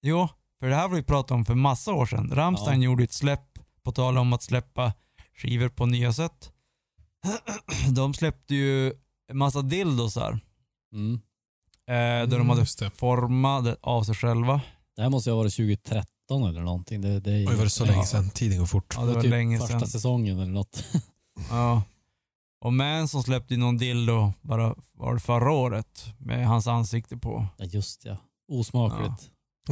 jo, 0.01 0.27
för 0.59 0.67
det 0.69 0.75
här 0.75 0.81
har 0.89 0.95
vi 0.95 1.03
pratat 1.03 1.31
om 1.31 1.45
för 1.45 1.55
massa 1.55 1.93
år 1.93 2.05
sedan. 2.05 2.29
Rammstein 2.33 2.81
Ja. 2.81 2.85
gjorde 2.85 3.03
ett 3.03 3.13
släpp, 3.13 3.59
på 3.83 3.91
tal 3.91 4.17
om 4.17 4.33
att 4.33 4.43
släppa 4.43 4.93
skivor 5.35 5.69
på 5.69 5.85
nya 5.85 6.13
sätt. 6.13 6.51
De 7.95 8.13
släppte 8.13 8.55
ju 8.55 8.87
en 9.31 9.37
massa 9.37 9.61
dildosar. 9.61 10.39
Mm. 10.93 11.13
Eh, 11.87 11.93
där 11.93 12.27
de 12.27 12.35
Mm, 12.35 12.49
hade 12.49 12.61
just 12.61 12.79
det. 12.79 12.89
format 12.89 13.77
av 13.81 14.03
sig 14.03 14.15
själva. 14.15 14.61
Det 14.95 15.01
här 15.01 15.09
måste 15.09 15.29
ju 15.29 15.33
ha 15.33 15.37
varit 15.37 15.53
2013 15.53 16.43
eller 16.49 16.61
någonting. 16.61 17.01
Det, 17.01 17.19
det 17.19 17.31
är 17.31 17.47
Oj, 17.49 17.55
var 17.55 17.63
det 17.63 17.69
så 17.69 17.85
länge 17.85 18.05
sedan? 18.05 18.29
Tiden 18.29 18.59
går 18.59 18.65
fort. 18.65 18.93
Ja, 18.97 19.05
det 19.05 19.13
var 19.13 19.21
typ 19.21 19.31
länge 19.31 19.59
första 19.59 19.79
sedan. 19.79 19.87
säsongen 19.87 20.39
eller 20.39 20.51
något. 20.51 20.83
Ja. 21.49 21.83
Och 22.61 22.73
Manson 22.73 23.23
släppte 23.23 23.57
någon 23.57 23.77
dildo 23.77 24.33
bara 24.41 24.75
var 24.93 25.13
det 25.13 25.19
förra 25.19 25.51
året 25.51 26.05
med 26.17 26.47
hans 26.47 26.67
ansikte 26.67 27.17
på. 27.17 27.47
Ja 27.57 27.65
just 27.65 28.05
ja. 28.05 28.17
Osmakligt. 28.51 29.31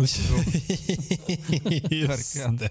Verkligen. 2.08 2.58
det. 2.58 2.69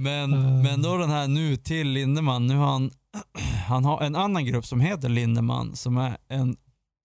Men, 0.00 0.34
Uh. 0.34 0.62
men 0.62 0.82
då 0.82 0.96
den 0.96 1.10
här 1.10 1.28
nu 1.28 1.56
till 1.56 1.88
Lindemann, 1.88 2.46
nu 2.46 2.56
har 2.56 2.66
han, 2.72 2.90
han 3.66 3.84
har 3.84 4.00
en 4.02 4.16
annan 4.16 4.44
grupp 4.44 4.66
som 4.66 4.80
heter 4.80 5.08
Lindemann 5.08 5.76
som 5.76 5.96
är 5.96 6.16
en 6.28 6.56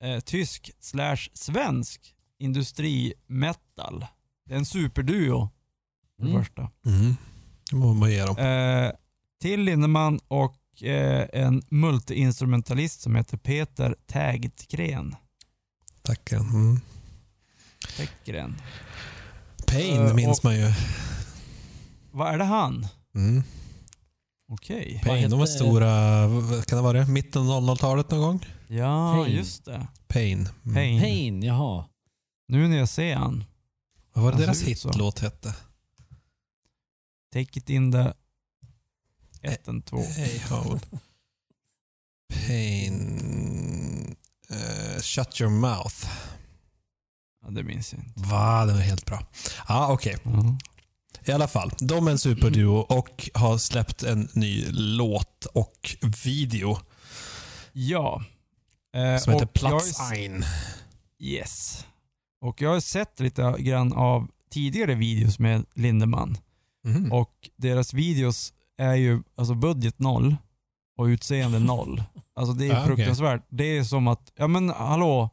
eh, 0.04 0.20
tysk 0.20 0.72
slash 0.80 1.18
svensk 1.34 2.14
industrimetal. 2.40 4.06
Det 4.46 4.54
är 4.54 4.58
en 4.58 4.66
superduo 4.66 5.50
för 6.18 6.24
det 6.26 6.30
Mm. 6.32 6.44
första. 6.44 6.70
Mm. 6.86 7.16
Det 7.72 7.76
må 7.76 7.94
man 7.94 8.12
ge 8.12 8.26
dem. 8.26 8.38
Eh, 8.38 8.92
till 9.42 9.62
Lindemann 9.62 10.20
och 10.28 10.84
eh, 10.84 11.28
en 11.34 11.62
multiinstrumentalist 11.70 13.02
som 13.02 13.16
heter 13.16 13.38
Peter 13.38 13.96
Tägtgren. 14.08 15.16
Tackar. 16.02 16.38
Mm. 16.38 16.80
Tägtgren. 17.98 18.56
Pain 19.68 20.02
Eh, 20.08 20.14
minns 20.14 20.38
och- 20.40 20.44
man 20.46 20.56
ju. 20.56 20.74
Vad 22.12 22.34
är 22.34 22.38
det 22.38 22.44
han? 22.44 22.88
Mm. 23.16 23.44
Okej. 24.52 25.02
Pain, 25.06 25.30
de 25.30 25.40
var 25.40 25.46
stora, 25.46 26.28
kan 26.66 26.78
det 26.78 26.82
vara 26.84 27.00
det? 27.00 27.08
Mitten 27.12 27.42
av 27.50 27.64
00-talet 27.64 28.12
någon 28.12 28.20
gång? 28.22 28.46
Ja, 28.68 29.24
Pain. 29.24 29.36
just 29.36 29.66
det. 29.66 29.88
Pain. 30.08 30.50
Mm. 30.64 30.76
Pain. 30.76 31.02
Pain, 31.02 31.44
jaha. 31.44 31.86
Nu 32.48 32.68
när 32.68 32.78
jag 32.78 32.90
ser 32.90 33.16
han. 33.16 33.44
Vad 34.14 34.24
var 34.24 34.32
det 34.32 34.38
deras 34.38 34.62
hitlåt 34.62 35.20
hette? 35.20 35.56
Take 37.34 37.60
it 37.60 37.70
in 37.70 37.92
the... 37.92 38.14
Ett, 39.42 39.68
en, 39.68 39.82
två. 39.82 40.04
Hey 40.04 40.40
hold. 40.50 40.86
Pain. 42.48 44.16
eh, 44.50 45.02
shut 45.02 45.42
your 45.42 45.52
mouth. 45.52 45.96
Ja, 47.44 47.50
det 47.52 47.64
minns 47.64 47.94
jag 47.94 48.02
inte. 48.04 48.20
Va? 48.30 48.66
Det 48.66 48.74
var 48.74 48.80
helt 48.80 49.06
bra. 49.06 49.28
Ja, 49.68 49.92
okej. 49.94 50.18
Ja. 50.24 50.58
I 51.26 51.32
alla 51.32 51.48
fall. 51.48 51.72
De 51.80 52.08
är 52.08 52.12
en 52.12 52.20
superduo 52.20 52.76
och 52.78 53.30
har 53.34 53.58
släppt 53.58 54.04
en 54.04 54.30
ny 54.34 54.66
låt 54.72 55.46
och 55.46 55.96
video 56.24 56.78
Ja. 57.74 58.24
Eh, 58.96 59.18
som 59.18 59.34
heter 59.34 59.46
och 59.46 59.52
jag 59.62 59.70
har 59.70 59.72
ju 59.72 59.80
Platz 59.80 59.90
s- 59.90 60.12
ein. 60.12 60.44
Yes. 61.20 61.86
Och 62.42 62.62
jag 62.62 62.70
har 62.70 62.80
sett 62.80 63.20
lite 63.20 63.56
grann 63.60 63.94
av 63.94 64.28
tidigare 64.52 64.96
videos 64.96 65.40
med 65.40 65.66
Lindemann. 65.74 66.38
Mhm. 66.84 67.12
Och 67.12 67.50
deras 67.56 67.94
videos 67.94 68.54
är 68.78 68.96
ju 68.96 69.24
alltså 69.36 69.54
budget 69.54 70.00
noll 70.00 70.36
och 70.98 71.06
utseende 71.06 71.60
noll. 71.74 72.04
Alltså 72.36 72.54
det 72.54 72.66
är 72.68 72.72
okej. 72.72 72.86
fruktansvärt. 72.86 73.46
Det 73.50 73.78
är 73.78 73.84
som 73.84 74.08
att, 74.08 74.32
ja 74.36 74.48
men 74.48 74.70
hallå, 74.70 75.30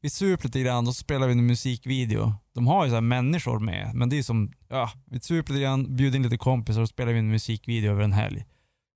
vi 0.00 0.10
super 0.10 0.44
lite 0.44 0.60
grann 0.60 0.88
och 0.88 0.94
så 0.94 1.00
spelar 1.02 1.26
vi 1.26 1.32
en 1.32 1.46
musikvideo. 1.46 2.34
De 2.54 2.66
har 2.66 2.84
ju 2.84 2.90
så 2.90 2.94
här 2.94 3.00
människor 3.00 3.58
med, 3.58 3.94
men 3.94 4.08
det 4.08 4.18
är 4.18 4.22
som, 4.22 4.52
ja, 4.68 4.90
vi 5.06 5.20
super 5.20 5.52
lite 5.52 5.62
grann, 5.62 5.96
bjuder 5.96 6.16
in 6.16 6.22
lite 6.22 6.38
kompisar 6.38 6.80
och 6.80 6.88
spelar 6.88 7.12
vi 7.12 7.18
en 7.18 7.30
musikvideo 7.30 7.90
över 7.90 8.02
en 8.02 8.12
helg. 8.12 8.44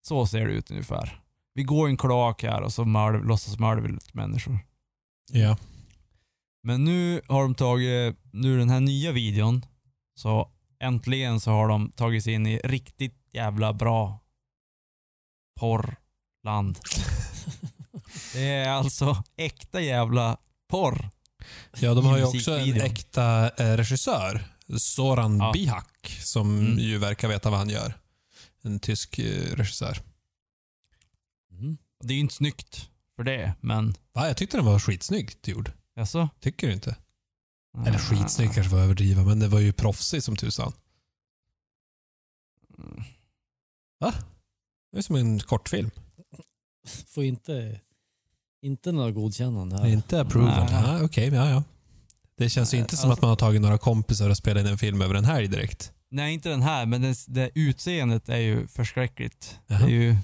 Så 0.08 0.26
ser 0.26 0.46
det 0.46 0.52
ut 0.52 0.70
ungefär. 0.70 1.22
Vi 1.54 1.62
går 1.62 1.88
i 1.88 1.90
en 1.90 1.96
kloak 1.96 2.42
här 2.42 2.62
och 2.62 2.72
så 2.72 2.84
mördar, 2.84 3.20
låtsas 3.20 3.58
mörda 3.58 3.80
vi 3.80 3.88
lite 3.88 4.10
människor. 4.12 4.58
Ja. 5.32 5.56
Men 6.62 6.84
nu 6.84 7.20
har 7.28 7.42
de 7.42 7.54
tagit, 7.54 8.16
nu 8.32 8.58
den 8.58 8.70
här 8.70 8.80
nya 8.80 9.12
videon, 9.12 9.64
så 10.14 10.50
äntligen 10.80 11.40
så 11.40 11.50
har 11.50 11.68
de 11.68 11.90
tagit 11.90 12.24
sig 12.24 12.32
in 12.32 12.46
i 12.46 12.60
riktigt 12.64 13.17
jävla 13.38 13.72
bra 13.72 14.20
porrland. 15.61 16.79
Det 18.33 18.48
är 18.48 18.68
alltså 18.68 19.22
äkta 19.37 19.81
jävla 19.81 20.37
porr. 20.68 21.11
ja, 21.81 21.94
de 21.94 22.07
har 22.07 22.18
ju 22.18 22.24
också 22.24 22.59
en 22.59 22.81
äkta 22.81 23.51
eh, 23.57 23.77
regissör. 23.77 24.44
Soran 24.79 25.38
Ja. 25.38 25.53
Bihak, 25.53 26.18
som 26.20 26.59
Mm. 26.61 26.79
ju 26.79 26.98
verkar 26.98 27.29
veta 27.29 27.51
vad 27.51 27.59
han 27.59 27.68
gör. 27.68 27.94
En 28.62 28.81
tysk 28.81 29.18
eh, 29.18 29.55
regissör. 29.57 29.98
Mm. 31.51 31.79
Det 32.01 32.12
är 32.12 32.14
ju 32.14 32.20
inte 32.20 32.35
snyggt 32.35 32.88
för 33.16 33.24
det, 33.24 33.55
men 33.61 33.94
Va, 34.12 34.27
jag 34.27 34.37
tyckte 34.37 34.57
den 34.57 34.66
var 34.66 34.79
skitsnyggt 34.79 35.48
gjord. 35.48 35.72
alltså. 35.96 36.29
Tycker 36.40 36.66
du 36.66 36.72
inte? 36.72 36.96
Eller 37.87 37.98
skitsnygg 37.98 38.53
kanske 38.55 38.72
var 38.72 38.79
att 38.79 38.85
överdriva, 38.85 39.22
men 39.24 39.38
det 39.38 39.48
var 39.48 39.61
ju 39.61 39.72
proffsig 39.72 40.22
som 40.22 40.37
tusan. 40.37 40.72
Mm. 44.00 44.14
Det 44.92 44.98
är 44.98 45.02
som 45.02 45.16
en 45.16 45.40
kortfilm. 45.40 45.90
Får 47.06 47.24
inte, 47.24 47.80
inte 48.62 48.92
några 48.92 49.11
godkännande 49.11 49.78
här. 49.78 49.87
Inte 49.87 50.20
approval. 50.20 50.66
Nej. 50.70 50.82
Ja, 50.87 51.04
Okej, 51.04 51.28
ja, 51.34 51.50
ja. 51.50 51.62
Det 52.37 52.50
känns 52.50 52.74
ju 52.74 52.78
inte 52.78 52.96
som 52.96 53.11
alltså- 53.11 53.18
att 53.18 53.22
man 53.22 53.28
har 53.28 53.37
tagit 53.37 53.62
några 53.62 53.78
kompisar 53.78 54.30
och 54.30 54.37
spelat 54.37 54.61
in 54.61 54.66
en 54.66 54.78
film 54.78 55.02
över 55.02 55.14
en 55.14 55.24
helg 55.24 55.48
direkt. 55.48 55.92
Nej, 56.11 56.34
inte 56.34 56.48
den 56.48 56.62
här, 56.62 56.87
men 56.87 57.02
det, 57.02 57.14
det 57.28 57.50
utseendet 57.54 58.28
är 58.28 58.37
ju 58.37 58.66
förskräckligt. 58.66 59.58
Jaha. 59.66 59.78
Det 59.78 59.84
är 59.84 59.88
ju 59.88 60.16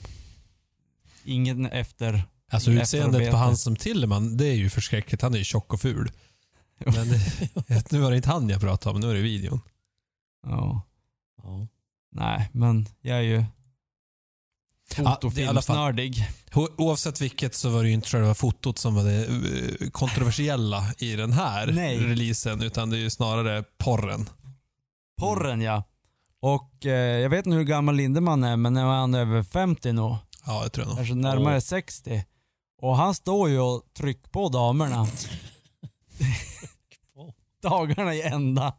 ingen 1.24 1.66
efter... 1.66 2.22
Alltså 2.50 2.70
Efterarbete. 2.70 2.82
utseendet 3.06 3.30
på 3.30 3.36
han 3.36 3.56
som 3.56 3.76
Tilleman, 3.76 4.36
det 4.36 4.46
är 4.46 4.54
ju 4.54 4.70
förskräckligt. 4.70 5.22
Han 5.22 5.34
är 5.34 5.38
ju 5.38 5.44
tjock 5.44 5.72
och 5.72 5.80
ful. 5.80 6.12
Men 6.78 7.08
det, 7.08 7.90
nu 7.92 7.98
var 8.00 8.10
det 8.10 8.16
inte 8.16 8.28
han 8.30 8.48
jag 8.48 8.60
pratade 8.60 8.94
om, 8.94 9.00
nu 9.00 9.10
är 9.10 9.14
det 9.14 9.20
videon. 9.20 9.60
Ja. 10.46 10.82
Ja. 11.42 11.66
Nej, 12.12 12.50
men 12.52 12.86
jag 13.00 13.16
är 13.18 13.22
ju 13.22 13.36
Ja, 13.36 13.42
det 13.42 13.42
är 13.42 13.42
i 13.42 13.42
alla 13.42 13.44
fall- 13.44 13.54
fotofilmsnördig. 14.94 16.28
O- 16.54 16.68
Oavsett 16.76 17.20
vilket 17.20 17.54
så 17.54 17.68
var 17.68 17.82
det 17.82 17.88
ju 17.88 17.94
inte 17.94 18.08
själva 18.08 18.34
fotot 18.34 18.78
som 18.78 18.94
var 18.94 19.04
det 19.04 19.24
eh, 19.24 19.90
kontroversiella 19.90 20.84
i 20.98 21.16
den 21.16 21.32
här 21.32 21.66
Nej. 21.66 21.98
releasen, 21.98 22.62
utan 22.62 22.90
det 22.90 22.96
är 22.96 23.00
ju 23.00 23.10
snarare 23.10 23.64
porren. 23.78 24.28
Porren 25.20 25.60
ja. 25.60 25.84
Och 26.40 26.86
eh, 26.86 27.18
jag 27.20 27.30
vet 27.30 27.46
inte 27.46 27.56
hur 27.56 27.64
gammal 27.64 27.94
Lindemann 27.96 28.44
är, 28.44 28.56
men 28.56 28.74
nu 28.74 28.80
är 28.80 28.84
han 28.84 29.14
över 29.14 29.42
50 29.42 29.92
nu. 29.92 30.00
Ja, 30.00 30.62
jag 30.62 30.72
tror 30.72 30.82
jag 30.84 30.88
nog. 30.88 30.96
Kanske 30.96 31.14
närmare 31.14 31.60
60. 31.60 32.24
Och 32.82 32.96
han 32.96 33.14
står 33.14 33.48
ju 33.48 33.60
och 33.60 33.82
trycker 33.96 34.28
på 34.28 34.48
damerna. 34.48 35.06
Dagarna 37.62 38.14
i 38.14 38.22
ända. 38.22 38.74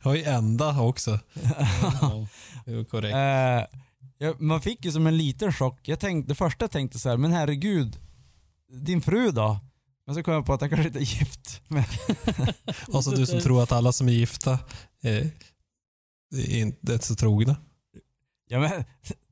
Har 0.00 0.14
ju 0.14 0.24
enda 0.24 0.80
också. 0.80 1.18
Ja. 2.00 2.26
Det 2.64 2.72
är 2.72 2.84
korrekt. 2.84 3.14
Eh, 3.14 3.78
ja, 4.18 4.34
man 4.38 4.60
fick 4.60 4.84
ju 4.84 4.92
som 4.92 5.06
en 5.06 5.16
liten 5.16 5.52
chock. 5.52 5.80
Jag 5.82 6.00
tänkte, 6.00 6.30
det 6.30 6.34
första 6.34 6.62
jag 6.64 6.70
tänkte 6.70 6.98
så 6.98 7.08
här, 7.08 7.16
men 7.16 7.32
herregud, 7.32 7.96
din 8.72 9.02
fru 9.02 9.30
då? 9.30 9.58
Men 10.06 10.14
så 10.14 10.22
kom 10.22 10.34
jag 10.34 10.46
på 10.46 10.52
att 10.52 10.60
han 10.60 10.70
kanske 10.70 10.86
inte 10.86 10.98
är 10.98 11.18
gift. 11.18 11.62
Men, 11.68 11.84
Och 12.88 13.04
så 13.04 13.10
du 13.10 13.26
som 13.26 13.40
tror 13.40 13.62
att 13.62 13.72
alla 13.72 13.92
som 13.92 14.08
är 14.08 14.12
gifta 14.12 14.52
eh, 15.02 15.26
är 16.34 16.56
inte 16.60 16.98
så 16.98 17.14
trogna. 17.14 17.56
ja, 18.48 18.58
men 18.60 18.84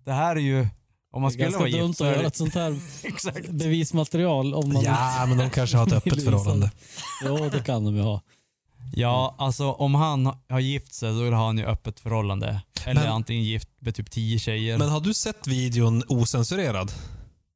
det 0.05 0.13
här 0.13 0.37
är 0.37 0.41
ju, 0.41 0.69
om 1.13 1.23
man 1.23 1.33
Det 1.33 1.45
är 1.45 1.51
skulle 1.51 1.59
vara 1.59 1.69
ganska 1.69 1.79
dumt 1.79 1.89
gift 1.89 1.99
så 1.99 2.05
att 2.05 2.09
är 2.09 2.13
göra 2.13 2.23
det, 2.23 2.29
ett 2.29 2.37
sånt 2.37 2.55
här 2.55 3.53
bevismaterial 3.59 4.55
om 4.55 4.73
man 4.73 4.83
Ja, 4.83 5.25
men 5.29 5.39
de 5.39 5.51
kanske 5.51 5.77
har 5.77 5.87
ett 5.87 5.93
öppet 5.93 6.25
förhållande. 6.25 6.71
Jo, 7.25 7.49
det 7.49 7.65
kan 7.65 7.85
de 7.85 7.97
ju 7.97 8.03
ha. 8.03 8.23
Ja, 8.93 9.35
alltså 9.39 9.73
om 9.73 9.95
han 9.95 10.27
har 10.49 10.61
gift 10.61 10.95
sig 10.95 11.13
då 11.13 11.37
har 11.37 11.47
han 11.47 11.59
ju 11.59 11.65
öppet 11.65 12.01
förhållande. 12.01 12.63
Eller 12.85 13.01
Men- 13.03 13.13
antingen 13.13 13.43
gift 13.45 13.69
med 13.79 13.95
typ 13.95 14.11
tio 14.11 14.39
tjejer. 14.39 14.79
Men 14.79 14.89
har 14.89 15.01
du 15.01 15.15
sett 15.15 15.47
videon 15.47 16.03
osensurerad? 16.09 16.93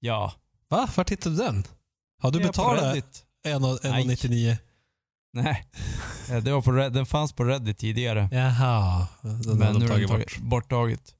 ja. 0.00 0.32
Va? 0.70 0.88
Var 0.96 1.10
hittade 1.10 1.36
du 1.36 1.42
den? 1.42 1.64
Har 2.22 2.30
du 2.30 2.38
Det 2.38 2.44
är 2.44 2.46
på 2.46 2.52
betalat 2.52 2.84
Reddit. 2.84 3.24
1,99? 3.46 4.56
Nej. 5.32 5.64
Eh, 6.30 6.36
Det 6.42 6.52
var 6.52 6.62
på 6.62 6.72
Red- 6.72 6.92
den 6.92 7.06
fanns 7.06 7.32
på 7.32 7.44
Reddit 7.44 7.78
tidigare. 7.78 8.28
Jaha. 8.32 9.06
Den 9.22 9.58
men 9.58 9.66
har 9.66 9.72
nu 9.74 9.78
de 9.78 9.84
är 9.84 9.88
den 9.88 9.88
tagit 9.88 10.08
bort. 10.08 10.18
tagit, 10.18 10.38
borttaget. 10.38 11.14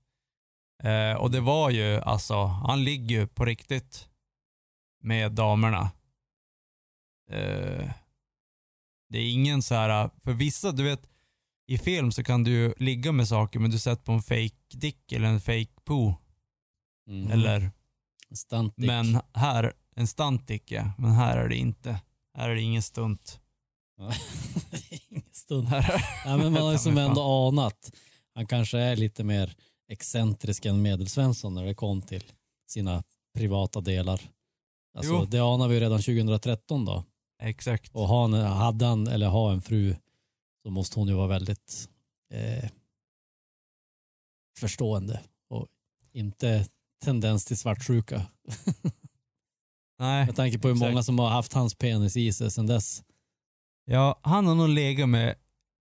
Eh, 0.82 1.12
och 1.20 1.30
det 1.30 1.40
var 1.40 1.70
ju 1.70 2.00
alltså, 2.00 2.44
han 2.44 2.84
ligger 2.84 3.16
ju 3.20 3.26
på 3.26 3.44
riktigt 3.44 4.08
med 5.02 5.32
damerna. 5.32 5.90
Eh, 7.30 7.90
det 9.08 9.18
är 9.18 9.32
ingen 9.32 9.62
så 9.62 9.74
här, 9.74 10.10
för 10.24 10.32
vissa, 10.32 10.72
du 10.72 10.82
vet, 10.82 11.02
i 11.66 11.78
film 11.78 12.12
så 12.12 12.24
kan 12.24 12.44
du 12.44 12.74
ligga 12.78 13.12
med 13.12 13.28
saker 13.28 13.58
men 13.58 13.70
du 13.70 13.78
sätter 13.78 14.02
på 14.02 14.12
en 14.12 14.22
fake 14.22 14.56
dick 14.74 15.12
eller 15.12 15.28
en 15.28 15.40
fake 15.40 15.80
poo. 15.84 16.14
Mm. 17.08 17.30
Eller, 17.30 17.70
Stuntic. 18.32 18.86
men 18.86 19.20
här, 19.34 19.72
en 19.96 20.06
stuntdick 20.06 20.70
ja, 20.70 20.92
men 20.98 21.10
här 21.10 21.36
är 21.36 21.48
det 21.48 21.56
inte. 21.56 22.00
Här 22.34 22.48
är 22.48 22.54
det 22.54 22.60
ingen 22.60 22.82
stunt. 22.82 23.40
Ingen 25.10 25.22
stund. 25.32 25.68
Här 25.68 25.92
är, 25.94 26.04
Ja, 26.24 26.36
men 26.36 26.52
man 26.52 26.62
har 26.62 26.72
ju 26.72 26.78
som 26.78 26.98
ändå 26.98 27.22
anat. 27.48 27.92
Han 28.34 28.46
kanske 28.46 28.78
är 28.78 28.96
lite 28.96 29.24
mer 29.24 29.54
excentrisk 29.88 30.64
än 30.66 30.82
Medelsvensson 30.82 31.54
när 31.54 31.64
det 31.64 31.74
kom 31.74 32.02
till 32.02 32.24
sina 32.68 33.02
privata 33.34 33.80
delar. 33.80 34.20
Alltså, 34.96 35.12
Jo. 35.12 35.24
det 35.24 35.38
anar 35.38 35.68
vi 35.68 35.74
ju 35.74 35.80
redan 35.80 35.98
2013 35.98 36.84
då. 36.84 37.04
Exakt. 37.42 37.94
Och 37.94 38.08
ha 38.08 38.24
en, 38.24 38.32
hade 38.32 38.86
han 38.86 39.06
eller 39.06 39.28
ha 39.28 39.52
en 39.52 39.62
fru 39.62 39.96
så 40.62 40.70
måste 40.70 40.98
hon 40.98 41.08
ju 41.08 41.14
vara 41.14 41.26
väldigt 41.26 41.88
eh, 42.34 42.70
förstående 44.58 45.20
och 45.50 45.66
inte 46.12 46.66
tendens 47.04 47.44
till 47.44 47.58
svartsjuka. 47.58 48.26
Nej. 49.98 50.26
Med 50.26 50.36
tanke 50.36 50.58
på 50.58 50.68
hur 50.68 50.74
Exakt. 50.74 50.90
många 50.90 51.02
som 51.02 51.18
har 51.18 51.28
haft 51.28 51.52
hans 51.52 51.74
penis 51.74 52.16
i 52.16 52.32
sig 52.32 52.50
sedan 52.50 52.66
dess. 52.66 53.02
Ja, 53.84 54.20
han 54.22 54.46
har 54.46 54.54
nog 54.54 54.68
legat 54.68 55.08
med 55.08 55.34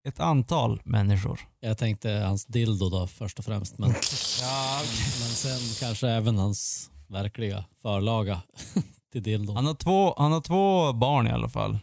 ett 0.09 0.20
antal 0.20 0.80
människor. 0.84 1.40
Jag 1.61 1.78
tänkte 1.78 2.11
hans 2.11 2.46
dildo 2.46 2.88
då 2.88 3.07
först 3.07 3.38
och 3.38 3.44
främst. 3.44 3.78
Men, 3.78 3.90
Ja, 4.40 4.82
men 5.20 5.28
sen 5.28 5.61
kanske 5.80 6.09
även 6.09 6.38
hans 6.38 6.90
verkliga 7.09 7.64
förlaga 7.82 8.42
till 9.16 9.32
dildon. 9.32 9.56
Han 9.56 9.66
har, 9.66 9.74
två, 9.74 10.14
han 10.18 10.32
har 10.32 10.40
två 10.40 10.92
barn 10.92 11.26
i 11.26 11.30
alla 11.30 11.48
fall. 11.48 11.78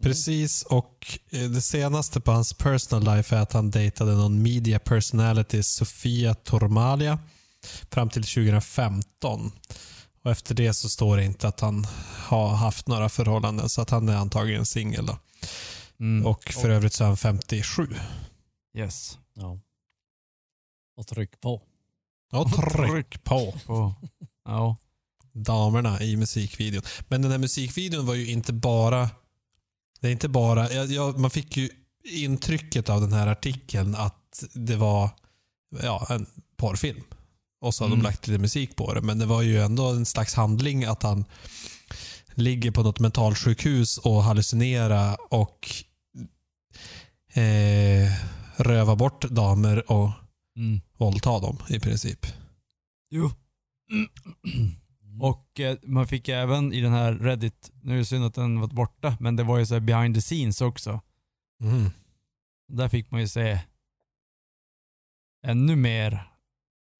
Precis, 0.00 0.62
och 0.62 1.18
eh, 1.30 1.50
det 1.50 1.60
senaste 1.60 2.20
på 2.20 2.32
hans 2.32 2.54
personal 2.54 3.16
life 3.16 3.36
är 3.36 3.40
att 3.40 3.52
han 3.52 3.70
dejtade 3.70 4.14
någon 4.14 4.42
media 4.42 4.78
personality, 4.78 5.62
Sofia 5.62 6.34
Tormalia, 6.34 7.18
fram 7.90 8.08
till 8.08 8.22
2015. 8.22 9.52
Och 10.24 10.30
efter 10.30 10.54
det 10.54 10.74
så 10.74 10.88
står 10.88 11.16
det 11.16 11.24
inte 11.24 11.48
att 11.48 11.60
han 11.60 11.86
har 12.26 12.48
haft 12.48 12.88
några 12.88 13.08
förhållanden, 13.08 13.68
så 13.68 13.82
att 13.82 13.90
han 13.90 14.08
är 14.08 14.16
antagligen 14.16 14.66
singel. 14.66 15.06
då. 15.06 15.18
Mm. 16.00 16.26
Och 16.26 16.44
för 16.44 16.70
övrigt 16.70 16.92
så 16.92 17.04
är 17.04 17.08
han 17.08 17.16
57. 17.16 17.88
Yes. 18.76 19.18
Ja. 19.34 19.58
Och 20.96 21.06
tryck 21.06 21.40
på. 21.40 21.62
Och 22.32 22.52
tryck 22.52 23.24
på 23.24 23.54
På. 23.66 23.94
Ja. 24.44 24.76
Damerna 25.32 26.02
i 26.02 26.16
musikvideon. 26.16 26.82
Men 27.08 27.22
den 27.22 27.30
här 27.30 27.38
musikvideon 27.38 28.06
var 28.06 28.14
ju 28.14 28.26
inte 28.30 28.52
bara... 28.52 29.10
Det 30.00 30.08
är 30.08 30.12
inte 30.12 30.28
bara... 30.28 30.72
Ja, 30.72 30.84
ja, 30.84 31.14
man 31.16 31.30
fick 31.30 31.56
ju 31.56 31.68
intrycket 32.04 32.88
av 32.88 33.00
den 33.00 33.12
här 33.12 33.26
artikeln 33.26 33.94
att 33.94 34.44
det 34.52 34.76
var 34.76 35.10
ja, 35.82 36.06
en 36.10 36.26
porrfilm. 36.56 37.02
Och 37.60 37.74
så 37.74 37.84
har 37.84 37.88
Mm. 37.88 37.98
de 37.98 38.04
lagt 38.04 38.26
lite 38.26 38.38
musik 38.40 38.76
på 38.76 38.94
det. 38.94 39.00
Men 39.00 39.18
det 39.18 39.26
var 39.26 39.42
ju 39.42 39.60
ändå 39.62 39.88
en 39.90 40.06
slags 40.06 40.34
handling 40.34 40.84
att 40.84 41.02
han 41.02 41.24
ligger 42.34 42.70
på 42.70 42.82
något 42.82 43.00
mentalsjukhus 43.00 43.98
och 43.98 44.22
hallucinerar 44.24 45.16
och 45.34 45.68
eh, 47.34 48.12
rövar 48.56 48.96
bort 48.96 49.24
damer 49.24 49.90
och 49.92 50.10
Mm. 50.56 50.80
våldtar 50.98 51.40
dem 51.40 51.58
i 51.68 51.80
princip. 51.80 52.26
Jo. 53.10 53.30
Och 55.20 55.60
eh, 55.60 55.78
man 55.82 56.06
fick 56.06 56.28
även 56.28 56.72
i 56.72 56.80
den 56.80 56.92
här 56.92 57.12
Reddit, 57.12 57.70
nu 57.82 57.94
är 57.94 57.98
det 57.98 58.04
synd 58.04 58.24
att 58.24 58.34
den 58.34 58.60
var 58.60 58.68
borta, 58.68 59.16
men 59.20 59.36
det 59.36 59.42
var 59.42 59.58
ju 59.58 59.66
så 59.66 59.74
här 59.74 59.80
behind 59.80 60.14
the 60.14 60.20
scenes 60.20 60.60
också. 60.60 61.00
Mm. 61.62 61.90
Där 62.68 62.88
fick 62.88 63.10
man 63.10 63.20
ju 63.20 63.28
se 63.28 63.60
ännu 65.46 65.76
mer. 65.76 66.30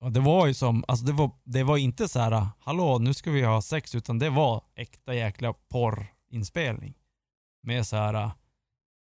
Och 0.00 0.12
det 0.12 0.20
var 0.20 0.46
ju 0.46 0.54
som, 0.54 0.84
alltså 0.88 1.06
det 1.06 1.12
var, 1.12 1.30
det 1.44 1.62
var 1.62 1.76
inte 1.76 2.08
så 2.08 2.20
här, 2.20 2.48
hallå 2.58 2.98
nu 2.98 3.14
ska 3.14 3.30
vi 3.30 3.42
ha 3.42 3.62
sex, 3.62 3.94
utan 3.94 4.18
det 4.18 4.30
var 4.30 4.64
äkta 4.74 5.14
jäkla 5.14 5.52
porrinspelning. 5.52 6.94
Med 7.62 7.86
så 7.86 7.96
här, 7.96 8.30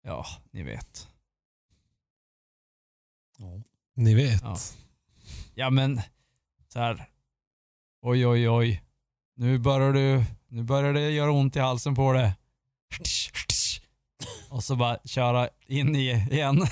ja, 0.02 0.26
ni 0.50 0.62
vet. 0.62 1.08
Ja. 3.38 3.62
Ni 3.94 4.14
vet. 4.14 4.42
Ja. 4.42 4.56
Ja 5.54 5.70
men, 5.70 6.00
så 6.68 6.78
här. 6.78 7.08
Oj 8.02 8.26
oj 8.26 8.48
oj. 8.48 8.82
Nu 9.40 9.58
börjar 9.58 9.92
du, 9.92 10.24
nu 10.48 10.62
börjar 10.62 10.92
det 10.92 11.10
göra 11.10 11.32
ont 11.32 11.56
i 11.56 11.58
halsen 11.58 11.94
på 11.94 12.12
det. 12.12 12.32
Och 14.48 14.64
så 14.64 14.76
bara 14.76 14.98
köra 15.04 15.48
in 15.66 15.96
i 15.96 16.26
igen. 16.30 16.66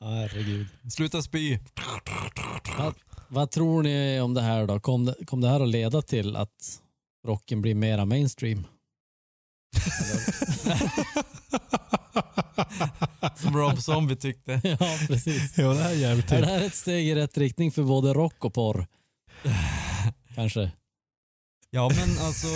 Ja, 0.00 0.06
herregud. 0.06 0.66
Sluta 0.90 1.22
spy. 1.22 1.58
Vad, 2.78 2.94
vad 3.28 3.50
tror 3.50 3.82
ni 3.82 4.20
om 4.20 4.34
det 4.34 4.42
här 4.42 4.66
då? 4.66 4.80
Kom 4.80 5.04
det, 5.04 5.14
kom 5.26 5.40
det 5.40 5.48
här 5.48 5.60
att 5.60 5.68
leda 5.68 6.02
till 6.02 6.36
att 6.36 6.80
rocken 7.26 7.62
blir 7.62 7.74
mera 7.74 8.04
mainstream? 8.04 8.66
Som 13.36 13.56
Rob 13.56 13.78
Zombie 13.78 14.16
tyckte. 14.16 14.60
ja, 14.64 14.98
precis. 15.06 15.54
Jo, 15.58 15.72
det 15.72 15.82
här 15.82 15.90
är 15.90 15.94
jävligt 15.94 16.32
Är 16.32 16.40
det 16.40 16.46
här 16.46 16.66
ett 16.66 16.74
steg 16.74 17.08
i 17.08 17.14
rätt 17.14 17.38
riktning 17.38 17.72
för 17.72 17.82
både 17.82 18.14
rock 18.14 18.44
och 18.44 18.54
porr? 18.54 18.86
Kanske. 20.34 20.70
Ja 21.70 21.90
men 21.96 22.18
alltså, 22.26 22.46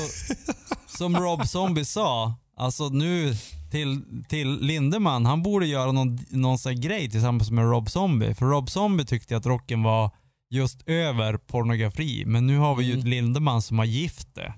som 0.98 1.16
Rob 1.16 1.48
Zombie 1.48 1.84
sa, 1.84 2.34
alltså 2.56 2.88
nu 2.88 3.34
till, 3.70 4.02
till 4.28 4.58
Lindemann, 4.60 5.26
han 5.26 5.42
borde 5.42 5.66
göra 5.66 5.92
någon, 5.92 6.18
någon 6.30 6.58
sån 6.58 6.72
här 6.74 6.80
grej 6.82 7.10
tillsammans 7.10 7.50
med 7.50 7.64
Rob 7.70 7.90
Zombie. 7.90 8.34
För 8.34 8.46
Rob 8.46 8.70
Zombie 8.70 9.04
tyckte 9.04 9.36
att 9.36 9.46
rocken 9.46 9.82
var 9.82 10.10
just 10.50 10.82
över 10.88 11.36
pornografi, 11.36 12.24
men 12.26 12.46
nu 12.46 12.56
har 12.58 12.76
vi 12.76 12.84
ju 12.84 12.92
Mm. 12.94 13.06
Lindemann 13.06 13.62
som 13.62 13.78
har 13.78 13.86
gift 13.86 14.34
det. 14.34 14.54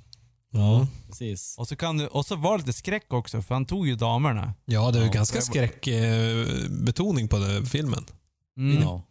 Ja. 0.55 0.87
Precis. 1.09 1.55
Och 1.59 1.69
så, 1.69 1.77
kan 1.77 1.99
du, 1.99 2.07
och 2.07 2.27
så 2.27 2.37
var 2.37 2.53
det 2.59 2.65
lite 2.65 2.79
skräck 2.79 3.13
också, 3.13 3.43
för 3.43 3.55
han 3.55 3.67
tog 3.67 3.87
ju 3.87 3.95
damerna. 3.97 4.55
Ja, 4.65 4.91
det 4.91 4.99
är 4.99 5.01
ju 5.03 5.07
Ja, 5.07 5.13
ganska 5.13 5.37
var- 5.39 5.43
skräckbetoning 5.43 7.29
på 7.29 7.39
den 7.39 7.67
filmen. 7.67 8.05
Mm. 8.57 8.83
Ja. 8.83 9.03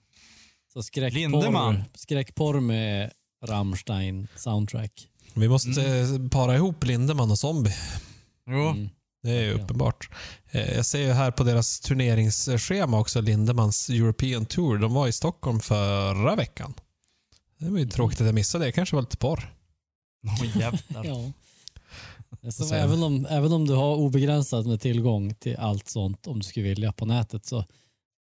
Så 0.74 0.84
skräckporr, 0.84 1.20
Lindemann. 1.20 1.84
skräckporr 1.94 2.60
med 2.60 3.12
Rammstein 3.46 4.28
soundtrack. 4.36 5.08
Vi 5.34 5.48
måste 5.50 5.82
eh, 5.86 6.30
para 6.30 6.56
ihop 6.56 6.84
Lindemann 6.84 7.32
och 7.32 7.40
Zombie. 7.40 7.76
Jo. 8.48 8.68
Mm. 8.70 8.90
Det 9.24 9.30
är 9.32 9.42
ju 9.42 9.52
uppenbart. 9.54 10.10
Eh, 10.52 10.74
Jag 10.76 10.86
ser 10.86 11.00
ju 11.02 11.12
här 11.12 11.32
på 11.32 11.44
deras 11.44 11.80
turneringsschema 11.80 13.00
också, 13.00 13.22
Lindemans 13.22 13.90
European 13.90 14.46
Tour. 14.46 14.78
De 14.78 14.94
var 14.94 15.08
i 15.08 15.12
Stockholm 15.12 15.60
förra 15.60 16.36
veckan. 16.36 16.74
Det 17.58 17.70
var 17.70 17.80
ju 17.80 17.88
tråkigt 17.90 18.22
att 18.22 18.26
jag 18.28 18.36
missade 18.36 18.64
det. 18.64 18.68
Det 18.68 18.72
kanske 18.72 18.96
var 18.96 19.02
lite 19.04 19.18
porr. 19.18 19.54
Jävlar. 20.56 21.06
Ja. 22.44 22.52
Så- 22.52 22.74
även, 22.74 23.04
om, 23.04 23.26
även 23.30 23.52
om 23.52 23.68
du 23.68 23.74
har 23.74 23.96
obegränsat 23.96 24.66
med 24.66 24.82
tillgång 24.82 25.34
till 25.36 25.56
allt 25.58 25.90
sånt, 25.90 26.28
om 26.28 26.40
du 26.40 26.44
skulle 26.44 26.70
vilja 26.70 26.92
på 26.92 27.06
nätet, 27.06 27.46
så 27.46 27.66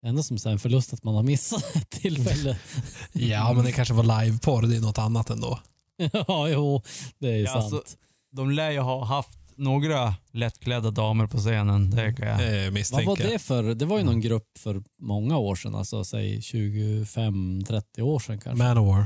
ändå 0.06 0.24
som 0.24 0.38
så 0.38 0.50
en 0.50 0.60
förlust 0.60 0.94
att 0.94 1.04
man 1.04 1.16
har 1.16 1.24
missat 1.24 1.76
ett 1.76 1.90
tillfälle. 1.90 2.58
Ja, 3.14 3.54
men 3.54 3.66
det 3.66 3.72
kanske 3.72 3.94
var 3.94 4.24
liveporr. 4.24 4.62
Det 4.62 4.76
är 4.78 4.82
något 4.82 4.98
annat 4.98 5.30
ändå. 5.30 5.60
ja, 6.28 6.50
jo, 6.50 6.82
det 7.20 7.28
är 7.28 7.38
ju 7.38 7.44
Ja, 7.44 7.52
sant. 7.62 7.74
alltså, 7.74 7.98
De 8.32 8.52
lär 8.52 8.72
ju 8.72 8.80
ha 8.80 9.06
haft 9.06 9.38
några 9.56 10.16
lättklädda 10.32 10.92
damer 10.92 11.28
på 11.28 11.38
scenen, 11.38 11.90
det 11.92 12.14
kan 12.14 12.28
jag. 12.28 12.66
Eh, 12.66 12.72
Vad 12.92 13.06
var 13.06 13.18
det 13.18 13.40
för? 13.40 13.64
Det 13.64 13.86
var 13.86 13.98
ju 13.98 14.04
någon 14.04 14.22
grupp 14.22 14.58
för 14.60 14.84
många 15.00 15.38
år 15.38 15.56
sedan, 15.56 15.76
alltså 15.76 16.04
säg 16.04 16.40
25-30 16.40 18.02
år 18.02 18.20
sedan 18.20 18.40
kanske. 18.40 18.64
Manowar. 18.64 19.06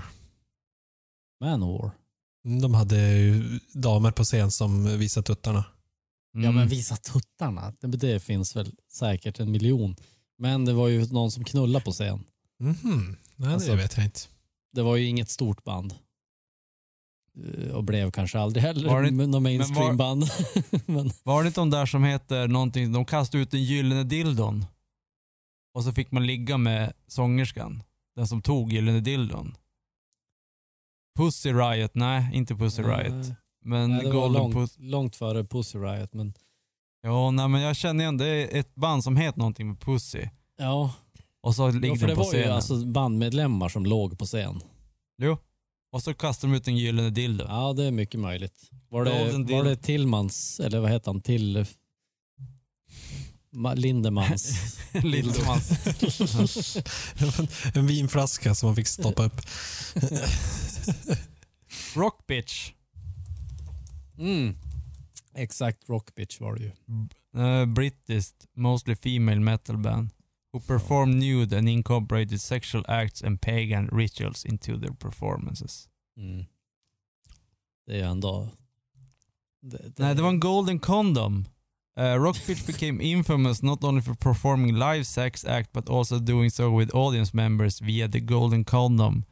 Manowar. 1.42 1.92
De 2.62 2.74
hade 2.74 2.98
ju 3.18 3.60
damer 3.74 4.12
på 4.12 4.24
scen 4.24 4.52
som 4.52 4.98
visade 4.98 5.26
tuttarna. 5.26 5.66
Ja 6.34 6.40
Mm. 6.40 6.56
men 6.56 6.68
visa 6.68 6.96
tuttarna, 6.96 7.74
det, 7.82 7.88
det 7.88 8.20
finns 8.20 8.56
väl 8.56 8.72
säkert 8.92 9.40
en 9.40 9.52
miljon. 9.52 9.96
Men 10.38 10.66
det 10.66 10.74
var 10.74 10.88
ju 10.88 11.06
någon 11.08 11.32
som 11.32 11.44
knullade 11.44 11.86
på 11.86 11.92
scen. 11.92 12.24
Mhm. 12.60 13.16
Nej, 13.36 13.54
Alltså- 13.54 13.72
det 13.72 13.78
vet 13.78 13.98
jag 13.98 14.06
inte. 14.06 14.20
Det 14.74 14.82
var 14.82 14.96
ju 14.96 15.06
inget 15.08 15.30
stort 15.30 15.64
band. 15.64 15.94
eh, 17.44 17.70
och 17.76 17.84
blev 17.84 18.12
kanske 18.12 18.40
aldrig 18.40 18.64
heller 18.64 18.90
Var 18.90 19.04
det- 19.04 19.12
någon 19.12 19.32
var- 19.32 19.40
mainstream-band. 19.40 20.24
Men, 20.86 21.12
Var 21.24 21.44
det 21.44 21.48
inte 21.48 21.62
de 21.62 21.70
där 21.70 21.86
som 21.86 22.04
heter 22.04 22.48
någonting, 22.48 22.92
de 22.92 23.06
kastade 23.06 23.44
ut 23.44 23.52
den 23.52 23.64
gyllene 23.64 24.04
dildon. 24.04 24.66
Och 25.74 25.84
så 25.84 25.92
fick 25.92 26.12
man 26.12 26.28
ligga 26.28 26.58
med 26.58 26.94
sångerskan. 27.08 27.84
Den 28.16 28.28
som 28.28 28.42
tog 28.42 28.74
gyllene 28.74 29.00
dildon. 29.00 29.56
Pussy 31.18 31.54
Riot, 31.54 31.96
nej 31.96 32.30
inte 32.34 32.56
Pussy 32.56 32.82
Riot. 32.84 33.28
Men 33.62 33.90
nej, 33.92 34.00
det 34.00 34.06
var 34.06 34.14
Golden 34.14 34.42
långt, 34.42 34.56
Pussy. 34.56 34.82
långt 34.84 35.16
före 35.16 35.44
Pussy 35.44 35.80
Riot. 35.80 36.14
Men, 36.14 36.34
Ja, 37.06 37.32
nej 37.32 37.48
men 37.48 37.62
jag 37.62 37.76
känner 37.76 38.04
igen, 38.04 38.18
det 38.18 38.28
är 38.28 38.60
ett 38.60 38.76
band 38.76 39.04
som 39.04 39.18
heter 39.18 39.40
någonting 39.40 39.68
med 39.68 39.80
Pussy. 39.80 40.28
ja, 40.58 40.94
Och 41.42 41.56
så 41.56 41.62
ja, 41.64 41.70
ligger 41.72 41.96
för 41.96 42.08
de 42.08 42.12
det 42.12 42.16
på 42.16 42.24
var 42.24 42.34
ju 42.34 42.40
scenen. 42.40 42.56
alltså 42.56 42.86
bandmedlemmar 42.86 43.70
som 43.70 43.86
låg 43.86 44.18
på 44.20 44.26
scen. 44.26 44.62
Jo. 45.22 45.38
Och 45.92 46.04
så 46.04 46.14
kastar 46.14 46.48
de 46.48 46.54
ut 46.56 46.68
en 46.68 46.78
gyllene 46.78 47.10
dildo. 47.10 47.46
Ja, 47.48 47.74
det 47.74 47.84
är 47.84 47.92
mycket 47.92 48.20
möjligt. 48.20 48.70
Var 48.90 49.06
det, 49.06 49.12
Golden 49.34 49.46
var 49.58 49.64
det 49.64 49.76
Tillmans, 49.76 50.60
eller 50.60 50.80
vad 50.80 50.92
heter 50.92 51.12
han, 51.12 51.22
till... 51.22 51.66
Ma- 53.56 53.76
Lindemans. 53.76 54.52
Lindemans. 55.04 55.72
en 57.76 57.88
vinflaska 57.88 58.56
som 58.56 58.68
man 58.68 58.76
fick 58.76 58.88
stoppa 58.88 59.24
upp. 59.26 59.42
Rock 61.96 62.28
Bitch. 62.28 62.72
Mm. 64.18 64.56
Exakt, 65.36 65.90
Rock 65.90 66.16
Bitch 66.16 66.42
var 66.42 66.56
det 66.56 66.64
ju. 66.64 66.72
Uh, 67.42 67.66
British, 67.66 68.28
mostly 68.54 68.96
female 68.96 69.40
metal 69.40 69.78
band. 69.78 70.10
Who 70.54 70.60
perform 70.60 71.20
nude 71.20 71.58
and 71.58 71.70
incorporated 71.70 72.42
sexual 72.42 72.86
acts 72.88 73.24
and 73.24 73.42
pagan 73.42 73.90
rituals 73.92 74.46
into 74.46 74.80
their 74.80 74.94
performances. 74.94 75.90
Mm. 76.18 76.46
Det 77.88 78.00
är 78.00 78.06
ändå... 78.06 78.50
Det, 79.62 80.00
Nej, 80.00 80.16
det 80.16 80.22
var 80.22 80.30
en 80.30 80.40
golden 80.40 80.80
condom. 80.80 81.46
Uh, 82.00 82.04
Rock 82.04 82.48
Bitch 82.48 82.66
became 82.68 83.02
infamous 83.02 83.64
not 83.64 83.84
only 83.84 84.02
for 84.02 84.14
performing 84.14 84.76
live 84.76 85.04
sex 85.06 85.46
act 85.46 85.74
but 85.74 85.90
also 85.90 86.20
doing 86.20 86.52
so 86.52 86.80
with 86.80 86.96
audience 86.96 87.34
members 87.34 87.82
via 87.82 88.08
the 88.08 88.20
golden 88.20 88.64
condom. 88.64 89.24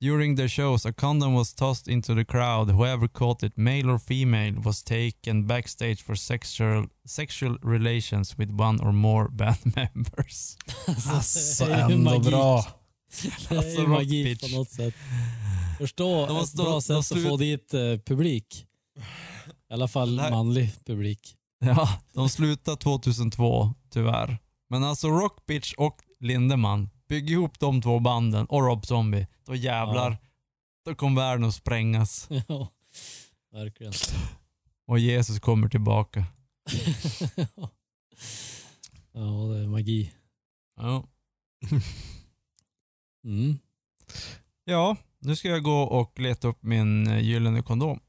During 0.00 0.36
their 0.36 0.48
shows, 0.48 0.86
a 0.86 0.92
condom 0.92 1.34
was 1.34 1.54
tossed 1.54 1.88
into 1.88 2.14
the 2.14 2.24
crowd. 2.24 2.70
Whoever 2.70 3.08
caught 3.08 3.42
it, 3.42 3.56
male 3.56 3.90
or 3.90 3.98
female, 3.98 4.52
was 4.64 4.82
taken 4.84 5.46
backstage 5.46 6.02
for 6.02 6.14
sexual 6.16 6.86
sexual 7.04 7.58
relations 7.62 8.38
with 8.38 8.50
one 8.60 8.78
or 8.80 8.92
more 8.92 9.28
band 9.32 9.76
members. 9.76 10.56
Alltså 11.08 11.64
det 11.64 11.72
är 11.74 11.88
ju 11.88 11.94
ändå 11.94 12.10
magi. 12.10 12.30
bra. 12.30 12.64
Det 13.48 13.54
är 13.54 13.58
Alltså, 13.58 13.70
ju 13.80 13.86
Rock 13.86 13.88
magi 13.88 14.24
Bitch. 14.24 14.40
på 14.52 14.58
något 14.58 14.70
sätt. 14.70 14.94
Förstå 15.78 16.26
De 16.26 16.36
ett 16.44 16.54
bra 16.54 16.80
sätt 16.80 16.96
att 16.96 17.22
få 17.22 17.36
dit 17.36 17.74
eh, 17.74 17.80
publik. 18.06 18.64
I 19.70 19.74
alla 19.74 19.88
fall 19.88 20.18
här- 20.18 20.30
manlig 20.30 20.70
publik. 20.86 21.34
Ja, 21.60 21.88
de 22.14 22.28
slutade 22.28 22.76
2002 22.76 23.74
tyvärr. 23.92 24.38
Men 24.70 24.84
alltså 24.84 25.08
Rock 25.08 25.46
Bitch 25.46 25.74
och 25.74 25.96
Lindemann, 26.20 26.90
bygg 27.08 27.30
ihop 27.30 27.58
de 27.58 27.82
två 27.82 27.98
banden 27.98 28.46
och 28.46 28.62
Rob 28.62 28.86
Zombie. 28.86 29.26
Då 29.44 29.54
jävlar, 29.54 30.10
Ja. 30.10 30.16
då 30.84 30.94
kommer 30.94 31.22
världen 31.22 31.44
att 31.44 31.54
sprängas. 31.54 32.28
ja, 32.48 32.68
verkligen. 33.52 33.92
Och 34.86 34.98
Jesus 34.98 35.40
kommer 35.40 35.68
tillbaka. 35.68 36.24
ja, 39.12 39.20
det 39.52 39.58
är 39.58 39.66
magi. 39.66 40.12
Ja. 40.76 41.04
Mm. 43.24 43.58
ja, 44.64 44.96
nu 45.18 45.36
ska 45.36 45.48
jag 45.48 45.62
gå 45.62 45.82
och 45.82 46.20
leta 46.20 46.48
upp 46.48 46.62
min 46.62 47.06
eh, 47.06 47.18
gyllene 47.20 47.62
kondom. 47.62 48.00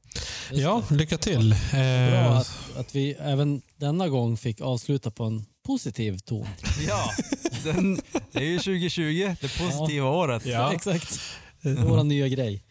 Ja, 0.52 0.82
lycka 0.90 1.18
till. 1.18 1.54
Bra 1.70 1.80
Eh, 1.80 2.36
att, 2.36 2.76
att 2.76 2.94
vi 2.94 3.12
även 3.12 3.62
denna 3.76 4.08
gång 4.08 4.36
fick 4.36 4.60
avsluta 4.60 5.10
på 5.10 5.24
en 5.24 5.46
positiv 5.70 6.18
ton. 6.18 6.46
Ja, 6.88 7.10
den, 7.64 8.00
det 8.32 8.38
är 8.38 8.44
ju 8.44 8.58
2020, 8.58 9.34
det 9.40 9.58
positiva 9.58 10.08
året. 10.08 10.46
Ja. 10.46 10.74
Exakt. 10.74 11.20
Vår 11.60 12.04
nya 12.04 12.28
grej. 12.28 12.62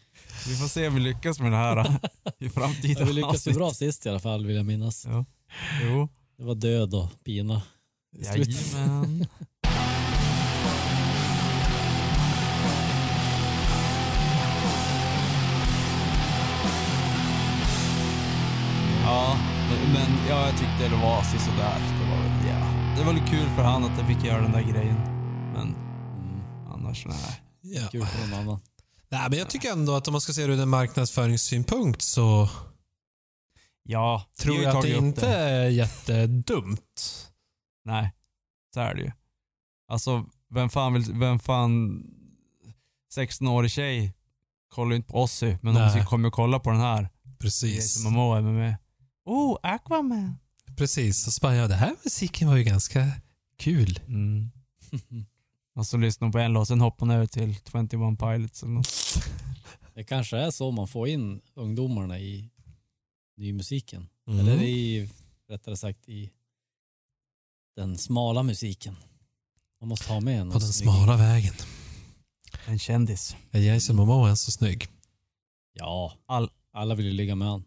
Vi 0.48 0.56
får 0.56 0.68
se 0.68 0.88
om 0.88 0.94
vi 0.94 1.00
lyckas 1.00 1.40
med 1.40 1.52
det 1.52 1.56
här 1.56 1.96
i 2.38 2.48
framtiden. 2.48 2.96
Ja, 2.98 3.04
vi 3.04 3.12
lyckades 3.12 3.46
ju 3.46 3.52
bra 3.52 3.70
sist 3.70 4.06
i 4.06 4.08
alla 4.08 4.20
fall 4.20 4.46
vill 4.46 4.56
jag 4.56 4.66
minnas. 4.66 5.06
Ja. 5.06 5.24
Jo. 5.82 6.08
Det 6.38 6.44
var 6.44 6.54
död 6.54 6.94
och 6.94 7.24
pina. 7.24 7.62
Jajamän. 8.18 9.26
Ja, 19.04 19.38
men 19.92 20.28
ja, 20.28 20.46
jag 20.46 20.58
tyckte 20.58 20.96
det 20.96 21.02
var 21.02 21.22
sådär. 21.22 21.99
Det 22.96 23.04
var. 23.04 23.12
Det 23.14 23.20
väl 23.20 23.28
kul 23.30 23.48
för 23.56 23.62
han 23.62 23.84
att 23.84 23.98
jag 23.98 24.06
fick 24.08 24.24
göra 24.24 24.40
den 24.42 24.52
där 24.52 24.62
grejen. 24.62 24.96
Men 25.54 25.74
Mm. 25.74 26.40
annars 26.74 27.06
nej. 27.06 27.42
ja. 27.60 27.88
Kul 27.92 28.06
för 28.06 28.28
någon 28.28 28.38
annan. 28.40 28.60
Nej, 29.08 29.26
men 29.30 29.38
jag 29.38 29.50
tycker 29.50 29.72
ändå 29.72 29.94
att 29.94 30.08
om 30.08 30.12
man 30.12 30.20
ska 30.20 30.32
se 30.32 30.46
det 30.46 30.52
ur 30.52 30.60
en 30.60 30.68
marknadsföringssynpunkt 30.68 32.02
så 32.02 32.48
Ja, 33.82 34.24
tror 34.38 34.56
jag 34.56 34.76
att 34.76 34.82
det 34.82 34.96
inte 34.96 35.28
är 35.28 35.68
jättedumt. 35.68 37.26
Nej, 37.84 38.12
så 38.74 38.80
är 38.80 38.94
det 38.94 39.00
ju. 39.02 39.12
Alltså, 39.88 40.24
vem 40.50 40.68
fan 40.70 40.92
vill, 40.92 41.12
vem 41.12 41.38
fan 41.38 42.02
16-årig 43.16 43.70
tjej 43.70 44.14
kollar 44.68 44.90
ju 44.90 44.96
inte 44.96 45.08
på 45.12 45.22
Ozzy, 45.22 45.56
men 45.62 45.74
Nej. 45.74 45.92
hon 45.96 46.04
kommer 46.06 46.28
ju 46.28 46.30
kolla 46.30 46.58
på 46.58 46.70
den 46.70 46.80
här. 46.80 47.08
Precis. 47.38 48.04
Momoa 48.04 48.38
är 48.38 48.42
med. 48.42 48.76
Oh, 49.24 49.56
Aquaman. 49.62 50.36
Precis. 50.80 51.26
Och 51.26 51.32
så 51.32 51.40
bara, 51.40 51.56
ja, 51.56 51.68
det 51.68 51.74
här 51.74 51.96
musiken 52.04 52.48
var 52.48 52.56
ju 52.56 52.64
ganska 52.64 53.12
kul. 53.56 54.00
Mm. 54.06 54.50
Och 55.74 55.86
så 55.86 55.96
lyssnar 55.96 56.26
hon 56.26 56.32
på 56.32 56.38
en 56.38 56.52
låt, 56.52 56.68
sen 56.68 56.80
hoppar 56.80 57.06
hon 57.06 57.10
över 57.10 57.26
till 57.26 57.54
21 57.54 57.90
Pilots 58.18 58.62
eller 58.62 58.72
något. 58.72 58.88
Det 59.94 60.04
kanske 60.04 60.36
är 60.36 60.50
så 60.50 60.70
man 60.70 60.88
får 60.88 61.08
in 61.08 61.40
ungdomarna 61.54 62.18
i 62.18 62.50
nymusiken. 63.36 64.08
Mm. 64.28 64.40
Eller 64.40 64.62
i, 64.62 65.10
rättare 65.48 65.76
sagt 65.76 66.08
i 66.08 66.30
den 67.76 67.98
smala 67.98 68.42
musiken. 68.42 68.96
Man 69.80 69.88
måste 69.88 70.12
ha 70.12 70.20
med 70.20 70.40
en. 70.40 70.50
På 70.50 70.58
den 70.58 70.72
smala 70.72 71.16
vägen. 71.16 71.54
En 72.66 72.78
kändis. 72.78 73.36
Är 73.50 73.60
Jason 73.60 73.96
Momoa 73.96 74.26
ens 74.26 74.40
så 74.40 74.50
snygg? 74.50 74.88
Ja, 75.72 76.12
All, 76.26 76.50
alla 76.72 76.94
vill 76.94 77.06
ju 77.06 77.12
ligga 77.12 77.34
med 77.34 77.48
han. 77.48 77.64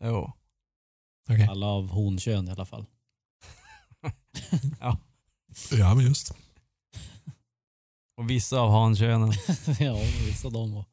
jo. 0.00 0.32
Okej. 1.28 1.46
Alla 1.50 1.66
av 1.66 1.88
honkön 1.90 2.48
i 2.48 2.50
alla 2.50 2.66
fall. 2.66 2.86
Ja, 5.70 5.94
men 5.94 6.04
just. 6.04 6.34
Och 8.16 8.30
vissa 8.30 8.60
av 8.60 8.70
hankönen. 8.70 9.32
ja, 9.80 9.94
vissa 10.26 10.46
av 10.48 10.52
dem. 10.52 10.74
var- 10.74 10.84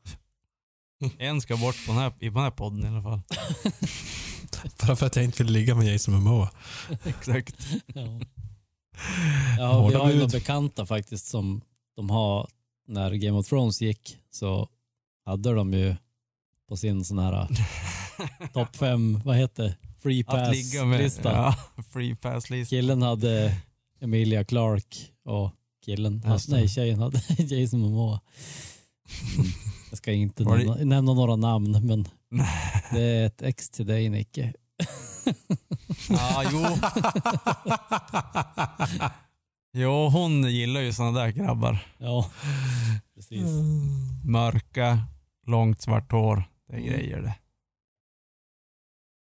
En 1.19 1.41
ska 1.41 1.57
bort 1.57 1.85
på 1.85 1.91
den, 1.91 2.01
här, 2.01 2.13
i 2.19 2.29
den 2.29 2.43
här 2.43 2.51
podden 2.51 2.85
i 2.85 2.87
alla 2.87 3.01
fall. 3.01 3.21
Bara 4.87 4.95
för 4.95 5.05
att 5.05 5.15
jag 5.15 5.25
inte 5.25 5.43
vill 5.43 5.53
ligga 5.53 5.75
med 5.75 5.87
Jason 5.93 6.13
Momoa. 6.13 6.51
Exakt. 7.05 7.67
Ja. 7.87 8.19
Ja, 9.57 9.87
vi 9.87 9.93
har 9.95 10.09
ju 10.09 10.15
några 10.15 10.27
bekanta 10.27 10.85
faktiskt 10.85 11.27
som 11.27 11.61
de 11.95 12.09
har, 12.09 12.47
när 12.87 13.11
Game 13.13 13.37
of 13.37 13.47
Thrones 13.47 13.81
gick 13.81 14.17
så 14.29 14.69
hade 15.25 15.53
de 15.53 15.73
ju 15.73 15.95
på 16.69 16.77
sin 16.77 17.05
sån 17.05 17.19
här 17.19 17.47
topp 18.53 18.75
fem, 18.75 19.21
vad 19.25 19.37
heter 19.37 19.63
det? 19.63 19.77
Free 20.03 20.23
Att 20.27 20.51
ligga 20.51 20.85
med. 20.85 20.97
pass-lista. 20.99 21.31
Ja, 21.75 21.83
free 21.93 22.15
pass-lista. 22.15 22.69
Killen 22.69 23.01
hade 23.01 23.55
Emilia 24.01 24.43
Clark 24.43 25.11
och 25.25 25.51
killen, 25.85 26.23
hade, 26.23 26.41
nej 26.47 26.67
tjejen 26.69 26.99
hade 26.99 27.21
Jason 27.37 27.79
Momoa. 27.79 28.19
Mm. 29.37 29.47
Jag 29.89 29.97
ska 29.97 30.11
inte 30.11 30.43
nämna, 30.43 30.75
nämna 30.75 31.13
några 31.13 31.35
namn 31.35 31.71
men 31.87 32.07
det 32.91 33.01
är 33.01 33.25
ett 33.25 33.41
ex 33.41 33.69
till 33.69 33.85
dig 33.85 34.09
Nicke. 34.09 34.53
Ja, 36.09 36.43
jo. 36.51 36.65
jo, 39.73 40.07
hon 40.09 40.43
gillar 40.51 40.81
ju 40.81 40.93
såna 40.93 41.11
där 41.19 41.29
grabbar. 41.29 41.79
Ja, 41.97 42.29
precis. 43.15 43.45
Mörka, 44.23 44.99
långt 45.47 45.81
svart 45.81 46.11
hår. 46.11 46.43
Det 46.67 46.73
är 46.73 46.77
Mm. 46.79 46.89
grejer 46.93 47.21
det. 47.21 47.35